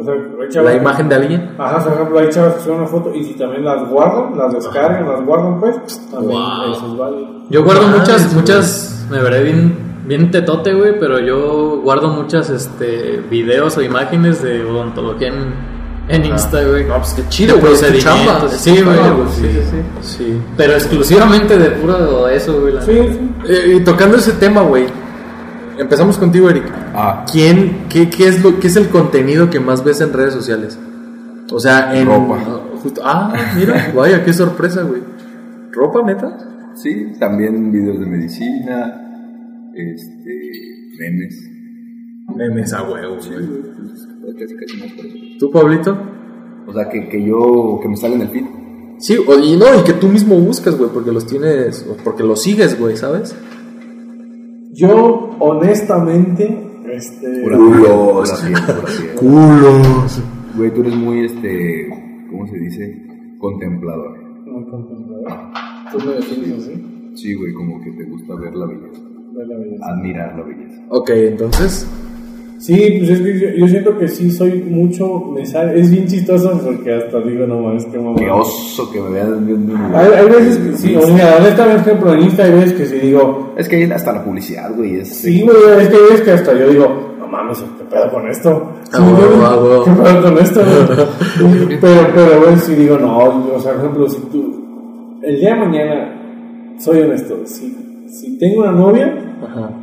O 0.00 0.04
sea, 0.04 0.14
hay 0.14 0.48
chavas- 0.48 0.64
La 0.72 0.74
imagen 0.74 1.08
de 1.08 1.14
alguien. 1.14 1.50
Ajá, 1.58 1.84
por 1.84 1.92
ejemplo, 1.92 2.18
hay 2.18 2.28
chavas 2.30 2.54
que 2.54 2.60
suben 2.62 2.78
una 2.78 2.86
foto 2.86 3.14
y 3.14 3.24
si 3.24 3.34
también 3.34 3.64
las 3.64 3.86
guardan, 3.88 4.36
las 4.38 4.52
descargan, 4.54 5.08
las 5.08 5.24
guardan, 5.24 5.60
pues, 5.60 5.76
también 6.10 6.40
Wow. 6.40 6.72
eso 6.72 6.86
es 6.92 6.98
válido. 6.98 7.28
Yo 7.50 7.64
guardo 7.64 7.86
muchas, 7.88 8.32
muchas, 8.34 9.06
me 9.10 9.20
veré 9.20 9.42
bien, 9.42 9.74
bien 10.06 10.30
tetote, 10.30 10.72
güey, 10.72 10.98
pero 10.98 11.18
yo 11.18 11.80
guardo 11.82 12.08
muchas, 12.08 12.48
este, 12.50 13.22
videos 13.30 13.76
o 13.76 13.82
imágenes 13.82 14.42
de 14.42 14.64
odontología 14.64 15.28
en, 15.28 15.54
en 16.08 16.24
Insta, 16.24 16.62
güey. 16.64 16.84
No, 16.86 16.96
pues 16.96 17.14
qué 17.14 17.22
chido, 17.28 17.58
güey. 17.58 17.74
Chamba. 17.98 18.48
Sí, 18.48 18.82
güey. 18.82 18.96
Sí, 19.30 19.42
sí, 19.42 19.60
sí. 19.70 19.76
Sí. 20.00 20.42
Pero 20.56 20.72
exclusivamente 20.72 21.56
de 21.58 21.70
puro 21.72 22.26
eso, 22.28 22.60
güey. 22.60 22.72
la 22.74 22.82
Sí, 22.82 22.92
sí. 22.94 23.30
Eh, 23.48 23.76
y 23.76 23.80
tocando 23.84 24.16
ese 24.16 24.32
tema, 24.32 24.62
güey. 24.62 24.86
Empezamos 25.78 26.18
contigo, 26.18 26.50
Eric. 26.50 26.64
Ah, 26.94 27.24
¿Quién, 27.30 27.86
qué, 27.88 28.08
qué 28.10 28.28
es 28.28 28.42
lo, 28.42 28.58
qué 28.60 28.66
es 28.66 28.76
el 28.76 28.88
contenido 28.88 29.48
que 29.50 29.60
más 29.60 29.82
ves 29.84 30.00
en 30.00 30.12
redes 30.12 30.34
sociales? 30.34 30.78
O 31.52 31.58
sea, 31.58 31.96
en 31.98 32.06
Ropa. 32.06 32.38
justo- 32.82 33.00
ah, 33.04 33.34
mira, 33.56 33.92
vaya, 33.96 34.24
qué 34.24 34.32
sorpresa, 34.32 34.82
güey. 34.82 35.02
¿Ropa, 35.72 36.02
neta? 36.02 36.36
sí, 36.74 37.12
también 37.18 37.70
videos 37.72 37.98
de 38.00 38.06
medicina, 38.06 39.00
este, 39.74 40.40
memes. 40.98 41.46
Memes 42.36 42.72
a 42.72 42.82
huevo, 42.84 43.16
güey. 43.16 43.46
pues, 44.22 44.34
casi, 44.38 44.54
casi 44.56 44.76
más 44.78 44.92
por 44.92 45.04
eso. 45.06 45.16
¿Tú, 45.38 45.50
Pablito? 45.50 45.98
O 46.66 46.72
sea, 46.72 46.88
que, 46.88 47.08
que 47.08 47.22
yo, 47.24 47.80
que 47.82 47.88
me 47.88 47.96
sale 47.96 48.14
en 48.14 48.22
el 48.22 48.28
feed. 48.28 48.44
Sí, 48.98 49.16
y 49.42 49.56
no, 49.56 49.80
y 49.80 49.82
que 49.84 49.94
tú 49.94 50.08
mismo 50.08 50.36
buscas, 50.38 50.76
güey, 50.76 50.90
porque 50.92 51.10
los 51.10 51.26
tienes, 51.26 51.84
porque 52.04 52.22
los 52.22 52.42
sigues, 52.42 52.78
güey, 52.78 52.96
¿sabes? 52.96 53.34
Yo, 54.80 55.36
honestamente, 55.40 56.66
este. 56.90 57.42
Culos. 57.42 58.32
Culos. 59.16 60.22
Güey, 60.56 60.70
tú 60.74 60.80
eres 60.80 60.96
muy, 60.96 61.24
este, 61.26 61.88
¿cómo 62.30 62.46
se 62.46 62.58
dice? 62.58 63.02
Contemplador. 63.38 64.18
Muy 64.46 64.64
contemplador. 64.64 65.28
Tú 65.92 65.98
me 66.06 66.12
defines 66.14 66.58
así. 66.58 67.12
Sí, 67.14 67.34
güey, 67.34 67.52
como 67.52 67.80
que 67.82 67.90
te 67.92 68.04
gusta 68.04 68.34
ver 68.36 68.54
la 68.54 68.66
belleza, 68.66 69.00
Ver 69.34 69.46
la 69.48 69.56
belleza. 69.58 69.86
admirar 69.86 70.36
la 70.38 70.42
belleza. 70.44 70.82
Ok, 70.88 71.10
entonces, 71.10 71.86
Sí, 72.60 72.96
pues 72.98 73.08
es 73.08 73.20
que 73.22 73.40
yo, 73.40 73.48
yo 73.56 73.68
siento 73.68 73.96
que 73.96 74.06
sí 74.06 74.30
soy 74.30 74.62
mucho, 74.62 75.24
me 75.34 75.46
sale, 75.46 75.80
es 75.80 75.90
bien 75.90 76.06
chistoso 76.06 76.60
porque 76.62 76.92
hasta 76.92 77.18
digo, 77.20 77.46
no 77.46 77.58
mames, 77.58 77.86
qué 77.86 77.98
mamá. 77.98 78.16
Qué 78.18 78.30
oso 78.30 78.90
que 78.92 79.00
me 79.00 79.08
vean 79.12 79.46
viendo. 79.46 79.74
Hay, 79.94 80.08
hay 80.12 80.26
veces 80.28 80.58
que 80.58 80.76
sí, 80.76 80.94
o 80.94 81.00
sea, 81.00 81.38
honestamente, 81.38 81.94
por 81.94 82.08
ejemplo, 82.08 82.12
en 82.12 82.20
Insta 82.20 82.44
hay 82.44 82.52
veces 82.52 82.72
que 82.74 82.84
sí 82.84 82.96
digo, 82.98 83.54
Es 83.56 83.66
que 83.66 83.76
hay 83.76 83.90
hasta 83.90 84.12
la 84.12 84.22
publicidad, 84.22 84.70
güey. 84.76 84.96
Es, 85.00 85.08
sí, 85.08 85.40
güey, 85.40 85.56
es 85.80 85.88
que 85.88 85.96
hay 85.96 86.02
veces 86.02 86.20
que 86.20 86.30
hasta 86.32 86.52
yo 86.52 86.68
digo, 86.68 87.14
no 87.18 87.26
mames, 87.28 87.64
¿qué 87.78 87.84
pedo 87.84 88.10
con 88.10 88.28
esto? 88.28 88.72
Ah, 88.92 88.98
Sí, 88.98 89.02
ah. 89.42 89.82
¿Qué 89.86 89.90
pedo 90.02 90.22
con 90.22 90.38
esto? 90.38 90.60
güey? 90.60 91.78
pero, 91.80 92.08
pero, 92.14 92.40
güey, 92.42 92.58
sí 92.58 92.74
digo, 92.74 92.98
no, 92.98 93.18
o 93.54 93.58
sea, 93.58 93.72
por 93.72 93.80
ejemplo, 93.80 94.06
si 94.10 94.20
tú, 94.30 95.18
el 95.22 95.40
día 95.40 95.54
de 95.54 95.60
mañana, 95.60 96.76
soy 96.78 97.00
honesto, 97.00 97.38
si, 97.46 98.06
si 98.06 98.38
tengo 98.38 98.60
una 98.60 98.72
novia, 98.72 99.34
Ajá. 99.42 99.79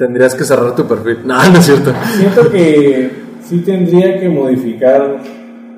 Tendrías 0.00 0.34
que 0.34 0.44
cerrar 0.44 0.74
tu 0.74 0.84
perfil. 0.86 1.18
No, 1.24 1.34
no 1.36 1.58
es 1.58 1.64
cierto. 1.66 1.92
siento 2.16 2.50
que 2.50 3.10
sí 3.42 3.58
tendría 3.60 4.18
que 4.18 4.28
modificar 4.28 5.18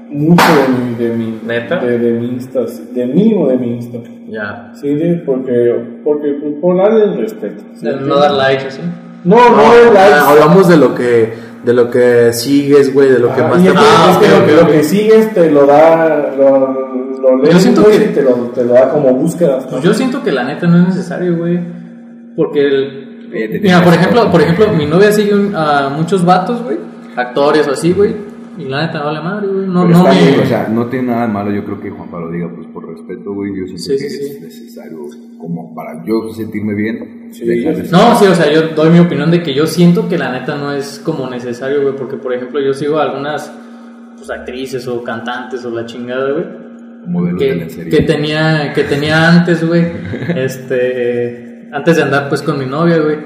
mucho 0.08 0.44
de 0.44 0.68
mi, 0.68 0.94
de 0.94 1.16
mi, 1.16 1.38
¿Neta? 1.46 1.76
de, 1.78 1.98
de 1.98 2.12
mi 2.12 2.28
Insta, 2.34 2.66
sí, 2.68 2.88
de 2.94 3.06
mínimo 3.06 3.48
de 3.48 3.56
mi 3.56 3.74
Insta. 3.76 3.98
Ya. 4.28 4.72
Sí, 4.80 4.94
de- 4.94 5.22
porque, 5.26 5.74
porque 6.04 6.28
por 6.60 6.76
darle 6.76 7.04
el 7.04 7.16
respeto. 7.18 7.62
¿sí? 7.74 7.84
De 7.86 7.96
no 7.96 8.16
dar 8.18 8.30
likes 8.32 8.66
así. 8.66 8.80
No, 9.24 9.36
no, 9.50 9.56
no, 9.56 9.92
likes. 9.92 10.14
Ah, 10.14 10.30
hablamos 10.30 10.68
de 10.68 10.76
lo 10.76 10.94
que 10.94 11.32
de 11.64 11.72
lo 11.72 11.90
que 11.90 12.32
sigues, 12.32 12.92
güey, 12.92 13.08
de 13.08 13.18
lo 13.20 13.32
que 13.34 13.40
Ajá, 13.40 13.50
más 13.54 13.62
te 13.64 13.70
que, 13.70 13.74
Ah, 13.78 14.10
es 14.12 14.18
que 14.18 14.34
ok, 14.34 14.40
lo, 14.40 14.46
que- 14.46 14.52
ok, 14.54 14.60
lo 14.60 14.66
ok. 14.66 14.72
que 14.72 14.82
sigues 14.84 15.32
te 15.34 15.50
lo 15.50 15.64
da, 15.66 16.34
lo, 16.36 17.20
lo 17.20 17.36
lees 17.42 17.54
Yo 17.54 17.60
siento 17.60 17.84
que- 17.84 17.96
y 17.96 17.98
te 18.14 18.22
lo, 18.22 18.32
te 18.54 18.64
lo 18.64 18.72
da 18.74 18.88
como 18.90 19.14
búsquedas. 19.14 19.64
Pues 19.70 19.82
yo 19.82 19.94
siento 19.94 20.22
que 20.24 20.32
la 20.32 20.42
neta 20.44 20.66
no 20.66 20.78
es 20.82 20.88
necesario, 20.88 21.36
güey. 21.38 21.60
Porque 22.36 22.66
el... 22.66 23.11
Eh, 23.34 23.60
Mira, 23.62 23.82
por 23.82 23.94
ejemplo, 23.94 24.30
por 24.30 24.40
ejemplo, 24.42 24.68
mi 24.72 24.86
novia 24.86 25.10
sigue 25.12 25.34
un- 25.34 25.54
a 25.54 25.88
muchos 25.88 26.24
vatos, 26.24 26.62
güey. 26.62 26.76
Actores 27.16 27.66
o 27.68 27.72
así, 27.72 27.92
güey. 27.92 28.14
Y 28.58 28.64
la 28.64 28.86
neta 28.86 29.02
vale 29.02 29.20
madre, 29.20 29.46
güey. 29.48 29.66
No, 29.66 29.86
no 29.86 30.04
me... 30.04 30.10
bien, 30.10 30.40
o 30.42 30.46
sea, 30.46 30.68
no 30.68 30.86
tiene 30.86 31.08
nada 31.08 31.26
de 31.26 31.32
malo, 31.32 31.50
yo 31.50 31.64
creo 31.64 31.80
que 31.80 31.90
Juan 31.90 32.10
Pablo 32.10 32.30
diga, 32.30 32.50
pues 32.54 32.66
por 32.68 32.86
respeto, 32.86 33.32
güey, 33.32 33.50
yo 33.58 33.64
siento 33.66 33.82
Sí, 33.82 33.92
que 33.92 34.10
sí, 34.10 34.24
es 34.24 34.34
sí. 34.34 34.40
necesario, 34.42 34.98
como 35.38 35.74
para 35.74 36.04
yo 36.04 36.28
sentirme 36.34 36.74
bien, 36.74 37.30
de- 37.32 37.88
No, 37.90 38.18
sí, 38.18 38.26
o 38.26 38.34
sea, 38.34 38.52
yo 38.52 38.68
doy 38.76 38.90
mi 38.90 38.98
opinión 38.98 39.30
de 39.30 39.42
que 39.42 39.54
yo 39.54 39.66
siento 39.66 40.06
que 40.08 40.18
la 40.18 40.30
neta 40.32 40.56
no 40.56 40.70
es 40.72 41.00
como 41.02 41.28
necesario, 41.30 41.80
güey, 41.82 41.96
porque 41.96 42.16
por 42.18 42.34
ejemplo 42.34 42.60
yo 42.60 42.74
sigo 42.74 42.98
a 42.98 43.04
algunas 43.04 43.50
pues, 44.18 44.28
actrices 44.28 44.86
o 44.86 45.02
cantantes 45.02 45.64
o 45.64 45.70
la 45.70 45.86
chingada, 45.86 46.30
güey, 46.32 47.38
que, 47.38 47.66
que 47.90 48.02
tenía 48.02 48.72
que 48.74 48.84
tenía 48.84 49.28
antes, 49.30 49.66
güey, 49.66 49.82
este, 50.36 51.51
antes 51.72 51.96
de 51.96 52.02
andar 52.02 52.28
pues 52.28 52.42
con 52.42 52.58
mi 52.58 52.66
novia, 52.66 52.98
güey. 52.98 53.18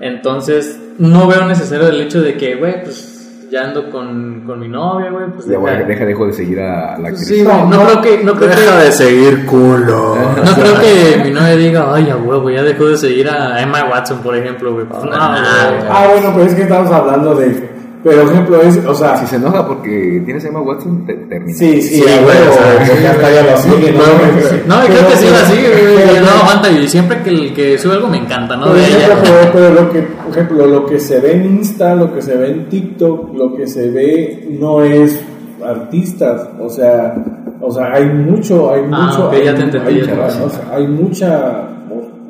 Entonces 0.00 0.78
no 0.98 1.26
veo 1.26 1.44
necesario 1.46 1.88
el 1.88 2.00
hecho 2.00 2.20
de 2.22 2.36
que, 2.36 2.54
güey, 2.56 2.82
pues 2.84 3.14
ya 3.50 3.64
ando 3.64 3.90
con, 3.90 4.42
con 4.46 4.60
mi 4.60 4.68
novia, 4.68 5.10
güey, 5.10 5.26
pues 5.34 5.46
Ya, 5.46 5.56
güey, 5.58 5.74
deja- 5.76 5.86
deja, 5.88 6.04
dejo 6.04 6.26
de 6.26 6.32
seguir 6.34 6.60
a, 6.60 6.94
a 6.94 6.98
la 6.98 7.08
actriz. 7.08 7.26
Sí, 7.26 7.42
güey, 7.42 7.56
no, 7.68 7.84
creo 7.84 8.00
que 8.02 8.24
no 8.24 8.34
creo 8.34 8.50
que 8.50 8.56
Deja 8.56 8.78
de 8.78 8.92
seguir 8.92 9.46
culo. 9.46 10.16
no 10.44 10.54
creo 10.54 10.80
que 10.80 11.22
mi 11.24 11.30
novia 11.30 11.56
diga, 11.56 11.94
ay, 11.94 12.10
a 12.10 12.16
huevo, 12.16 12.50
ya 12.50 12.62
dejó 12.62 12.86
de 12.86 12.96
seguir 12.96 13.28
a 13.28 13.60
Emma 13.60 13.84
Watson, 13.90 14.18
por 14.18 14.36
ejemplo, 14.36 14.72
güey. 14.74 14.86
Pues, 14.86 15.02
no, 15.02 15.10
güey. 15.10 15.18
Ah, 15.18 16.06
bueno, 16.12 16.32
pero 16.34 16.44
es 16.46 16.54
que 16.54 16.62
estamos 16.62 16.90
hablando 16.92 17.34
de. 17.34 17.77
Pero, 18.08 18.30
ejemplo, 18.30 18.62
es. 18.62 18.78
O 18.86 18.94
sea, 18.94 19.16
Si 19.16 19.26
se 19.26 19.36
enoja 19.36 19.66
porque 19.66 20.22
tienes 20.24 20.44
a 20.44 20.48
Emma 20.48 20.60
Watson, 20.60 21.04
te, 21.06 21.14
termina. 21.14 21.56
sí, 21.58 21.80
sí, 21.82 21.96
Sí, 21.96 22.02
güey, 22.02 22.36
o 22.48 22.52
sea, 22.52 23.10
hasta 23.10 23.30
ya 23.30 23.42
lo 23.50 23.56
sigue, 23.58 23.92
¿no? 24.66 24.76
No, 24.76 24.84
y 24.84 24.88
creo 24.88 25.08
que 25.08 25.16
sí 25.16 25.26
la 25.30 25.44
sigue, 25.46 26.20
No 26.20 26.30
aguanta 26.42 26.70
y 26.70 26.88
siempre 26.88 27.22
que 27.22 27.30
el 27.30 27.54
que 27.54 27.78
sube 27.78 27.94
algo 27.94 28.08
me 28.08 28.18
encanta, 28.18 28.56
¿no? 28.56 28.66
Por 28.66 28.74
De 28.76 28.82
ejemplo, 28.82 29.12
ella. 29.14 29.22
pero, 29.22 29.52
pero 29.52 29.74
lo 29.82 29.90
que, 29.92 30.00
por 30.02 30.30
ejemplo, 30.32 30.66
lo 30.66 30.86
que 30.86 31.00
se 31.00 31.20
ve 31.20 31.32
en 31.32 31.44
Insta, 31.56 31.94
lo 31.94 32.14
que 32.14 32.22
se 32.22 32.36
ve 32.36 32.50
en 32.50 32.68
TikTok, 32.68 33.34
lo 33.34 33.54
que 33.56 33.66
se 33.66 33.90
ve 33.90 34.48
no 34.58 34.82
es 34.82 35.20
artistas, 35.64 36.48
o 36.60 36.68
sea, 36.68 37.14
o 37.60 37.70
sea, 37.72 37.92
hay 37.92 38.06
mucho, 38.06 38.72
hay 38.72 38.82
Ah, 38.92 39.06
mucho, 39.06 39.26
ok, 39.26 39.32
hay, 39.34 39.44
ya 39.44 39.54
te 39.54 39.62
entendí, 39.62 39.88
hay, 39.88 39.98
entendí. 40.00 40.20
o 40.44 40.48
sea, 40.50 40.62
hay 40.72 40.86
mucha, 40.86 41.68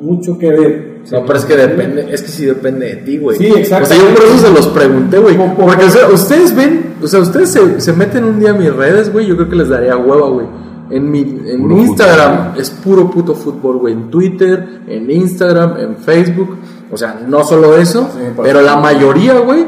mucho 0.01 0.37
que 0.37 0.49
ver. 0.49 0.88
No, 1.11 1.25
pero 1.25 1.39
es 1.39 1.45
que 1.45 1.55
depende, 1.55 2.07
es 2.11 2.21
que 2.21 2.27
sí 2.27 2.45
depende 2.45 2.85
de 2.87 2.95
ti, 2.97 3.17
güey. 3.17 3.37
Sí, 3.37 3.47
exacto. 3.47 3.85
O 3.85 3.87
sea, 3.87 3.97
yo 3.97 4.15
por 4.15 4.23
eso 4.25 4.37
se 4.37 4.51
los 4.53 4.67
pregunté, 4.67 5.17
güey. 5.17 5.37
Porque, 5.55 5.85
o 5.85 5.89
sea, 5.89 6.07
ustedes 6.09 6.55
ven, 6.55 6.93
o 7.01 7.07
sea, 7.07 7.19
ustedes 7.21 7.49
se, 7.51 7.81
se 7.81 7.93
meten 7.93 8.25
un 8.25 8.39
día 8.39 8.51
a 8.51 8.53
mis 8.53 8.73
redes, 8.73 9.11
güey, 9.11 9.25
yo 9.25 9.35
creo 9.35 9.49
que 9.49 9.55
les 9.55 9.69
daría 9.69 9.97
hueva, 9.97 10.27
güey. 10.29 10.45
En 10.91 11.09
mi 11.11 11.19
en 11.21 11.71
Instagram 11.71 12.47
fútbol. 12.49 12.61
es 12.61 12.69
puro 12.71 13.11
puto 13.11 13.35
fútbol, 13.35 13.77
güey. 13.77 13.93
En 13.93 14.09
Twitter, 14.09 14.81
en 14.87 15.09
Instagram, 15.09 15.77
en 15.77 15.97
Facebook. 15.97 16.57
O 16.91 16.97
sea, 16.97 17.21
no 17.27 17.43
solo 17.43 17.77
eso, 17.77 18.09
Sí, 18.13 18.19
pero 18.41 18.61
la 18.61 18.75
mayoría, 18.77 19.39
güey, 19.39 19.65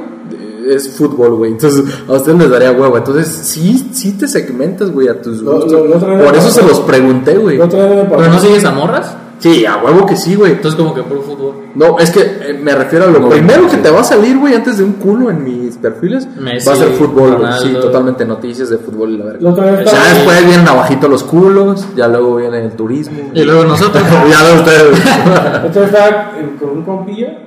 es 0.67 0.89
fútbol, 0.89 1.35
güey. 1.35 1.51
Entonces, 1.51 1.83
a 2.07 2.13
ustedes 2.13 2.37
les 2.39 2.49
daría 2.49 2.71
hueva. 2.71 2.97
Entonces, 2.99 3.27
sí, 3.27 3.89
sí 3.93 4.13
te 4.13 4.27
segmentas, 4.27 4.89
güey, 4.91 5.07
a 5.09 5.21
tus 5.21 5.41
Lo- 5.41 5.53
gustos. 5.53 5.71
lo- 5.71 5.87
lo 6.17 6.25
por 6.25 6.35
eso 6.35 6.49
se 6.49 6.63
los 6.63 6.79
pregunté, 6.81 7.37
güey. 7.37 7.57
Pero 7.59 8.27
no 8.29 8.39
sigues 8.39 8.65
a 8.65 8.71
morras. 8.71 9.15
Sí, 9.41 9.65
a 9.65 9.77
huevo 9.77 10.05
que 10.05 10.15
sí, 10.15 10.35
güey. 10.35 10.51
Entonces, 10.51 10.79
como 10.79 10.93
que 10.93 11.01
por 11.01 11.21
fútbol. 11.23 11.55
No, 11.73 11.97
es 11.97 12.11
que 12.11 12.21
eh, 12.21 12.59
me 12.61 12.75
refiero 12.75 13.05
a 13.05 13.07
lo 13.07 13.19
No, 13.19 13.29
primero 13.29 13.63
no, 13.63 13.69
que 13.69 13.77
sí. 13.77 13.81
te 13.81 13.89
va 13.89 14.01
a 14.01 14.03
salir, 14.03 14.37
güey, 14.37 14.53
antes 14.53 14.77
de 14.77 14.83
un 14.83 14.93
culo 14.93 15.31
en 15.31 15.43
mis 15.43 15.77
perfiles, 15.77 16.27
Messi, 16.39 16.67
va 16.67 16.73
a 16.73 16.77
ser 16.77 16.89
fútbol, 16.89 17.29
güey. 17.29 17.33
Ronaldo. 17.33 17.65
Sí, 17.65 17.73
totalmente 17.73 18.25
noticias 18.25 18.69
de 18.69 18.77
fútbol 18.77 19.09
y 19.11 19.17
la 19.17 19.25
verga. 19.25 19.83
Ya 19.83 20.13
después 20.13 20.45
vienen 20.45 20.67
abajito 20.67 21.07
los 21.07 21.23
culos, 21.23 21.87
ya 21.95 22.07
luego 22.07 22.35
viene 22.35 22.63
el 22.63 22.71
turismo. 22.73 23.17
Y 23.33 23.43
luego 23.43 23.65
nosotros. 23.65 24.03
ya 24.29 24.47
de 24.47 24.59
ustedes. 24.59 24.91
Vez 25.63 25.77
estaba 25.77 26.31
con 26.59 26.69
un 26.69 26.83
compilla 26.83 27.37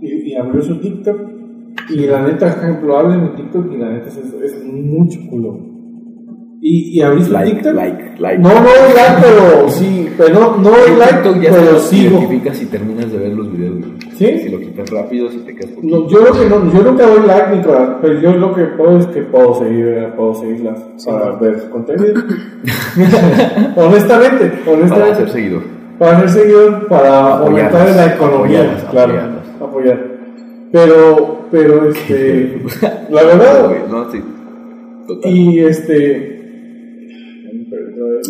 y, 0.00 0.32
y 0.32 0.34
abrió 0.36 0.62
su 0.62 0.80
TikTok 0.80 1.16
y 1.90 2.06
la 2.06 2.22
neta, 2.22 2.54
por 2.54 2.64
ejemplo, 2.64 2.98
habla 2.98 3.14
en 3.14 3.22
mi 3.22 3.28
TikTok 3.36 3.72
y 3.72 3.76
la 3.78 3.88
neta 3.90 4.08
es, 4.08 4.16
es 4.16 4.64
mucho 4.64 5.20
culo. 5.30 5.60
Y, 6.60 6.98
y 6.98 7.02
abrí 7.02 7.22
su 7.24 7.32
Like, 7.32 7.52
TikTok. 7.54 7.74
like, 7.74 8.14
like. 8.18 8.38
No, 8.38 8.48
no 8.48 8.60
like, 8.94 9.22
pero 9.22 9.68
sí, 9.70 10.08
pero 10.18 10.34
no, 10.34 10.56
no 10.56 10.70
En 10.86 10.98
like, 10.98 11.14
TikTok 11.22 11.40
ya 11.40 11.50
pero 11.52 11.78
sigo. 11.78 12.18
identificas 12.18 12.56
si 12.56 12.66
terminas 12.66 13.12
de 13.12 13.18
ver 13.18 13.32
los 13.32 13.52
videos. 13.52 13.76
¿Sí? 14.16 14.38
Si 14.40 14.48
lo 14.48 14.58
quitas 14.58 14.90
rápido, 14.90 15.30
si 15.30 15.38
te 15.38 15.54
quedas 15.54 15.70
por 15.70 15.84
No, 15.84 16.08
yo, 16.08 16.18
lo 16.18 16.32
que 16.32 16.46
no, 16.48 16.72
yo 16.72 16.82
nunca 16.82 17.06
doy 17.06 17.26
like 17.26 17.50
ni 17.54 17.58
nada, 17.58 17.98
pero 18.02 18.20
yo 18.20 18.32
lo 18.34 18.52
que 18.54 18.64
puedo 18.64 18.98
es 18.98 19.06
que 19.06 19.22
puedo 19.22 19.54
seguir, 19.54 20.08
puedo 20.16 20.34
seguirlas 20.34 20.80
para 21.06 21.30
ver 21.36 21.70
contenido. 21.70 22.14
honestamente, 23.76 24.46
para 24.64 24.76
honestamente. 24.78 25.16
ser 25.16 25.30
seguidor. 25.30 25.62
Para 25.98 26.20
ser 26.20 26.30
seguidor, 26.30 26.86
para 26.88 27.34
Apoyarlas, 27.36 27.72
fomentar 27.72 27.96
la 27.96 28.14
economía, 28.14 28.58
apoyarlas, 28.60 28.84
claro, 28.90 29.12
apoyarlas. 29.14 29.62
apoyar. 29.62 30.04
Pero, 30.72 31.40
pero 31.50 31.88
este, 31.90 32.62
la 33.10 33.22
verdad, 33.22 33.70
no, 33.90 34.10
sí. 34.12 34.20
Total. 35.06 35.32
y 35.34 35.60
este, 35.60 36.37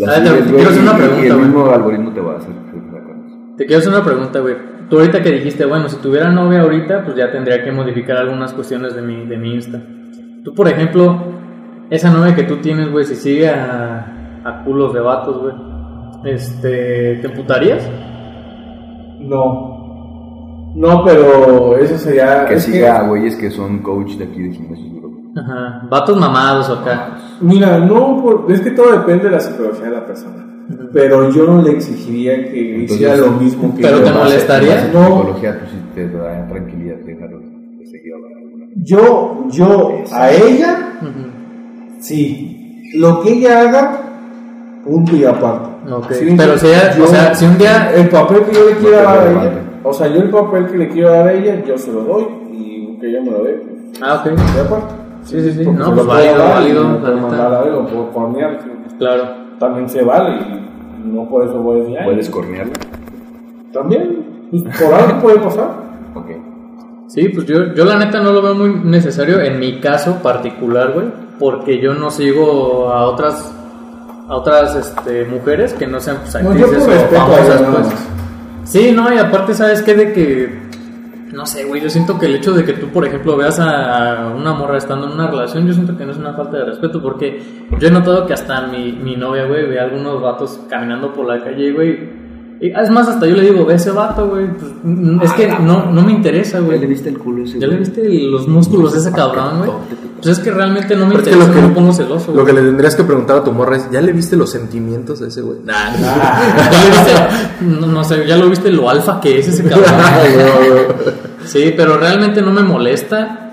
La 0.01 0.13
Ah, 0.13 0.23
te- 0.23 0.31
güey, 0.31 0.43
quiero 0.45 0.71
hacer 0.71 0.83
una 0.83 0.93
y 0.93 0.97
pregunta, 0.97 1.23
el 1.27 1.33
güey. 1.35 1.45
mismo 1.47 1.67
algoritmo 1.67 2.13
te 2.13 2.21
va 2.21 2.33
a 2.33 2.37
hacer 2.37 2.53
sacarlos. 2.53 3.57
Te 3.57 3.67
quiero 3.67 3.81
hacer 3.81 3.93
una 3.93 4.05
pregunta, 4.05 4.41
güey. 4.41 4.57
Tú 4.89 4.97
ahorita 4.99 5.23
que 5.23 5.31
dijiste, 5.33 5.65
bueno, 5.67 5.89
si 5.89 5.97
tuviera 5.97 6.31
novia 6.31 6.63
ahorita, 6.63 7.05
pues 7.05 7.17
ya 7.17 7.31
tendría 7.31 7.63
que 7.63 7.71
modificar 7.73 8.17
algunas 8.17 8.53
cuestiones 8.55 8.95
de 8.95 9.03
mi, 9.03 9.27
de 9.27 9.37
mi 9.37 9.55
Insta. 9.55 9.81
Tú, 10.45 10.55
por 10.55 10.67
ejemplo, 10.69 11.21
esa 11.91 12.11
novia 12.11 12.35
que 12.35 12.45
tú 12.45 12.57
tienes, 12.57 12.91
güey, 12.91 13.05
si 13.05 13.15
sigue 13.17 13.51
a, 13.51 14.41
a 14.45 14.65
culos 14.65 14.95
de 14.95 15.01
vatos, 15.01 15.41
güey, 15.43 15.55
este, 16.35 17.17
¿te 17.21 17.27
emputarías? 17.27 17.87
no, 19.21 20.73
no, 20.75 21.05
pero 21.05 21.77
eso 21.77 21.99
sería, 21.99 22.47
Que 22.47 22.55
es 22.55 22.63
siga 22.65 23.01
a 23.01 23.09
güeyes 23.09 23.37
que 23.37 23.51
son 23.51 23.79
coach 23.83 24.13
de 24.17 24.25
aquí 24.25 24.43
de 24.43 24.51
gimnasios, 24.55 24.93
bro. 25.01 25.11
Ajá, 25.37 25.83
vatos 25.91 26.19
mamados 26.19 26.69
o 26.71 26.75
acá. 26.75 27.17
Mira, 27.41 27.79
no, 27.79 28.21
por- 28.23 28.47
es 28.53 28.61
que 28.61 28.71
todo 28.73 28.93
depende 28.93 29.25
de 29.25 29.31
la 29.31 29.41
psicología 29.41 29.85
de 29.85 29.91
la 29.91 30.07
persona. 30.07 30.45
Pero 30.93 31.31
yo 31.31 31.45
no 31.47 31.63
le 31.63 31.73
exigiría 31.73 32.35
que 32.51 32.75
Entonces, 32.75 32.97
hiciera 32.97 33.17
lo 33.17 33.31
mismo 33.33 33.75
que 33.75 33.83
¿pero 33.83 33.99
yo. 33.99 34.05
te 34.05 34.11
molestaría? 34.13 34.91
No. 34.93 35.05
psicología, 35.19 35.59
pues 35.59 35.71
sí 35.71 35.79
te 35.95 36.09
da 36.09 36.47
tranquilidad, 36.49 36.97
déjalo 37.07 37.39
de 37.41 37.87
seguir 37.87 38.13
hablando. 38.15 38.67
Yo, 38.77 39.47
yo, 39.51 40.03
a 40.13 40.31
ella, 40.31 40.93
Ujú. 41.01 42.01
sí. 42.01 42.83
Lo 42.97 43.21
que 43.23 43.33
ella 43.35 43.61
haga, 43.63 44.01
punto 44.85 45.15
y 45.17 45.25
aparte. 45.25 45.69
Ok. 45.91 46.13
Sí, 46.13 46.35
Pero 46.37 46.59
si 46.59 46.67
ella- 46.67 46.97
yo- 46.97 47.05
o 47.05 47.07
sea, 47.07 47.35
si 47.35 47.45
un 47.47 47.59
día- 47.59 47.91
El 47.95 48.09
papel 48.09 48.43
que 48.45 48.55
yo 48.55 48.65
le 48.69 48.77
quiera 48.77 49.03
dar 49.03 49.19
a 49.27 49.31
ella, 49.31 49.53
o 49.83 49.93
sea, 49.93 50.07
yo 50.09 50.21
el 50.23 50.31
papel 50.31 50.67
que 50.67 50.77
le 50.79 50.89
quiero 50.89 51.11
dar 51.13 51.29
a 51.29 51.33
ella, 51.33 51.63
yo 51.67 51.79
se 51.79 51.93
lo 51.93 52.03
doy 52.03 52.25
y 52.53 52.99
que 53.01 53.09
ella 53.09 53.21
me 53.23 53.31
lo 53.31 53.45
dé, 53.45 53.53
pues, 53.55 54.03
Ah, 54.03 54.23
ok. 54.25 54.37
de 54.37 54.61
acuerdo. 54.61 54.87
Sí, 55.25 55.41
sí, 55.41 55.53
sí. 55.53 55.65
Porque 55.65 55.79
No, 55.79 55.95
pues 55.95 56.07
puedo 56.07 56.07
válido, 56.07 56.49
válido, 56.49 57.01
puedo 57.01 57.17
mandar 57.17 57.55
algo, 57.55 57.87
puedo 57.87 58.11
cornear, 58.13 58.59
sí. 58.63 58.71
Claro. 58.99 59.25
También 59.59 59.89
se 59.89 60.03
vale 60.03 60.41
y 60.41 61.09
no 61.09 61.29
por 61.29 61.45
eso 61.45 61.61
voy 61.61 61.81
a 61.81 61.83
decir, 61.85 61.99
¿Puedes 62.05 62.31
cornearla? 62.31 62.73
También, 63.73 64.49
pues, 64.51 64.63
por 64.63 64.95
algo 64.95 65.21
puede 65.21 65.39
pasar. 65.39 65.71
Ok. 66.15 66.31
Sí, 67.09 67.29
pues 67.31 67.47
yo, 67.47 67.75
yo 67.75 67.85
la 67.85 67.99
neta 67.99 68.21
no 68.21 68.33
lo 68.33 68.43
veo 68.43 68.55
muy 68.55 68.71
necesario 68.85 69.41
en 69.41 69.59
mi 69.59 69.81
caso 69.81 70.17
particular, 70.23 70.93
güey, 70.93 71.07
porque 71.39 71.81
yo 71.81 71.95
no 71.95 72.11
sigo 72.11 72.91
a 72.91 73.07
otras 73.07 73.55
a 74.29 74.37
otras 74.37 74.75
este, 74.75 75.25
mujeres 75.25 75.73
que 75.73 75.87
no 75.87 76.01
sean 76.01 76.19
pues, 76.19 76.35
No, 76.45 76.55
yo 76.55 76.67
actrices 76.67 76.87
por 76.87 77.19
o 77.19 77.21
famosas, 77.21 77.63
pues. 77.63 77.87
Sí, 78.65 78.93
no, 78.93 79.13
y 79.13 79.17
aparte, 79.17 79.55
¿sabes 79.55 79.81
qué? 79.81 79.95
De 79.95 80.13
que 80.13 80.68
no 81.33 81.47
sé, 81.47 81.65
güey, 81.65 81.81
yo 81.81 81.91
siento 81.91 82.19
que 82.19 82.27
el 82.27 82.37
hecho 82.37 82.53
de 82.53 82.65
que 82.65 82.73
tú, 82.75 82.89
por 82.89 83.07
ejemplo, 83.07 83.37
veas 83.37 83.59
a 83.61 84.33
una 84.37 84.53
morra 84.53 84.79
estando 84.79 85.07
en 85.07 85.13
una 85.13 85.27
relación, 85.27 85.67
yo 85.67 85.75
siento 85.75 85.97
que 85.97 86.05
no 86.05 86.13
es 86.13 86.19
una 86.19 86.35
falta 86.35 86.59
de 86.59 86.65
respeto, 86.65 87.03
porque 87.03 87.43
yo 87.79 87.89
he 87.89 87.91
notado 87.91 88.27
que 88.27 88.33
hasta 88.33 88.67
mi, 88.67 88.93
mi 88.93 89.17
novia, 89.17 89.47
güey, 89.47 89.67
ve 89.67 89.81
a 89.81 89.85
algunos 89.85 90.21
vatos 90.21 90.61
caminando 90.69 91.13
por 91.13 91.27
la 91.27 91.43
calle, 91.43 91.73
güey. 91.73 92.28
Y, 92.61 92.71
es 92.71 92.91
más, 92.91 93.07
hasta 93.09 93.25
yo 93.27 93.37
le 93.37 93.43
digo, 93.53 93.65
ve 93.65 93.75
ese 93.75 93.93
vato, 93.93 94.29
güey. 94.31 94.47
pues, 94.49 95.31
es 95.31 95.33
que 95.35 95.47
no, 95.63 95.93
no 95.93 96.03
me 96.03 96.11
interesa, 96.13 96.59
¿Ya 96.59 96.65
güey. 96.67 96.81
le 96.81 96.87
viste 96.89 97.09
el 97.09 97.17
culo 97.19 97.45
ese? 97.45 97.61
¿Ya 97.61 97.69
le 97.69 97.77
viste 97.77 98.03
los 98.09 98.49
músculos 98.49 98.93
de 98.95 98.99
ese 98.99 99.13
cabrón, 99.13 99.59
güey? 99.59 99.71
Pues 100.17 100.27
es 100.39 100.41
que 100.41 100.51
realmente 100.51 100.97
no 100.97 101.07
me 101.07 101.15
Pero 101.15 101.23
es 101.23 101.29
que 101.29 101.35
interesa, 101.35 101.49
lo 101.49 101.55
que- 101.55 101.61
no 101.63 101.69
me 101.69 101.75
pongo 101.75 101.93
celoso, 101.93 102.35
Lo 102.35 102.45
que 102.45 102.53
le 102.53 102.63
tendrías 102.63 102.97
que 102.97 103.05
preguntar 103.05 103.37
a 103.37 103.45
tu 103.45 103.53
morra 103.53 103.77
es, 103.77 103.89
¿ya 103.93 104.01
le 104.01 104.13
viste 104.13 104.35
los 104.37 104.51
sentimientos 104.51 105.21
de 105.21 105.29
ese 105.29 105.41
güey? 105.43 105.61
Nah, 105.65 105.93
¿Ya 106.73 106.83
le 106.83 106.91
viste? 106.91 107.65
No, 107.81 107.87
no 107.87 108.03
sé, 108.03 108.27
¿ya 108.27 108.37
lo 108.37 108.49
viste 108.51 108.73
lo 108.73 108.91
alfa 108.91 109.21
que 109.21 109.39
es 109.39 109.47
ese 109.49 109.63
cabrón? 109.65 109.87
Sí, 111.45 111.73
pero 111.77 111.97
realmente 111.97 112.43
no 112.43 112.51
me 112.53 112.63
molesta 112.63 113.53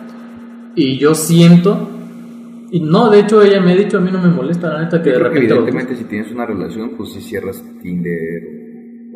y 0.76 0.98
yo 0.98 1.16
siento 1.16 1.90
y 2.72 2.80
no, 2.82 3.10
de 3.10 3.20
hecho 3.22 3.42
ella 3.42 3.62
me 3.62 3.72
ha 3.72 3.76
dicho 3.76 4.00
a 4.00 4.02
mí 4.02 4.10
no 4.12 4.20
me 4.20 4.28
molesta 4.30 4.68
la 4.74 4.82
neta 4.82 5.02
que 5.02 5.12
Yo 5.12 5.16
de 5.16 5.20
creo 5.22 5.32
que 5.32 5.40
repente 5.40 5.54
lo- 5.54 5.62
evidentemente 5.62 5.96
si 5.96 6.04
tienes 6.10 6.32
una 6.32 6.46
relación, 6.46 6.92
pues 6.98 7.14
si 7.14 7.22
cierras 7.22 7.64
Tinder 7.82 8.44
o... 8.52 8.65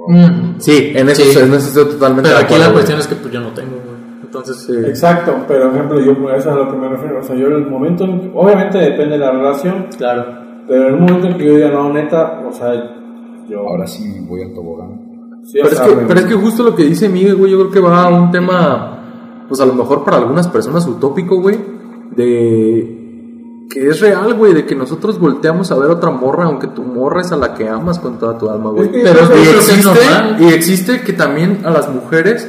Mm, 0.07 0.59
Sí, 0.59 0.91
en 0.95 1.09
eso, 1.09 1.21
Sí. 1.23 1.39
en 1.39 1.53
eso 1.53 1.67
estoy 1.67 1.85
totalmente 1.93 2.29
pero 2.29 2.37
aquí 2.39 2.45
acuerdo, 2.45 2.59
la 2.63 2.65
güey. 2.71 2.73
cuestión 2.75 2.99
es 2.99 3.07
que 3.07 3.15
pues 3.15 3.33
yo 3.33 3.39
no 3.41 3.49
tengo, 3.53 3.71
güey. 3.71 3.99
Entonces, 4.23 4.57
Sí. 4.57 4.73
Exacto, 4.87 5.35
pero 5.47 5.65
por 5.69 5.75
ejemplo, 5.75 5.99
yo 5.99 6.11
eso 6.29 6.35
es 6.37 6.45
a 6.47 6.55
lo 6.55 6.69
que 6.71 6.77
me 6.77 6.87
refiero. 6.89 7.19
O 7.19 7.23
sea, 7.23 7.35
yo 7.35 7.47
en 7.47 7.53
el 7.53 7.67
momento, 7.67 8.03
en 8.05 8.21
que- 8.21 8.31
obviamente 8.33 8.77
depende 8.77 9.11
de 9.13 9.17
la 9.17 9.31
relación, 9.31 9.87
claro. 9.97 10.25
pero 10.67 10.87
en 10.89 10.93
un 10.95 11.01
momento 11.01 11.27
en 11.27 11.37
que 11.37 11.45
yo 11.45 11.55
diga, 11.55 11.69
no, 11.71 11.91
neta, 11.91 12.41
o 12.47 12.51
sea, 12.53 12.73
yo. 13.49 13.59
Ahora 13.67 13.87
sí 13.87 14.03
voy 14.27 14.43
al 14.43 14.53
tobogán. 14.53 15.01
sí, 15.43 15.53
Pero 15.63 15.67
es, 15.69 15.79
que, 15.81 15.95
pero 16.07 16.19
es 16.19 16.25
que 16.27 16.33
justo 16.35 16.61
lo 16.63 16.75
que 16.75 16.83
dice 16.83 17.09
Miguel, 17.09 17.35
güey, 17.37 17.51
yo 17.51 17.57
creo 17.59 17.71
que 17.71 17.79
va 17.79 18.03
a 18.03 18.09
un 18.09 18.29
tema, 18.29 19.43
pues 19.47 19.59
a 19.61 19.65
lo 19.65 19.73
mejor 19.73 20.03
para 20.05 20.17
algunas 20.17 20.47
personas 20.47 20.85
utópico, 20.85 21.41
güey, 21.41 21.57
de 22.15 22.98
que 23.69 23.87
es 23.87 23.99
real, 23.99 24.33
güey, 24.33 24.53
de 24.53 24.65
que 24.65 24.75
nosotros 24.75 25.19
volteamos 25.19 25.71
a 25.71 25.75
ver 25.77 25.89
otra 25.91 26.09
morra, 26.09 26.45
aunque 26.45 26.67
tu 26.67 26.81
morra 26.83 27.21
es 27.21 27.31
a 27.31 27.35
la 27.37 27.53
que 27.53 27.69
amas 27.69 27.99
con 27.99 28.17
toda 28.17 28.37
tu 28.37 28.49
alma, 28.49 28.71
güey. 28.71 28.87
Es 28.87 28.91
que 28.91 29.01
Pero 29.03 29.19
y 29.37 29.47
existe, 29.47 29.83
normal. 29.83 30.37
y 30.39 30.45
existe 30.47 31.01
que 31.01 31.13
también 31.13 31.61
a 31.65 31.69
las 31.69 31.87
mujeres 31.93 32.47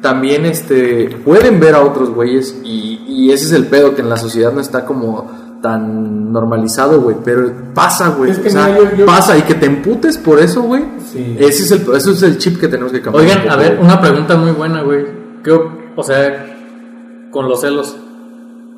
también 0.00 0.46
este 0.46 1.16
pueden 1.24 1.60
ver 1.60 1.74
a 1.76 1.80
otros 1.84 2.10
güeyes 2.10 2.58
y, 2.64 3.04
y 3.06 3.30
ese 3.32 3.44
es 3.46 3.52
el 3.52 3.66
pedo 3.66 3.94
que 3.94 4.00
en 4.00 4.08
la 4.08 4.16
sociedad 4.16 4.50
no 4.52 4.60
está 4.60 4.84
como 4.84 5.30
tan 5.62 6.32
normalizado, 6.32 7.00
güey, 7.02 7.16
pero 7.24 7.52
pasa, 7.72 8.08
güey, 8.08 8.32
Es 8.32 8.38
que 8.40 8.48
o 8.48 8.50
sea, 8.50 8.66
mira, 8.66 8.90
yo- 8.92 8.96
yo- 8.96 9.06
pasa 9.06 9.38
y 9.38 9.42
que 9.42 9.54
te 9.54 9.66
emputes 9.66 10.18
por 10.18 10.40
eso, 10.40 10.62
güey. 10.62 10.82
Sí. 11.12 11.36
Ese 11.38 11.62
es 11.64 11.70
el 11.70 11.82
eso 11.94 12.10
es 12.10 12.22
el 12.24 12.38
chip 12.38 12.58
que 12.58 12.66
tenemos 12.66 12.90
que 12.92 13.00
cambiar. 13.00 13.24
Oigan, 13.26 13.48
a 13.50 13.56
ver, 13.56 13.78
una 13.80 14.00
pregunta 14.00 14.36
muy 14.36 14.50
buena, 14.52 14.82
güey. 14.82 15.04
¿Qué, 15.44 15.52
o 15.94 16.02
sea, 16.02 16.46
con 17.30 17.48
los 17.48 17.60
celos, 17.60 17.96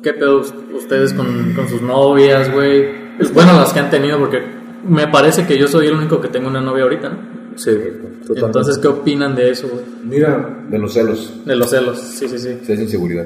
¿qué 0.05 0.13
pedo 0.13 0.41
ustedes 0.73 1.13
con, 1.13 1.53
con 1.55 1.67
sus 1.67 1.81
novias, 1.81 2.53
güey? 2.53 2.85
Bueno, 3.33 3.53
las 3.53 3.73
que 3.73 3.79
han 3.79 3.89
tenido, 3.89 4.19
porque 4.19 4.39
me 4.87 5.07
parece 5.07 5.47
que 5.47 5.57
yo 5.57 5.67
soy 5.67 5.87
el 5.87 5.95
único 5.95 6.21
que 6.21 6.27
tengo 6.27 6.47
una 6.47 6.61
novia 6.61 6.83
ahorita, 6.83 7.09
¿no? 7.09 7.17
Sí, 7.55 7.71
totalmente. 7.71 8.45
Entonces, 8.45 8.77
¿qué 8.77 8.87
opinan 8.87 9.33
de 9.35 9.49
eso, 9.49 9.67
güey? 9.67 9.83
Mira, 10.03 10.65
De 10.69 10.77
los 10.77 10.93
celos, 10.93 11.41
De 11.45 11.55
los 11.55 11.69
celos, 11.71 11.97
sí, 11.99 12.27
sí, 12.27 12.37
sí. 12.37 12.59
se 12.63 12.73
es 12.73 12.79
inseguridad. 12.81 13.25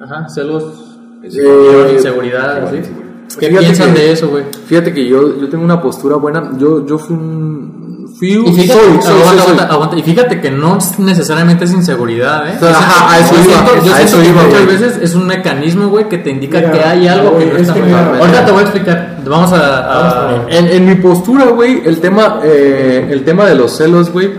Ajá, 0.00 0.28
celos, 0.28 0.98
Es 1.24 1.34
Eh, 1.36 1.92
inseguridad, 1.94 2.58
igual, 2.58 2.70
¿sí? 2.70 2.76
inseguridad. 2.76 3.04
¿Qué 3.40 3.46
Fíjate 3.48 3.64
piensan 3.64 3.94
que- 3.94 4.00
de 4.00 4.12
eso, 4.12 4.28
güey? 4.28 4.44
Fíjate 4.66 4.92
que 4.94 5.08
yo, 5.08 5.40
yo 5.40 5.48
tengo 5.48 5.64
una 5.64 5.80
postura 5.82 6.16
buena. 6.16 6.52
Yo, 6.58 6.86
yo 6.86 6.98
fui 6.98 7.16
un. 7.16 7.83
Y 8.26 8.52
fíjate, 8.52 8.80
soy, 8.80 9.02
soy, 9.02 9.12
aguanta, 9.12 9.28
soy, 9.28 9.38
soy. 9.38 9.40
aguanta, 9.52 9.74
aguanta. 9.74 9.96
Y 9.98 10.02
fíjate 10.02 10.40
que 10.40 10.50
no 10.50 10.78
necesariamente 10.98 11.64
es 11.64 11.72
inseguridad, 11.72 12.48
¿eh? 12.48 12.54
O 12.56 12.60
sea, 12.60 12.70
ajá, 12.70 13.12
a 13.12 13.18
eso 13.20 13.34
iba, 13.34 13.44
siento, 13.44 13.72
yo 13.84 13.92
a 13.92 13.96
siento 13.96 14.02
eso 14.02 14.20
que 14.20 14.28
iba, 14.28 14.42
muchas 14.42 14.66
veces 14.66 14.98
es 15.02 15.14
un 15.14 15.26
mecanismo, 15.26 15.88
güey, 15.88 16.08
que 16.08 16.18
te 16.18 16.30
indica 16.30 16.58
Mira, 16.58 16.72
que 16.72 16.80
hay 16.84 17.08
algo 17.08 17.30
que 17.36 17.44
güey, 17.44 17.48
no 17.50 17.56
es 17.56 17.68
está 17.68 17.74
que. 17.74 17.92
Ahorita 17.94 18.44
te 18.46 18.52
voy 18.52 18.60
a 18.60 18.62
explicar. 18.62 19.18
Vamos 19.26 19.52
a... 19.52 20.38
a- 20.38 20.46
En, 20.50 20.66
en 20.68 20.86
mi 20.86 20.94
postura, 20.96 21.46
güey, 21.46 21.82
el 21.84 22.00
tema, 22.00 22.40
eh, 22.44 23.08
el 23.10 23.24
tema 23.24 23.44
de 23.46 23.54
los 23.54 23.76
celos, 23.76 24.10
güey, 24.10 24.30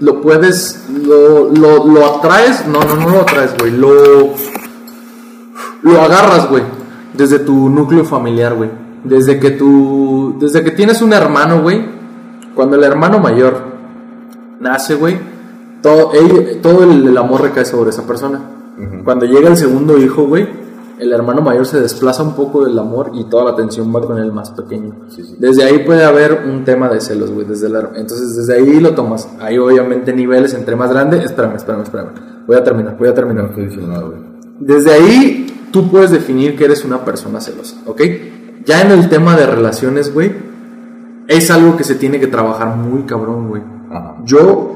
lo 0.00 0.20
puedes, 0.20 0.84
lo, 1.06 1.50
lo, 1.52 1.86
lo 1.86 2.16
atraes, 2.16 2.66
no, 2.66 2.80
no, 2.84 2.96
no 2.96 3.08
lo 3.10 3.20
atraes, 3.22 3.54
güey, 3.58 3.70
lo, 3.72 4.34
lo 5.82 6.00
agarras, 6.02 6.48
güey, 6.48 6.62
desde 7.14 7.38
tu 7.38 7.68
núcleo 7.68 8.04
familiar, 8.04 8.54
güey, 8.54 8.70
desde 9.04 9.38
que 9.38 9.52
tú, 9.52 10.36
desde 10.40 10.62
que 10.64 10.70
tienes 10.72 11.00
un 11.02 11.12
hermano, 11.12 11.62
güey, 11.62 11.84
cuando 12.54 12.76
el 12.76 12.84
hermano 12.84 13.18
mayor 13.18 13.54
nace, 14.60 14.94
güey, 14.94 15.16
todo, 15.82 16.12
todo 16.62 16.84
el, 16.84 17.06
el 17.08 17.16
amor 17.18 17.42
recae 17.42 17.64
sobre 17.64 17.90
esa 17.90 18.06
persona. 18.06 18.40
Cuando 19.04 19.26
llega 19.26 19.48
el 19.48 19.56
segundo 19.56 19.98
hijo, 19.98 20.26
güey, 20.26 20.48
el 20.98 21.12
hermano 21.12 21.42
mayor 21.42 21.66
se 21.66 21.80
desplaza 21.80 22.22
un 22.22 22.34
poco 22.34 22.64
del 22.64 22.78
amor 22.78 23.10
y 23.14 23.24
toda 23.24 23.44
la 23.44 23.50
atención 23.50 23.94
va 23.94 24.00
con 24.00 24.18
el 24.18 24.32
más 24.32 24.50
pequeño. 24.50 24.94
Desde 25.38 25.64
ahí 25.64 25.80
puede 25.84 26.04
haber 26.04 26.44
un 26.48 26.64
tema 26.64 26.88
de 26.88 27.00
celos, 27.00 27.30
güey. 27.30 27.46
Desde 27.46 27.68
la- 27.68 27.90
entonces, 27.94 28.34
desde 28.36 28.54
ahí 28.54 28.80
lo 28.80 28.94
tomas. 28.94 29.28
Hay 29.40 29.58
obviamente 29.58 30.12
niveles 30.12 30.54
entre 30.54 30.74
más 30.76 30.90
grandes. 30.90 31.24
Espérame, 31.24 31.56
espérame, 31.56 31.82
espérame. 31.82 32.10
Voy 32.46 32.56
a 32.56 32.64
terminar, 32.64 32.96
voy 32.98 33.08
a 33.08 33.10
No 33.10 33.14
terminar. 33.16 33.44
estoy 33.46 33.64
diciendo 33.66 33.88
nada, 33.92 34.04
güey. 34.04 34.18
Desde 34.60 34.92
ahí 34.92 35.46
tú 35.72 35.90
puedes 35.90 36.10
definir 36.10 36.56
que 36.56 36.64
eres 36.64 36.84
una 36.84 37.04
persona 37.04 37.40
celosa, 37.40 37.76
¿ok? 37.86 38.00
Ya 38.64 38.80
en 38.82 38.92
el 38.92 39.08
tema 39.08 39.36
de 39.36 39.46
relaciones, 39.46 40.12
güey, 40.14 40.32
es 41.28 41.50
algo 41.50 41.76
que 41.76 41.84
se 41.84 41.94
tiene 41.94 42.20
que 42.20 42.26
trabajar 42.26 42.76
muy 42.76 43.02
cabrón, 43.02 43.48
güey. 43.48 43.62
Ajá. 43.90 44.16
Yo, 44.24 44.72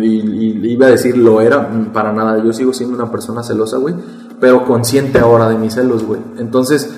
y, 0.00 0.06
y 0.06 0.72
iba 0.72 0.86
a 0.86 0.90
decir 0.90 1.16
lo 1.16 1.40
era, 1.40 1.60
mm, 1.60 1.86
para 1.92 2.12
nada, 2.12 2.42
yo 2.42 2.52
sigo 2.52 2.72
siendo 2.72 2.96
una 2.96 3.10
persona 3.10 3.42
celosa, 3.42 3.76
güey, 3.78 3.94
pero 4.40 4.64
consciente 4.64 5.18
ahora 5.18 5.48
de 5.48 5.56
mis 5.58 5.74
celos, 5.74 6.04
güey. 6.04 6.20
Entonces, 6.38 6.90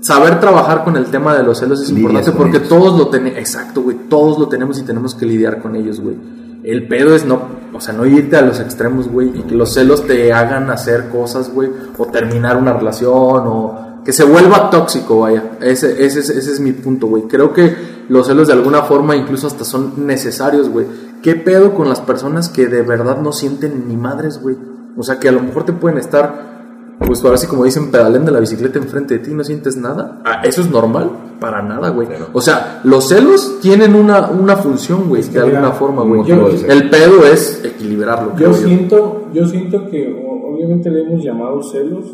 saber 0.00 0.38
trabajar 0.40 0.84
con 0.84 0.96
el 0.96 1.06
tema 1.06 1.34
de 1.36 1.42
los 1.42 1.58
celos 1.58 1.80
es 1.82 1.88
Lidias 1.90 2.02
importante 2.04 2.32
porque 2.32 2.56
ellos. 2.58 2.68
todos 2.68 2.98
lo 2.98 3.08
tenemos, 3.08 3.38
exacto, 3.38 3.82
güey, 3.82 3.96
todos 4.08 4.38
lo 4.38 4.48
tenemos 4.48 4.78
y 4.78 4.82
tenemos 4.82 5.14
que 5.14 5.26
lidiar 5.26 5.60
con 5.62 5.74
ellos, 5.76 6.00
güey. 6.00 6.16
El 6.62 6.86
pedo 6.88 7.14
es 7.14 7.26
no, 7.26 7.40
o 7.74 7.80
sea, 7.80 7.92
no 7.92 8.06
irte 8.06 8.36
a 8.36 8.42
los 8.42 8.58
extremos, 8.60 9.08
güey, 9.08 9.28
y 9.34 9.42
que 9.42 9.54
los 9.54 9.74
celos 9.74 10.06
te 10.06 10.32
hagan 10.32 10.70
hacer 10.70 11.08
cosas, 11.10 11.52
güey, 11.52 11.68
o 11.98 12.06
terminar 12.06 12.56
una 12.56 12.72
relación, 12.72 13.12
o 13.12 14.00
que 14.04 14.12
se 14.12 14.24
vuelva 14.24 14.70
tóxico, 14.70 15.20
vaya. 15.20 15.42
Ese, 15.60 16.04
ese, 16.04 16.20
es- 16.20 16.30
ese 16.30 16.52
es 16.52 16.60
mi 16.60 16.72
punto, 16.72 17.06
güey. 17.06 17.24
Creo 17.24 17.52
que 17.52 17.93
los 18.08 18.26
celos 18.26 18.46
de 18.48 18.52
alguna 18.54 18.82
forma 18.82 19.16
incluso 19.16 19.46
hasta 19.46 19.64
son 19.64 20.06
necesarios, 20.06 20.68
güey. 20.68 20.86
¿Qué 21.22 21.34
pedo 21.36 21.74
con 21.74 21.88
las 21.88 22.00
personas 22.00 22.48
que 22.48 22.66
de 22.66 22.82
verdad 22.82 23.20
no 23.22 23.32
sienten 23.32 23.88
ni 23.88 23.96
madres, 23.96 24.40
güey? 24.42 24.56
O 24.96 25.02
sea, 25.02 25.18
que 25.18 25.28
a 25.28 25.32
lo 25.32 25.40
mejor 25.42 25.64
te 25.64 25.72
pueden 25.72 25.98
estar, 25.98 26.96
pues 27.06 27.24
ahora 27.24 27.36
sí 27.38 27.46
como 27.46 27.64
dicen, 27.64 27.90
pedaleando 27.90 28.30
la 28.30 28.40
bicicleta 28.40 28.78
enfrente 28.78 29.14
de 29.14 29.20
ti 29.24 29.30
y 29.30 29.34
no 29.34 29.42
sientes 29.42 29.76
nada. 29.76 30.20
Ah, 30.24 30.42
¿Eso 30.44 30.60
es 30.60 30.70
normal? 30.70 31.10
Para 31.40 31.62
nada, 31.62 31.88
güey. 31.90 32.06
O 32.32 32.40
sea, 32.40 32.80
los 32.84 33.08
celos 33.08 33.58
tienen 33.60 33.94
una, 33.94 34.28
una 34.30 34.56
función, 34.56 35.08
güey, 35.08 35.22
de 35.22 35.30
mira, 35.30 35.42
alguna 35.44 35.72
forma, 35.72 36.02
güey. 36.02 36.24
yo- 36.24 36.48
El 36.68 36.90
pedo 36.90 37.24
es 37.26 37.62
equilibrarlo, 37.64 38.30
yo 38.32 38.36
creo 38.36 38.50
yo. 38.52 38.56
siento, 38.56 39.28
yo 39.32 39.46
siento 39.46 39.88
que 39.90 40.14
obviamente 40.46 40.90
le 40.90 41.02
hemos 41.02 41.24
llamado 41.24 41.62
celos, 41.62 42.04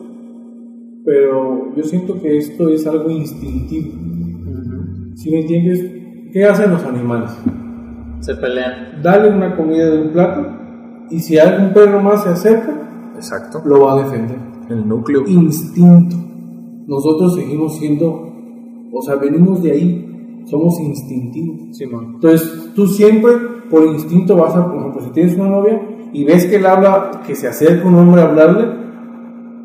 pero 1.04 1.74
yo 1.76 1.82
siento 1.84 2.20
que 2.20 2.38
esto 2.38 2.68
es 2.68 2.86
algo 2.86 3.10
instintivo. 3.10 3.92
Si 5.14 5.30
me 5.30 5.40
entiendes, 5.40 5.84
¿qué 6.32 6.44
hacen 6.44 6.70
los 6.70 6.84
animales? 6.84 7.30
Se 8.20 8.34
pelean. 8.34 9.02
Dale 9.02 9.30
una 9.30 9.56
comida 9.56 9.90
de 9.90 10.02
un 10.02 10.12
plato 10.12 10.46
y 11.10 11.18
si 11.20 11.38
algún 11.38 11.72
perro 11.72 12.00
más 12.00 12.22
se 12.22 12.30
acerca, 12.30 13.12
Exacto. 13.16 13.62
lo 13.64 13.80
va 13.80 13.94
a 13.94 14.02
defender. 14.02 14.38
El 14.68 14.86
núcleo. 14.86 15.24
Instinto. 15.26 16.16
Nosotros 16.86 17.34
seguimos 17.34 17.76
siendo, 17.76 18.32
o 18.92 19.02
sea, 19.02 19.16
venimos 19.16 19.62
de 19.62 19.72
ahí, 19.72 20.42
somos 20.46 20.78
instintivos. 20.80 21.76
Simón. 21.76 22.12
Entonces, 22.14 22.70
tú 22.74 22.86
siempre 22.86 23.32
por 23.68 23.84
instinto 23.86 24.36
vas 24.36 24.54
a, 24.56 24.66
por 24.66 24.78
ejemplo, 24.78 25.02
si 25.02 25.10
tienes 25.10 25.36
una 25.36 25.48
novia 25.48 25.80
y 26.12 26.24
ves 26.24 26.46
que 26.46 26.56
él 26.56 26.66
habla, 26.66 27.10
que 27.26 27.34
se 27.34 27.48
acerca 27.48 27.86
un 27.86 27.94
hombre 27.94 28.22
a 28.22 28.26
hablarle, 28.26 28.68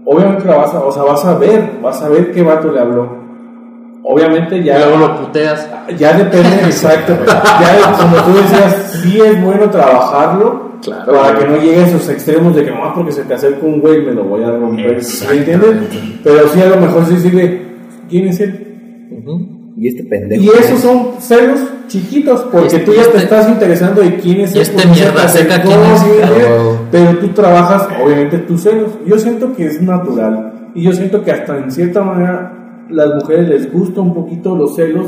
obviamente 0.06 0.46
la 0.46 0.58
vas 0.58 0.74
a, 0.74 0.84
o 0.84 0.92
sea, 0.92 1.04
vas 1.04 1.26
a 1.26 1.38
ver, 1.38 1.80
vas 1.82 2.02
a 2.02 2.10
ver 2.10 2.32
qué 2.32 2.44
vato 2.44 2.72
le 2.72 2.80
habló. 2.80 3.25
Obviamente 4.08 4.64
ya, 4.64 4.78
luego 4.80 4.98
lo 4.98 5.20
puteas. 5.22 5.68
ya 5.98 6.14
depende, 6.14 6.56
exacto. 6.66 7.14
Ya, 7.26 7.92
como 8.00 8.18
tú 8.18 8.34
decías, 8.40 9.00
sí 9.02 9.20
es 9.20 9.44
bueno 9.44 9.70
trabajarlo 9.70 10.76
Claro, 10.84 11.12
para 11.14 11.32
güey. 11.32 11.40
que 11.44 11.50
no 11.52 11.58
llegue 11.58 11.84
a 11.84 11.88
esos 11.88 12.08
extremos 12.10 12.56
de 12.56 12.66
que 12.66 12.72
no, 12.72 12.94
porque 12.94 13.12
se 13.12 13.24
te 13.24 13.34
acerca 13.34 13.66
un 13.66 13.80
güey 13.82 14.02
me 14.06 14.12
lo 14.12 14.26
voy 14.26 14.44
a 14.44 14.52
romper. 14.52 15.04
¿Sí 15.04 15.24
Exactamente. 15.26 15.52
entiendes? 15.54 16.20
Pero 16.24 16.48
sí 16.50 16.62
a 16.62 16.66
lo 16.68 16.78
mejor 16.78 17.06
sí 17.08 17.18
sigue, 17.20 17.62
¿quién 18.10 18.28
es 18.28 18.40
él? 18.42 19.08
Ujú. 19.12 19.74
Y 19.78 19.88
este 19.88 20.04
pendejo. 20.04 20.44
Y 20.44 20.48
esos 20.50 20.80
son 20.82 21.14
celos 21.20 21.60
chiquitos, 21.88 22.42
porque 22.52 22.68
Este- 22.68 22.80
tú 22.82 22.92
ya 22.94 23.02
te 23.02 23.08
este- 23.08 23.18
estás 23.24 23.50
interesando 23.50 24.02
de 24.02 24.16
quién 24.18 24.42
es 24.42 24.54
él, 24.56 24.62
este 24.62 24.88
mierda 24.88 25.28
se 25.28 25.40
te 25.46 25.52
seca, 25.52 25.62
¿quién 25.64 25.80
es? 25.82 26.04
Claro. 26.04 26.78
Pero 26.92 27.18
tú 27.18 27.28
trabajas, 27.30 27.88
obviamente, 28.04 28.38
tus 28.40 28.62
celos. 28.62 28.92
Yo 29.06 29.18
siento 29.18 29.54
que 29.56 29.66
es 29.66 29.82
natural. 29.82 30.70
Y 30.76 30.84
yo 30.84 30.92
siento 30.94 31.24
que 31.24 31.32
hasta 31.32 31.58
en 31.58 31.72
cierta 31.72 32.02
manera 32.02 32.54
las 32.90 33.16
mujeres 33.16 33.50
les 33.50 33.72
gusta 33.74 34.02
un 34.02 34.14
poquito 34.14 34.56
los 34.56 34.76
celos. 34.76 35.08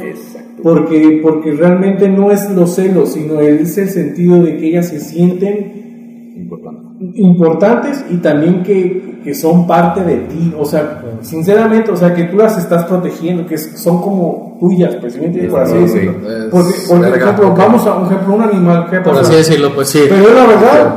Porque, 0.63 1.19
porque 1.21 1.51
realmente 1.51 2.09
no 2.09 2.31
es 2.31 2.49
los 2.51 2.73
celos, 2.75 3.09
sino 3.13 3.39
es 3.41 3.77
el 3.77 3.89
sentido 3.89 4.41
de 4.41 4.57
que 4.57 4.69
ellas 4.69 4.87
se 4.89 4.99
sienten 4.99 6.33
Importante. 6.35 6.81
importantes 7.21 8.05
y 8.09 8.17
también 8.17 8.63
que, 8.63 9.19
que 9.23 9.33
son 9.35 9.67
parte 9.67 10.03
de 10.03 10.15
ti, 10.17 10.53
o 10.57 10.65
sea, 10.65 11.01
sinceramente, 11.21 11.91
o 11.91 11.95
sea, 11.95 12.13
que 12.13 12.23
tú 12.25 12.37
las 12.37 12.57
estás 12.57 12.85
protegiendo, 12.85 13.45
que 13.45 13.57
son 13.57 14.01
como 14.01 14.57
tuyas, 14.59 14.95
pues, 14.95 15.13
¿sí 15.13 15.19
me 15.19 15.25
entiendes? 15.27 15.51
por 15.51 15.61
así 15.61 15.73
Sí, 15.73 15.79
decirlo. 15.81 16.13
sí. 16.13 16.47
Porque, 16.51 16.71
por 16.89 17.17
ejemplo, 17.17 17.55
vamos 17.55 17.85
a 17.87 17.97
un 17.97 18.05
ejemplo, 18.07 18.33
un 18.35 18.41
animal, 18.41 18.87
¿qué 18.89 18.97
Por 18.97 19.13
pasa? 19.13 19.21
así 19.21 19.35
decirlo, 19.35 19.71
pues 19.75 19.89
sí. 19.89 19.99
Pero 20.09 20.21
es 20.27 20.35
la 20.35 20.45
verdad, 20.47 20.95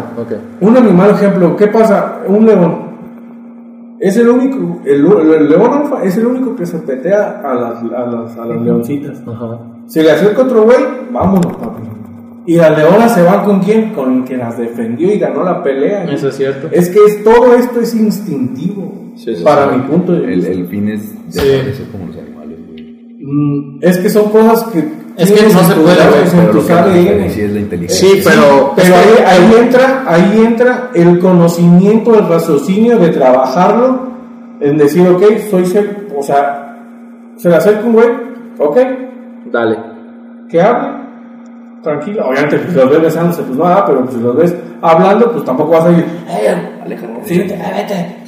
un 0.61 0.77
animal, 0.77 1.11
ejemplo, 1.11 1.57
¿qué 1.57 1.67
pasa? 1.67 2.21
Un 2.29 2.47
león. 2.47 2.90
Es 4.01 4.17
el 4.17 4.29
único, 4.31 4.81
el, 4.87 5.05
el 5.07 5.49
león 5.51 5.73
alfa 5.73 6.03
es 6.03 6.17
el 6.17 6.27
único 6.27 6.57
que 6.57 6.65
se 6.65 6.79
petea 6.79 7.43
a 7.45 7.55
las, 7.55 7.83
a 7.83 8.07
las, 8.07 8.37
a 8.39 8.47
las 8.47 8.63
leoncitas. 8.63 9.23
Ajá. 9.27 9.61
Se 9.87 10.03
le 10.03 10.11
acerca 10.11 10.43
otro 10.43 10.63
güey, 10.65 10.79
vámonos, 11.13 11.55
papi. 11.57 11.83
Y 12.47 12.57
las 12.57 12.77
leonas 12.77 13.15
se 13.15 13.23
van 13.23 13.45
con 13.45 13.61
quién? 13.61 13.93
Con 13.93 14.19
el 14.19 14.25
que 14.25 14.37
las 14.39 14.57
defendió 14.57 15.13
y 15.13 15.19
ganó 15.19 15.45
la 15.45 15.63
pelea. 15.63 16.05
Eso 16.05 16.29
es 16.29 16.37
cierto. 16.37 16.69
Es 16.73 16.89
que 16.89 16.99
es, 17.05 17.23
todo 17.23 17.55
esto 17.55 17.81
es 17.81 17.95
instintivo. 17.95 19.13
Sí, 19.17 19.37
sí, 19.37 19.45
para 19.45 19.71
sí. 19.71 19.77
mi 19.77 19.83
punto 19.83 20.13
de 20.13 20.27
vista. 20.27 20.51
el 20.51 20.67
fin 20.69 20.89
es 20.89 21.03
Sí. 21.29 21.47
desaparecer 21.47 21.87
como 21.93 22.07
los 22.07 22.17
animales, 22.17 22.59
güey. 22.67 23.17
Mm, 23.21 23.79
es 23.83 23.99
que 23.99 24.09
son 24.09 24.31
cosas 24.31 24.65
que. 24.73 24.83
Es 25.17 25.31
que 25.33 25.43
no 25.43 25.49
se 25.51 25.75
tu 25.75 25.83
puede, 25.83 25.97
Pero 25.97 26.53
lo 26.53 26.67
que 26.67 27.45
es 27.45 27.53
la 27.53 27.61
inteligencia. 27.61 28.09
Sí, 28.09 28.21
pero- 28.25 28.73
Pero 28.77 28.95
ahí, 28.95 29.25
ahí 29.27 29.55
entra, 29.61 30.05
ahí 30.07 30.43
entra 30.47 30.91
el 30.95 31.19
conocimiento, 31.19 32.15
el 32.19 32.27
raciocinio 32.29 32.99
de 32.99 33.09
trabajarlo, 33.09 34.09
en 34.61 34.77
decir, 34.79 35.07
ok, 35.09 35.23
soy 35.51 35.67
ser, 35.67 36.07
o 36.17 36.23
sea, 36.23 36.77
se 37.37 37.49
le 37.49 37.57
acerca 37.57 37.85
un 37.87 37.93
güey, 37.95 38.09
ok, 38.59 38.79
Dale. 39.51 39.79
que 40.49 40.61
hable, 40.61 40.89
tranquilo. 41.83 42.27
Obviamente, 42.29 42.61
si 42.69 42.75
los 42.77 42.91
ves 42.91 43.03
besándose, 43.03 43.43
pues 43.43 43.59
nada, 43.59 43.85
pero 43.87 44.01
pues, 44.03 44.15
si 44.15 44.21
los 44.21 44.37
ves 44.37 44.55
hablando, 44.83 45.33
pues 45.33 45.45
tampoco 45.45 45.71
vas 45.73 45.85
a 45.85 45.91
ir, 45.93 46.05
eh, 46.29 46.57
Aléjate. 46.85 47.13
sí, 47.25 47.39
vete. 47.39 47.55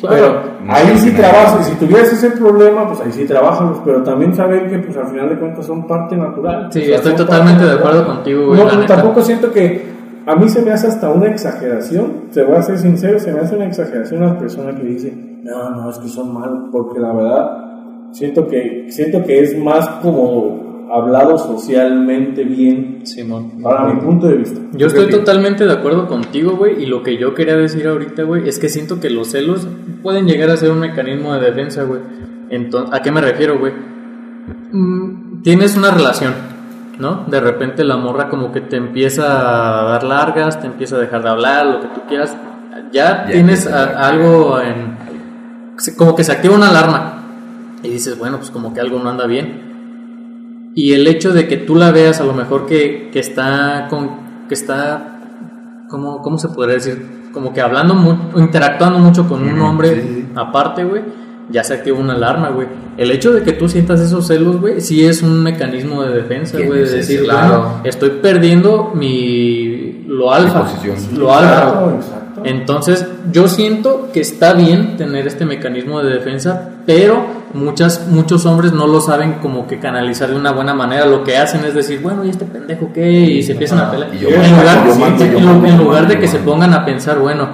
Claro. 0.01 0.17
Pero 0.17 0.43
ahí 0.69 0.87
sí 0.99 1.11
si 1.11 1.17
trabajas, 1.17 1.61
y 1.69 1.71
si 1.73 1.77
tuvieras 1.79 2.13
ese 2.13 2.31
problema, 2.31 2.87
pues 2.89 3.01
ahí 3.01 3.13
sí 3.13 3.25
trabajas, 3.25 3.79
pero 3.85 4.03
también 4.03 4.35
saber 4.35 4.69
que, 4.69 4.79
pues 4.79 4.97
al 4.97 5.07
final 5.09 5.29
de 5.31 5.39
cuentas, 5.39 5.67
son 5.67 5.87
parte 5.87 6.17
natural. 6.17 6.69
Sí, 6.73 6.81
O 6.81 6.85
sea, 6.85 6.97
estoy 6.97 7.15
totalmente 7.15 7.65
de 7.65 7.73
acuerdo 7.73 8.07
contigo, 8.07 8.47
güey, 8.49 8.59
No, 8.59 8.67
la 8.67 8.73
no, 8.75 8.81
neta. 8.81 8.97
tampoco 8.97 9.23
siento 9.23 9.51
que 9.53 9.93
a 10.27 10.37
mí 10.37 10.49
se 10.49 10.63
me 10.63 10.71
hace 10.73 10.87
hasta 10.89 11.11
una 11.11 11.27
exageración, 11.29 12.29
te 12.33 12.43
voy 12.43 12.57
a 12.57 12.63
ser 12.63 12.79
sincero, 12.79 13.19
se 13.19 13.33
me 13.33 13.41
hace 13.41 13.57
una 13.57 13.67
exageración 13.67 14.21
las 14.21 14.37
personas 14.37 14.77
que 14.77 14.85
dicen, 14.87 15.41
no, 15.43 15.71
no, 15.71 15.91
es 15.91 15.99
que 15.99 16.09
son 16.09 16.33
malos, 16.33 16.69
porque 16.71 17.01
la 17.01 17.13
verdad 17.13 17.51
siento 18.13 18.47
que, 18.47 18.87
siento 18.91 19.25
que 19.25 19.41
es 19.43 19.59
más 19.59 19.89
como 20.03 20.72
hablado 20.91 21.37
socialmente 21.39 22.45
bien, 22.45 23.01
Simón. 23.07 23.63
para 23.63 23.85
mi 23.93 24.01
punto 24.01 24.27
de 24.29 24.37
vista. 24.37 24.61
Yo 24.73 24.87
estoy 24.87 25.11
totalmente 25.11 25.65
de 25.67 25.73
acuerdo 25.73 26.07
contigo, 26.09 26.57
güey, 26.57 26.83
y 26.83 26.87
lo 26.87 27.03
que 27.03 27.17
yo 27.19 27.35
quería 27.35 27.57
decir 27.57 27.87
ahorita, 27.87 28.23
güey, 28.25 28.49
es 28.49 28.59
que 28.59 28.69
siento 28.69 29.01
que 29.01 29.11
los 29.11 29.29
celos 29.29 29.67
pueden 30.03 30.27
llegar 30.27 30.51
a 30.51 30.57
ser 30.57 30.71
un 30.71 30.81
mecanismo 30.81 31.35
de 31.35 31.41
defensa, 31.41 31.85
güey. 31.85 32.01
Entonces, 32.51 32.95
¿a 32.95 33.01
qué 33.03 33.11
me 33.11 33.21
refiero, 33.21 33.59
güey? 33.59 33.73
Mm, 34.73 35.43
tienes 35.43 35.77
una 35.77 35.91
relación, 35.91 36.33
¿no? 36.99 37.25
De 37.27 37.41
repente 37.41 37.85
la 37.85 37.97
morra 37.97 38.29
como 38.29 38.53
que 38.53 38.61
te 38.61 38.77
empieza 38.77 39.81
a 39.81 39.85
dar 39.85 40.05
largas, 40.05 40.61
te 40.61 40.67
empieza 40.67 40.97
a 40.97 40.99
dejar 40.99 41.23
de 41.23 41.29
hablar, 41.31 41.67
lo 41.67 41.81
que 41.81 41.89
tú 41.89 42.01
quieras. 42.09 42.37
Ya, 42.93 43.25
Ya 43.27 43.33
tienes 43.33 43.67
a- 43.67 44.09
algo 44.09 44.59
en... 44.61 44.97
Como 45.97 46.15
que 46.15 46.23
se 46.25 46.33
activa 46.33 46.55
una 46.55 46.69
alarma 46.69 47.23
y 47.83 47.89
dices, 47.89 48.19
bueno, 48.19 48.37
pues 48.37 48.51
como 48.51 48.73
que 48.75 48.81
algo 48.81 48.99
no 48.99 49.09
anda 49.11 49.27
bien. 49.27 49.72
Y 50.75 50.95
el 50.95 51.07
hecho 51.07 51.33
de 51.33 51.47
que 51.49 51.57
tú 51.59 51.75
la 51.77 51.91
veas 51.91 52.21
a 52.21 52.25
lo 52.25 52.33
mejor 52.33 52.67
que, 52.67 53.11
que 53.13 53.19
está 53.21 53.87
con 53.91 54.11
que 54.49 54.55
está 54.55 55.21
¿cómo, 55.89 56.23
cómo 56.23 56.39
se 56.39 56.49
podría 56.49 56.75
decir? 56.77 57.07
Como 57.33 57.53
que 57.53 57.61
hablando 57.61 57.95
mu- 57.95 58.39
interactuando 58.41 58.99
mucho 58.99 59.27
con 59.29 59.43
un 59.43 59.61
hombre 59.61 59.95
sí, 59.95 60.01
sí, 60.03 60.15
sí. 60.17 60.27
aparte, 60.35 60.85
güey, 60.85 61.03
ya 61.51 61.65
se 61.65 61.75
activa 61.75 61.99
una 61.99 62.15
alarma, 62.15 62.51
güey. 62.51 62.69
El 62.97 63.11
hecho 63.11 63.33
de 63.33 63.43
que 63.43 63.53
tú 63.53 63.69
sientas 63.69 64.01
esos 64.01 64.27
celos, 64.27 64.61
güey, 64.61 64.81
sí 64.81 65.05
es 65.05 65.23
un 65.23 65.43
mecanismo 65.43 66.03
de 66.03 66.15
defensa, 66.15 66.59
güey, 66.59 66.81
de 66.85 66.91
decir, 66.91 67.23
claro. 67.25 67.49
bueno, 67.61 67.81
estoy 67.85 68.11
perdiendo 68.23 68.93
mi 68.95 70.05
lo 70.07 70.33
alfa, 70.33 70.63
posición. 70.65 70.97
lo 71.19 71.33
alfa. 71.35 71.71
Claro, 71.73 71.91
exacto. 71.97 72.22
Entonces, 72.45 73.07
yo 73.33 73.49
siento 73.49 74.09
que 74.13 74.21
está 74.21 74.53
bien 74.55 74.97
tener 74.97 75.27
este 75.27 75.45
mecanismo 75.45 76.03
de 76.03 76.13
defensa, 76.15 76.71
pero 76.87 77.25
muchas, 77.55 78.07
muchos 78.09 78.47
hombres 78.47 78.73
no 78.73 78.87
lo 78.87 79.01
saben 79.01 79.35
como 79.43 79.67
que 79.67 79.79
canalizar 79.79 80.31
de 80.31 80.37
una 80.37 80.53
buena 80.53 80.75
manera. 80.75 81.07
Lo 81.07 81.23
que 81.25 81.37
hacen 81.37 81.65
es 81.65 81.75
decir, 81.75 82.01
bueno, 82.01 82.25
¿y 82.25 82.31
este 82.31 82.45
pendejo 82.45 82.91
qué? 82.93 83.11
Y 83.11 83.43
se 83.43 83.53
empiezan 83.53 83.79
a 83.81 83.91
pelear. 83.91 84.11
En 84.15 84.23
lugar, 84.57 84.87
yo 84.87 84.95
mando, 84.97 85.25
en 85.25 85.33
yo 85.33 85.39
lu- 85.41 85.47
mando, 85.47 85.67
en 85.69 85.79
yo 85.79 85.85
lugar 85.85 86.09
de 86.09 86.19
que 86.19 86.29
se 86.29 86.39
pongan 86.39 86.75
a 86.75 86.85
pensar, 86.85 87.19
bueno, 87.19 87.49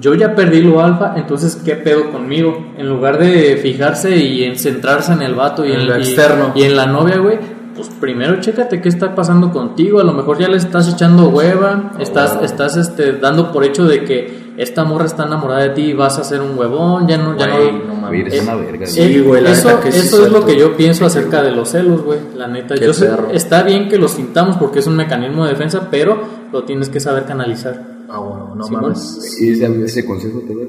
yo 0.00 0.14
ya 0.14 0.34
perdí 0.34 0.62
lo 0.62 0.82
alfa, 0.82 1.12
entonces 1.16 1.56
¿qué 1.62 1.74
pedo 1.76 2.10
conmigo? 2.10 2.72
En 2.78 2.88
lugar 2.88 3.18
de 3.18 3.58
fijarse 3.62 4.16
y 4.16 4.42
en 4.44 4.58
centrarse 4.58 5.12
en 5.12 5.20
el 5.20 5.34
vato 5.34 5.62
y 5.64 5.72
En 5.72 5.80
en, 5.80 5.86
lo 5.88 5.98
y- 5.98 6.00
externo. 6.00 6.52
y 6.54 6.62
en 6.62 6.74
la 6.74 6.86
novia, 6.86 7.18
güey, 7.18 7.38
pues 7.74 7.88
primero 8.00 8.40
chécate 8.40 8.80
qué 8.80 8.88
está 8.88 9.14
pasando 9.14 9.50
contigo. 9.52 10.00
A 10.00 10.04
lo 10.04 10.12
mejor 10.12 10.38
ya 10.38 10.48
le 10.48 10.56
estás 10.56 10.92
echando 10.92 11.28
hueva, 11.28 11.92
estás, 11.98 12.42
estás 12.42 12.76
este, 12.76 13.12
dando 13.14 13.52
por 13.52 13.64
hecho 13.64 13.84
de 13.84 14.04
que 14.04 14.44
esta 14.56 14.84
morra 14.84 15.06
está 15.06 15.24
enamorada 15.26 15.62
de 15.62 15.70
ti 15.70 15.82
y 15.82 15.92
vas 15.94 16.16
a 16.18 16.24
ser 16.24 16.40
un 16.40 16.56
huevón, 16.56 17.08
ya 17.08 17.16
no, 17.18 17.36
ya 17.36 17.48
Güey, 17.56 17.72
no. 17.72 17.94
una 17.94 18.10
verga, 18.10 18.86
Sí, 18.86 19.00
güey. 19.00 19.22
güey, 19.22 19.42
la 19.42 19.50
eso 19.50 19.68
neta 19.68 19.80
que 19.80 19.90
sí 19.92 20.06
eso 20.06 20.24
es 20.26 20.30
lo 20.32 20.46
que 20.46 20.56
yo 20.56 20.76
pienso 20.76 21.04
acerca 21.06 21.42
de 21.42 21.50
los 21.50 21.70
celos, 21.70 22.02
güey. 22.04 22.20
La 22.36 22.46
neta, 22.46 22.76
yo 22.76 22.92
sé, 22.92 23.10
está 23.32 23.64
bien 23.64 23.88
que 23.88 23.98
los 23.98 24.12
sintamos 24.12 24.56
porque 24.56 24.78
es 24.78 24.86
un 24.86 24.94
mecanismo 24.96 25.44
de 25.44 25.50
defensa, 25.50 25.88
pero 25.90 26.18
lo 26.52 26.62
tienes 26.62 26.88
que 26.88 27.00
saber 27.00 27.24
canalizar. 27.24 28.04
Ah, 28.08 28.20
bueno, 28.20 28.54
no 28.54 28.62
Sí, 28.64 28.72
mames. 28.72 29.38
¿Y 29.40 29.50
ese, 29.52 29.84
ese 29.84 30.04
consejo 30.06 30.40
te 30.46 30.54
doy? 30.54 30.68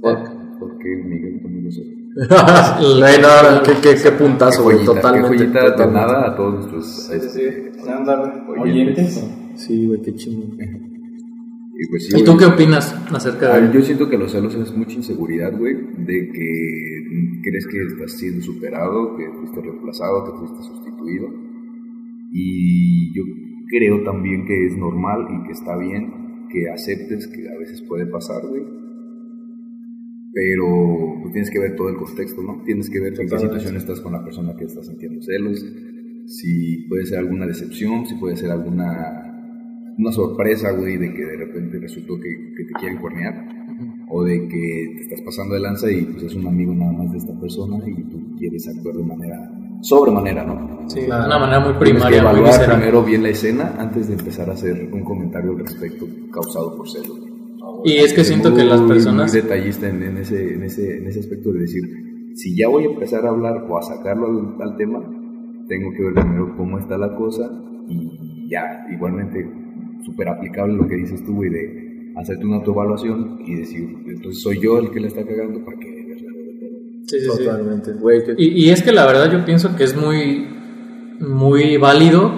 ¿Cuál? 0.00 0.24
Porque 0.58 0.88
Miguel 1.04 1.31
no, 2.28 3.56
no, 3.56 3.62
qué, 3.62 3.72
qué, 3.82 3.94
qué 4.02 4.10
puntazo, 4.12 4.62
güey, 4.64 4.78
Qué 4.78 4.84
joyita, 4.86 5.00
totalmente. 5.00 5.30
qué 5.30 5.38
joyita 5.38 5.64
de 5.64 5.70
totalmente. 5.70 6.00
nada 6.00 6.28
a 6.28 6.36
todos 6.36 6.54
nuestros 6.54 7.10
este, 7.10 7.72
oyentes. 7.78 9.16
oyentes. 9.16 9.24
Sí, 9.56 9.86
güey, 9.86 10.02
qué 10.02 10.14
chingón. 10.14 10.58
Y, 11.74 11.88
pues 11.88 12.06
sí, 12.08 12.20
¿Y 12.20 12.24
tú 12.24 12.32
güey. 12.34 12.38
qué 12.38 12.44
opinas 12.52 12.94
acerca 13.12 13.54
Ah, 13.54 13.60
de 13.60 13.72
Yo 13.74 13.82
siento 13.82 14.08
que 14.08 14.18
los 14.18 14.30
celos 14.30 14.54
es 14.54 14.76
mucha 14.76 14.92
inseguridad, 14.96 15.56
güey, 15.58 15.74
de 15.74 16.30
que 16.32 17.40
crees 17.42 17.66
que 17.66 17.82
estás 17.94 18.12
siendo 18.18 18.42
superado, 18.44 19.16
que 19.16 19.24
fuiste 19.40 19.60
reemplazado, 19.62 20.24
que 20.24 20.38
fuiste 20.38 20.62
sustituido. 20.64 21.28
Y 22.30 23.14
yo 23.14 23.22
creo 23.68 24.02
también 24.04 24.44
que 24.46 24.66
es 24.66 24.76
normal 24.76 25.26
y 25.30 25.46
que 25.46 25.52
está 25.52 25.76
bien 25.78 26.46
que 26.50 26.68
aceptes 26.70 27.26
que 27.28 27.48
a 27.48 27.58
veces 27.58 27.82
puede 27.88 28.06
pasar, 28.06 28.46
güey. 28.46 28.62
Pero 30.32 31.18
pues, 31.20 31.32
tienes 31.32 31.50
que 31.50 31.58
ver 31.58 31.76
todo 31.76 31.88
el 31.88 31.96
contexto, 31.96 32.42
¿no? 32.42 32.62
Tienes 32.64 32.88
que 32.88 33.00
ver 33.00 33.20
en 33.20 33.28
qué 33.28 33.38
situación 33.38 33.76
estás 33.76 34.00
con 34.00 34.12
la 34.12 34.24
persona 34.24 34.56
que 34.56 34.64
está 34.64 34.82
sintiendo 34.82 35.20
celos, 35.22 35.64
si 36.26 36.86
puede 36.88 37.04
ser 37.04 37.18
alguna 37.18 37.46
decepción, 37.46 38.06
si 38.06 38.14
puede 38.14 38.36
ser 38.36 38.50
alguna 38.50 39.28
una 39.98 40.12
sorpresa, 40.12 40.70
güey, 40.72 40.96
de 40.96 41.12
que 41.12 41.24
de 41.24 41.36
repente 41.36 41.78
resultó 41.78 42.18
que, 42.18 42.54
que 42.56 42.64
te 42.64 42.72
quieren 42.80 42.98
cuernear, 42.98 43.46
o 44.08 44.24
de 44.24 44.48
que 44.48 44.94
te 44.96 45.02
estás 45.02 45.20
pasando 45.22 45.54
de 45.54 45.60
lanza 45.60 45.90
y 45.90 46.02
pues 46.02 46.24
es 46.24 46.34
un 46.34 46.46
amigo 46.46 46.74
nada 46.74 46.92
más 46.92 47.12
de 47.12 47.18
esta 47.18 47.38
persona 47.38 47.78
y 47.86 48.02
tú 48.04 48.36
quieres 48.38 48.68
actuar 48.68 48.96
de 48.96 49.04
manera 49.04 49.50
sobremanera, 49.82 50.44
¿no? 50.44 50.88
Sí, 50.88 51.00
de 51.00 51.06
una 51.06 51.38
manera 51.38 51.60
muy 51.60 51.72
Tienes 51.74 51.78
que 51.78 51.92
primaria, 51.92 52.22
muy 52.22 52.30
evaluar 52.30 52.52
visceral. 52.52 52.76
primero 52.78 53.04
bien 53.04 53.22
la 53.22 53.28
escena 53.30 53.74
antes 53.78 54.08
de 54.08 54.14
empezar 54.14 54.48
a 54.48 54.52
hacer 54.52 54.88
un 54.92 55.04
comentario 55.04 55.50
al 55.52 55.58
respecto 55.58 56.06
causado 56.32 56.76
por 56.76 56.88
celos. 56.88 57.31
Y 57.84 57.96
es 57.96 58.12
que 58.12 58.24
siento 58.24 58.54
que 58.54 58.64
las 58.64 58.80
Muy- 58.80 58.88
personas- 58.90 59.32
Muy 59.32 59.40
detallista 59.42 59.88
en, 59.88 60.02
en 60.02 60.16
ese, 60.18 60.54
en, 60.54 60.62
ese, 60.64 60.98
en 60.98 61.06
ese 61.06 61.20
aspecto 61.20 61.52
de 61.52 61.60
decir, 61.60 61.82
si 62.34 62.56
ya 62.56 62.68
voy 62.68 62.84
a 62.84 62.86
empezar 62.86 63.24
a 63.26 63.30
hablar 63.30 63.64
o 63.68 63.76
a 63.78 63.82
sacarlo 63.82 64.26
al, 64.60 64.70
al 64.70 64.76
tema, 64.76 64.98
tengo 65.68 65.92
que 65.92 66.02
ver 66.02 66.14
primero 66.14 66.54
cómo 66.56 66.78
está 66.78 66.96
la 66.98 67.14
cosa 67.16 67.50
y 67.88 68.48
ya, 68.50 68.84
igualmente, 68.92 69.48
súper 70.04 70.28
aplicable 70.28 70.74
lo 70.76 70.86
que 70.88 70.96
dices 70.96 71.24
tú, 71.24 71.34
güey, 71.36 71.50
de 71.50 72.12
hacerte 72.16 72.44
una 72.44 72.56
autoevaluación 72.56 73.38
y 73.46 73.54
decir, 73.56 73.88
entonces 74.06 74.42
soy 74.42 74.60
yo 74.60 74.78
el 74.78 74.90
que 74.90 75.00
le 75.00 75.08
está 75.08 75.24
cagando 75.24 75.64
para 75.64 75.78
que 75.78 75.86
la. 75.86 76.02
Sí, 77.06 77.18
sí, 77.20 77.26
sí. 77.36 77.44
Totalmente, 77.44 77.92
güey. 77.94 78.24
que- 78.24 78.34
Y, 78.38 78.66
y 78.66 78.70
es 78.70 78.82
que 78.82 78.92
la 78.92 79.06
verdad 79.06 79.30
yo 79.32 79.44
pienso 79.44 79.74
que 79.76 79.84
es 79.84 79.96
muy, 79.96 80.46
muy 81.20 81.76
válido 81.76 82.32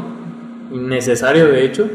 y 0.72 0.78
necesario, 0.78 1.46
de 1.48 1.64
hecho, 1.64 1.88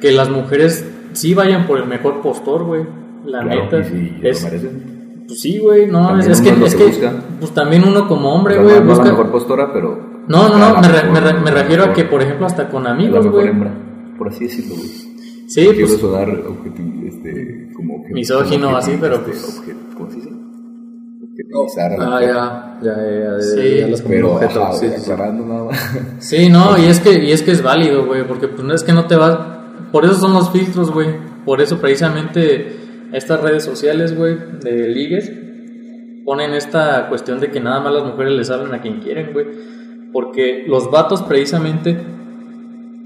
que 0.00 0.12
las 0.12 0.30
mujeres 0.30 0.86
sí 1.12 1.34
vayan 1.34 1.66
por 1.66 1.78
el 1.78 1.86
mejor 1.86 2.20
postor, 2.20 2.64
güey. 2.64 2.82
La 3.24 3.42
Claro, 3.42 3.64
neta. 3.64 3.78
y 3.80 3.84
si 3.84 4.18
es, 4.22 4.42
lo 4.42 4.48
merecen. 4.48 5.24
pues 5.28 5.40
sí, 5.40 5.58
güey, 5.58 5.86
no 5.86 6.08
También 6.08 6.30
es 6.32 6.40
que, 6.40 6.48
es 6.50 6.74
que 6.74 6.84
que 6.84 6.86
busca. 6.90 7.12
pues 7.38 7.52
también 7.52 7.84
uno 7.86 8.08
como 8.08 8.34
hombre, 8.34 8.58
güey, 8.58 8.74
no, 8.76 8.80
no 8.82 8.86
busca... 8.90 9.04
la 9.04 9.10
mejor 9.12 9.30
postura, 9.30 9.72
pero... 9.72 10.12
No, 10.28 10.48
no, 10.48 10.80
me, 10.80 10.88
mejor- 10.88 11.10
me 11.12 11.20
re- 11.20 11.40
me 11.40 11.50
refiero 11.50 11.84
a 11.84 11.92
que, 11.92 12.04
por 12.04 12.22
ejemplo, 12.22 12.46
hasta 12.46 12.68
con 12.68 12.84
la 12.84 12.90
amigos, 12.90 13.24
mejor 13.24 13.32
güey. 13.40 13.48
hembra, 13.48 13.72
por 14.18 14.28
así 14.28 14.44
decirlo, 14.44 14.74
güey. 14.76 14.88
Sí, 14.88 15.64
No 15.66 15.72
quiero 15.72 15.86
pues, 15.88 16.02
objeti- 16.02 17.06
este, 17.08 17.72
como 17.74 18.02
que- 18.04 18.12
Misógino, 18.14 18.66
como 18.66 18.76
así, 18.78 18.96
pero 19.00 19.14
este, 19.16 19.26
pues- 19.30 19.62
obje- 19.62 19.94
¿Cómo 19.96 20.10
se 20.10 20.16
dice? 20.16 20.28
Objetivizar 21.24 21.92
a 21.92 21.96
la 21.96 22.16
Ah, 22.16 22.20
ya, 22.20 22.78
ya, 22.82 22.96
ya, 22.96 23.36
ya, 23.36 23.40
Sí, 23.40 23.76
ya, 23.78 23.88
las 23.88 24.02
Pero, 24.02 24.32
objeto, 24.34 24.62
ajá, 24.64 24.72
sí, 24.74 24.86
nada 25.08 25.64
más. 25.64 25.96
Sí, 26.18 26.48
no, 26.48 26.78
y 26.78 26.84
es 26.86 27.00
que, 27.00 27.24
y 27.24 27.32
es 27.32 27.42
que 27.42 27.52
es 27.52 27.62
válido, 27.62 28.04
güey, 28.06 28.26
porque 28.26 28.48
pues 28.48 28.62
no 28.64 28.74
es 28.74 28.82
que 28.82 28.92
no 28.92 29.06
te 29.06 29.16
va... 29.16 29.61
Por 29.92 30.04
eso 30.04 30.14
son 30.14 30.32
los 30.32 30.50
filtros, 30.50 30.90
güey. 30.90 31.08
por 31.44 31.60
eso 31.60 31.78
precisamente 31.78 32.76
estas 33.12 33.40
redes 33.40 33.64
sociales, 33.64 34.16
güey, 34.16 34.36
de 34.62 34.88
ligues, 34.88 35.30
ponen 36.24 36.54
esta 36.54 37.08
cuestión 37.08 37.40
de 37.40 37.50
que 37.50 37.60
nada 37.60 37.80
más 37.80 37.92
las 37.92 38.04
mujeres 38.04 38.32
les 38.32 38.50
hablan 38.50 38.74
a 38.74 38.80
quien 38.80 39.00
quieren, 39.00 39.32
güey. 39.32 39.46
Porque 40.12 40.64
los 40.66 40.90
vatos 40.90 41.22
precisamente 41.22 41.98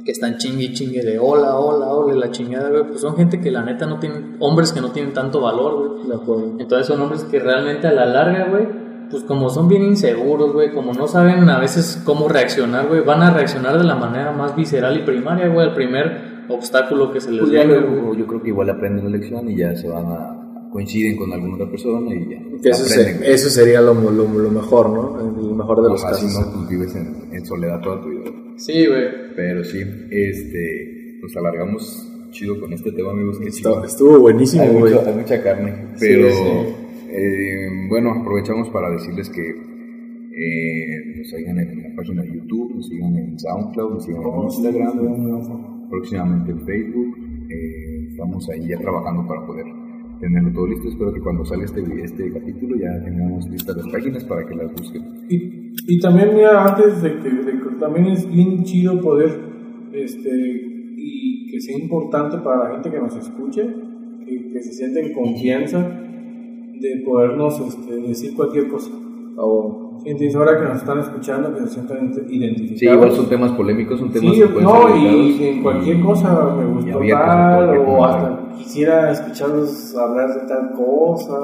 que 0.05 0.13
están 0.13 0.39
chingue 0.39 0.65
y 0.65 0.73
chingue 0.73 1.03
de 1.03 1.19
hola, 1.19 1.59
hola, 1.59 1.89
hola, 1.89 2.15
la 2.15 2.31
chingada, 2.31 2.71
güey, 2.71 2.85
pues 2.85 3.01
son 3.01 3.17
gente 3.17 3.41
que 3.41 3.51
la 3.51 3.63
neta 3.63 3.87
no 3.87 3.99
tienen, 3.99 4.37
hombres 4.39 4.73
que 4.73 4.81
no 4.81 4.93
tienen 4.93 5.13
tanto 5.13 5.41
valor, 5.41 6.05
güey. 6.05 6.43
Entonces 6.61 6.87
son 6.87 7.01
hombres 7.03 7.25
que 7.25 7.41
realmente 7.41 7.89
a 7.89 7.93
la 7.93 8.07
larga, 8.07 8.47
güey, 8.49 8.69
pues 9.11 9.25
como 9.25 9.51
son 9.51 9.67
bien 9.69 9.83
inseguros, 9.83 10.53
güey, 10.53 10.73
como 10.73 10.93
no 10.93 11.09
saben 11.09 11.49
a 11.51 11.59
veces 11.59 12.01
cómo 12.05 12.29
reaccionar, 12.29 12.87
güey, 12.87 13.01
van 13.01 13.23
a 13.23 13.31
reaccionar 13.31 13.77
de 13.79 13.85
la 13.85 13.97
manera 13.97 14.31
más 14.31 14.55
visceral 14.55 14.97
y 14.97 15.03
primaria, 15.03 15.49
güey, 15.49 15.67
al 15.67 15.75
primer 15.75 16.26
obstáculo 16.49 17.13
que 17.13 17.21
se 17.21 17.31
les 17.31 17.41
Pues 17.41 17.53
ya 17.53 17.65
luego 17.65 18.15
yo 18.15 18.27
creo 18.27 18.43
que 18.43 18.49
igual 18.49 18.71
aprenden 18.71 19.05
la 19.05 19.11
lección 19.19 19.49
y 19.51 19.57
ya 19.57 19.75
se 19.77 19.89
van 19.89 20.05
a 20.07 20.69
coinciden 20.73 21.17
con 21.17 21.33
alguna 21.33 21.55
otra 21.55 21.71
persona 21.71 22.15
y 22.15 22.29
ya. 22.31 22.39
Que 22.63 22.69
eso, 22.71 22.85
aprenden, 22.85 23.19
se- 23.21 23.33
eso 23.33 23.49
sería 23.51 23.81
lo, 23.81 23.95
lo, 23.95 24.11
lo 24.11 24.51
mejor, 24.51 24.91
¿no? 24.91 25.21
El 25.49 25.55
mejor 25.55 25.83
de 25.83 25.89
los 25.91 26.05
Ajá, 26.05 26.15
si 26.15 26.27
casos. 26.27 26.47
no, 26.47 26.53
pues 26.55 26.69
vives 26.69 26.95
en, 26.97 27.35
en 27.35 27.47
soledad 27.47 27.81
toda 27.81 28.01
tu 28.03 28.09
vida. 28.11 28.25
Sí, 28.57 28.87
güey. 28.87 29.05
Pero 29.35 29.65
sí, 29.65 29.81
este, 30.11 31.19
nos 31.23 31.37
alargamos 31.37 32.13
chido 32.31 32.61
con 32.61 32.73
este 32.73 32.93
tema, 32.93 33.11
amigos. 33.13 33.39
Que 33.39 33.49
Estuvo, 33.49 33.85
estuvo 33.85 34.19
buenísimo, 34.21 34.65
hay, 34.65 34.71
güey. 34.73 34.93
mucho- 34.95 35.07
hay 35.09 35.15
mucha 35.15 35.43
carne, 35.43 35.75
pero 35.99 36.31
sí. 36.31 36.43
eh, 37.11 37.69
bueno, 37.89 38.13
aprovechamos 38.13 38.69
para 38.71 38.91
decirles 38.91 39.31
que 39.31 39.43
eh, 40.39 41.17
nos 41.19 41.29
sigan 41.31 41.59
en 41.59 41.83
la 41.83 41.97
página 41.97 42.23
de 42.23 42.33
YouTube, 42.35 42.75
nos 42.75 42.87
sigan 42.89 43.17
en 43.17 43.39
SoundCloud, 43.39 43.95
nos 43.95 44.05
sigan 44.05 44.23
en 44.23 44.43
Instagram, 44.45 45.76
próximamente 45.89 46.53
en 46.53 46.61
Facebook. 46.61 47.17
Eh, 47.51 48.09
estamos 48.11 48.49
ahí 48.51 48.69
ya 48.69 48.79
trabajando 48.79 49.27
para 49.27 49.47
poder 49.47 49.67
tenerlo 50.21 50.53
todo 50.53 50.67
listo. 50.67 50.89
Espero 50.89 51.13
que 51.13 51.21
cuando 51.21 51.45
salga 51.45 51.65
este, 51.65 51.83
este 52.03 52.33
capítulo 52.33 52.77
ya 52.77 53.05
tengamos 53.05 53.49
listas 53.49 53.77
las 53.77 53.89
páginas 53.89 54.25
para 54.25 54.47
que 54.47 54.55
las 54.55 54.73
busquen. 54.73 55.03
Y, 55.29 55.73
y 55.87 56.01
también, 56.01 56.35
mira, 56.35 56.65
antes 56.65 57.03
de 57.03 57.19
que, 57.19 57.31
de 57.31 57.53
que 57.53 57.77
también 57.79 58.07
es 58.07 58.31
bien 58.31 58.65
chido 58.65 59.01
poder, 59.01 59.31
este, 59.93 60.31
y 60.97 61.47
que 61.51 61.61
sea 61.61 61.79
importante 61.79 62.39
para 62.39 62.65
la 62.65 62.75
gente 62.75 62.91
que 62.91 62.99
nos 62.99 63.17
escuche, 63.17 63.63
que, 64.25 64.49
que 64.53 64.63
se 64.63 64.73
sienta 64.73 65.01
en 65.01 65.13
confianza 65.13 65.79
de 65.81 67.03
podernos 67.05 67.61
este, 67.61 67.95
decir 68.01 68.35
cualquier 68.35 68.69
cosa. 68.69 68.91
Oh, 69.39 69.86
¿Sí 70.03 70.11
entiendes? 70.11 70.37
Ahora 70.37 70.59
que 70.59 70.65
nos 70.69 70.77
están 70.79 70.99
escuchando, 71.01 71.53
que 71.55 71.61
se 71.63 71.69
sientan 71.69 72.13
identificados. 72.29 72.79
Sí, 72.79 72.87
igual 72.87 73.13
son 73.13 73.29
temas 73.29 73.53
polémicos, 73.53 73.99
son 73.99 74.11
temas 74.13 74.35
Sí, 74.35 74.43
que 74.43 74.61
no, 74.63 74.97
y 74.97 75.45
en 75.49 75.63
cualquier 75.63 75.97
y- 75.97 76.01
cosa 76.03 76.55
me 76.57 76.65
gustó 76.67 76.99
tal, 77.11 77.79
o 77.79 78.05
hasta 78.05 78.39
quisiera 78.57 79.11
escucharlos 79.11 79.95
hablar 79.97 80.29
de 80.35 80.47
tal 80.47 80.73
cosa. 80.73 81.39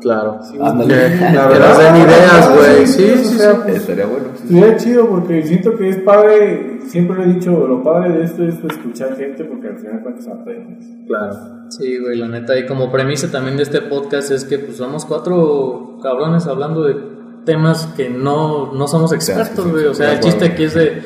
claro. 0.00 0.38
Sí, 0.42 0.56
Ándale. 0.60 1.16
la 1.34 1.48
verdad, 1.48 1.78
den 1.94 2.02
ideas, 2.02 2.54
güey. 2.54 2.86
Sí, 2.86 3.12
sí, 3.24 3.38
sea, 3.38 3.52
sí. 3.52 3.58
pues, 3.64 3.76
Estaría 3.76 4.06
bueno. 4.06 4.26
sí. 4.34 4.42
Estuviera 4.44 4.76
chido 4.76 5.08
porque 5.08 5.42
siento 5.42 5.74
que 5.76 5.88
es 5.88 5.96
padre, 5.98 6.78
siempre 6.86 7.16
lo 7.16 7.22
he 7.24 7.34
dicho, 7.34 7.50
lo 7.66 7.82
padre 7.82 8.12
de 8.18 8.24
esto 8.24 8.44
es 8.44 8.62
escuchar 8.62 9.16
gente 9.16 9.44
porque 9.44 9.68
al 9.68 9.78
final 9.78 10.02
cuentas 10.02 10.28
aprendes. 10.28 10.86
Claro. 11.06 11.34
Sí, 11.70 11.98
güey, 11.98 12.16
la 12.18 12.28
neta. 12.28 12.56
Y 12.58 12.66
como 12.66 12.90
premisa 12.92 13.30
también 13.32 13.56
de 13.56 13.64
este 13.64 13.80
podcast 13.82 14.30
es 14.30 14.44
que 14.44 14.58
pues 14.60 14.76
somos 14.76 15.04
cuatro 15.04 15.98
cabrones 16.02 16.46
hablando 16.46 16.84
de 16.84 17.15
temas 17.46 17.86
que 17.96 18.10
no, 18.10 18.74
no 18.74 18.86
somos 18.86 19.14
expertos, 19.14 19.64
sí, 19.64 19.70
güey. 19.70 19.84
sí, 19.84 19.88
O 19.88 19.94
sea, 19.94 20.12
el 20.12 20.20
chiste 20.20 20.44
aquí 20.44 20.64
es 20.64 20.74
de 20.74 21.02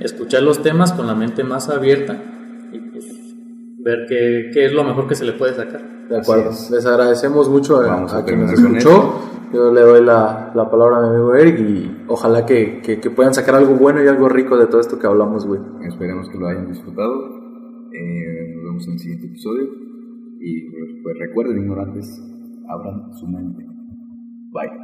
escuchar 0.00 0.42
los 0.42 0.62
temas 0.62 0.92
con 0.92 1.06
la 1.06 1.14
mente 1.14 1.42
más 1.44 1.70
abierta 1.70 2.20
y 2.72 2.78
pues 2.90 3.06
ver 3.78 4.04
qué, 4.06 4.50
qué 4.52 4.66
es 4.66 4.72
lo 4.74 4.84
mejor 4.84 5.06
que 5.06 5.14
se 5.14 5.24
le 5.24 5.32
puede 5.32 5.54
sacar. 5.54 5.94
De 6.08 6.18
acuerdo. 6.18 6.50
Les 6.70 6.84
agradecemos 6.84 7.48
mucho 7.48 7.78
a, 7.78 7.86
Vamos 7.86 8.12
a 8.12 8.18
a 8.18 8.24
quien 8.24 8.40
nos 8.42 8.52
escuchó. 8.52 9.20
Yo 9.54 9.72
le 9.72 9.80
doy 9.82 10.04
la, 10.04 10.50
la 10.54 10.68
palabra 10.68 10.98
a 10.98 11.00
mi 11.02 11.08
amigo 11.08 11.34
Eric 11.34 11.58
y 11.60 11.96
ojalá 12.08 12.44
que, 12.44 12.80
que, 12.82 13.00
que 13.00 13.10
puedan 13.10 13.32
sacar 13.32 13.54
algo 13.54 13.74
bueno 13.76 14.02
y 14.02 14.08
algo 14.08 14.28
rico 14.28 14.58
de 14.58 14.66
todo 14.66 14.80
esto 14.80 14.98
que 14.98 15.06
hablamos, 15.06 15.46
güey. 15.46 15.60
Esperemos 15.86 16.28
que 16.28 16.38
lo 16.38 16.48
hayan 16.48 16.66
disfrutado. 16.66 17.14
Eh, 17.92 18.52
nos 18.56 18.64
vemos 18.64 18.86
en 18.88 18.92
el 18.94 18.98
siguiente 18.98 19.26
episodio. 19.28 19.64
Y 20.40 20.70
pues 21.02 21.18
recuerden, 21.20 21.58
ignorantes, 21.58 22.20
abran 22.68 23.14
su 23.14 23.28
mente. 23.28 23.64
Bye. 24.52 24.83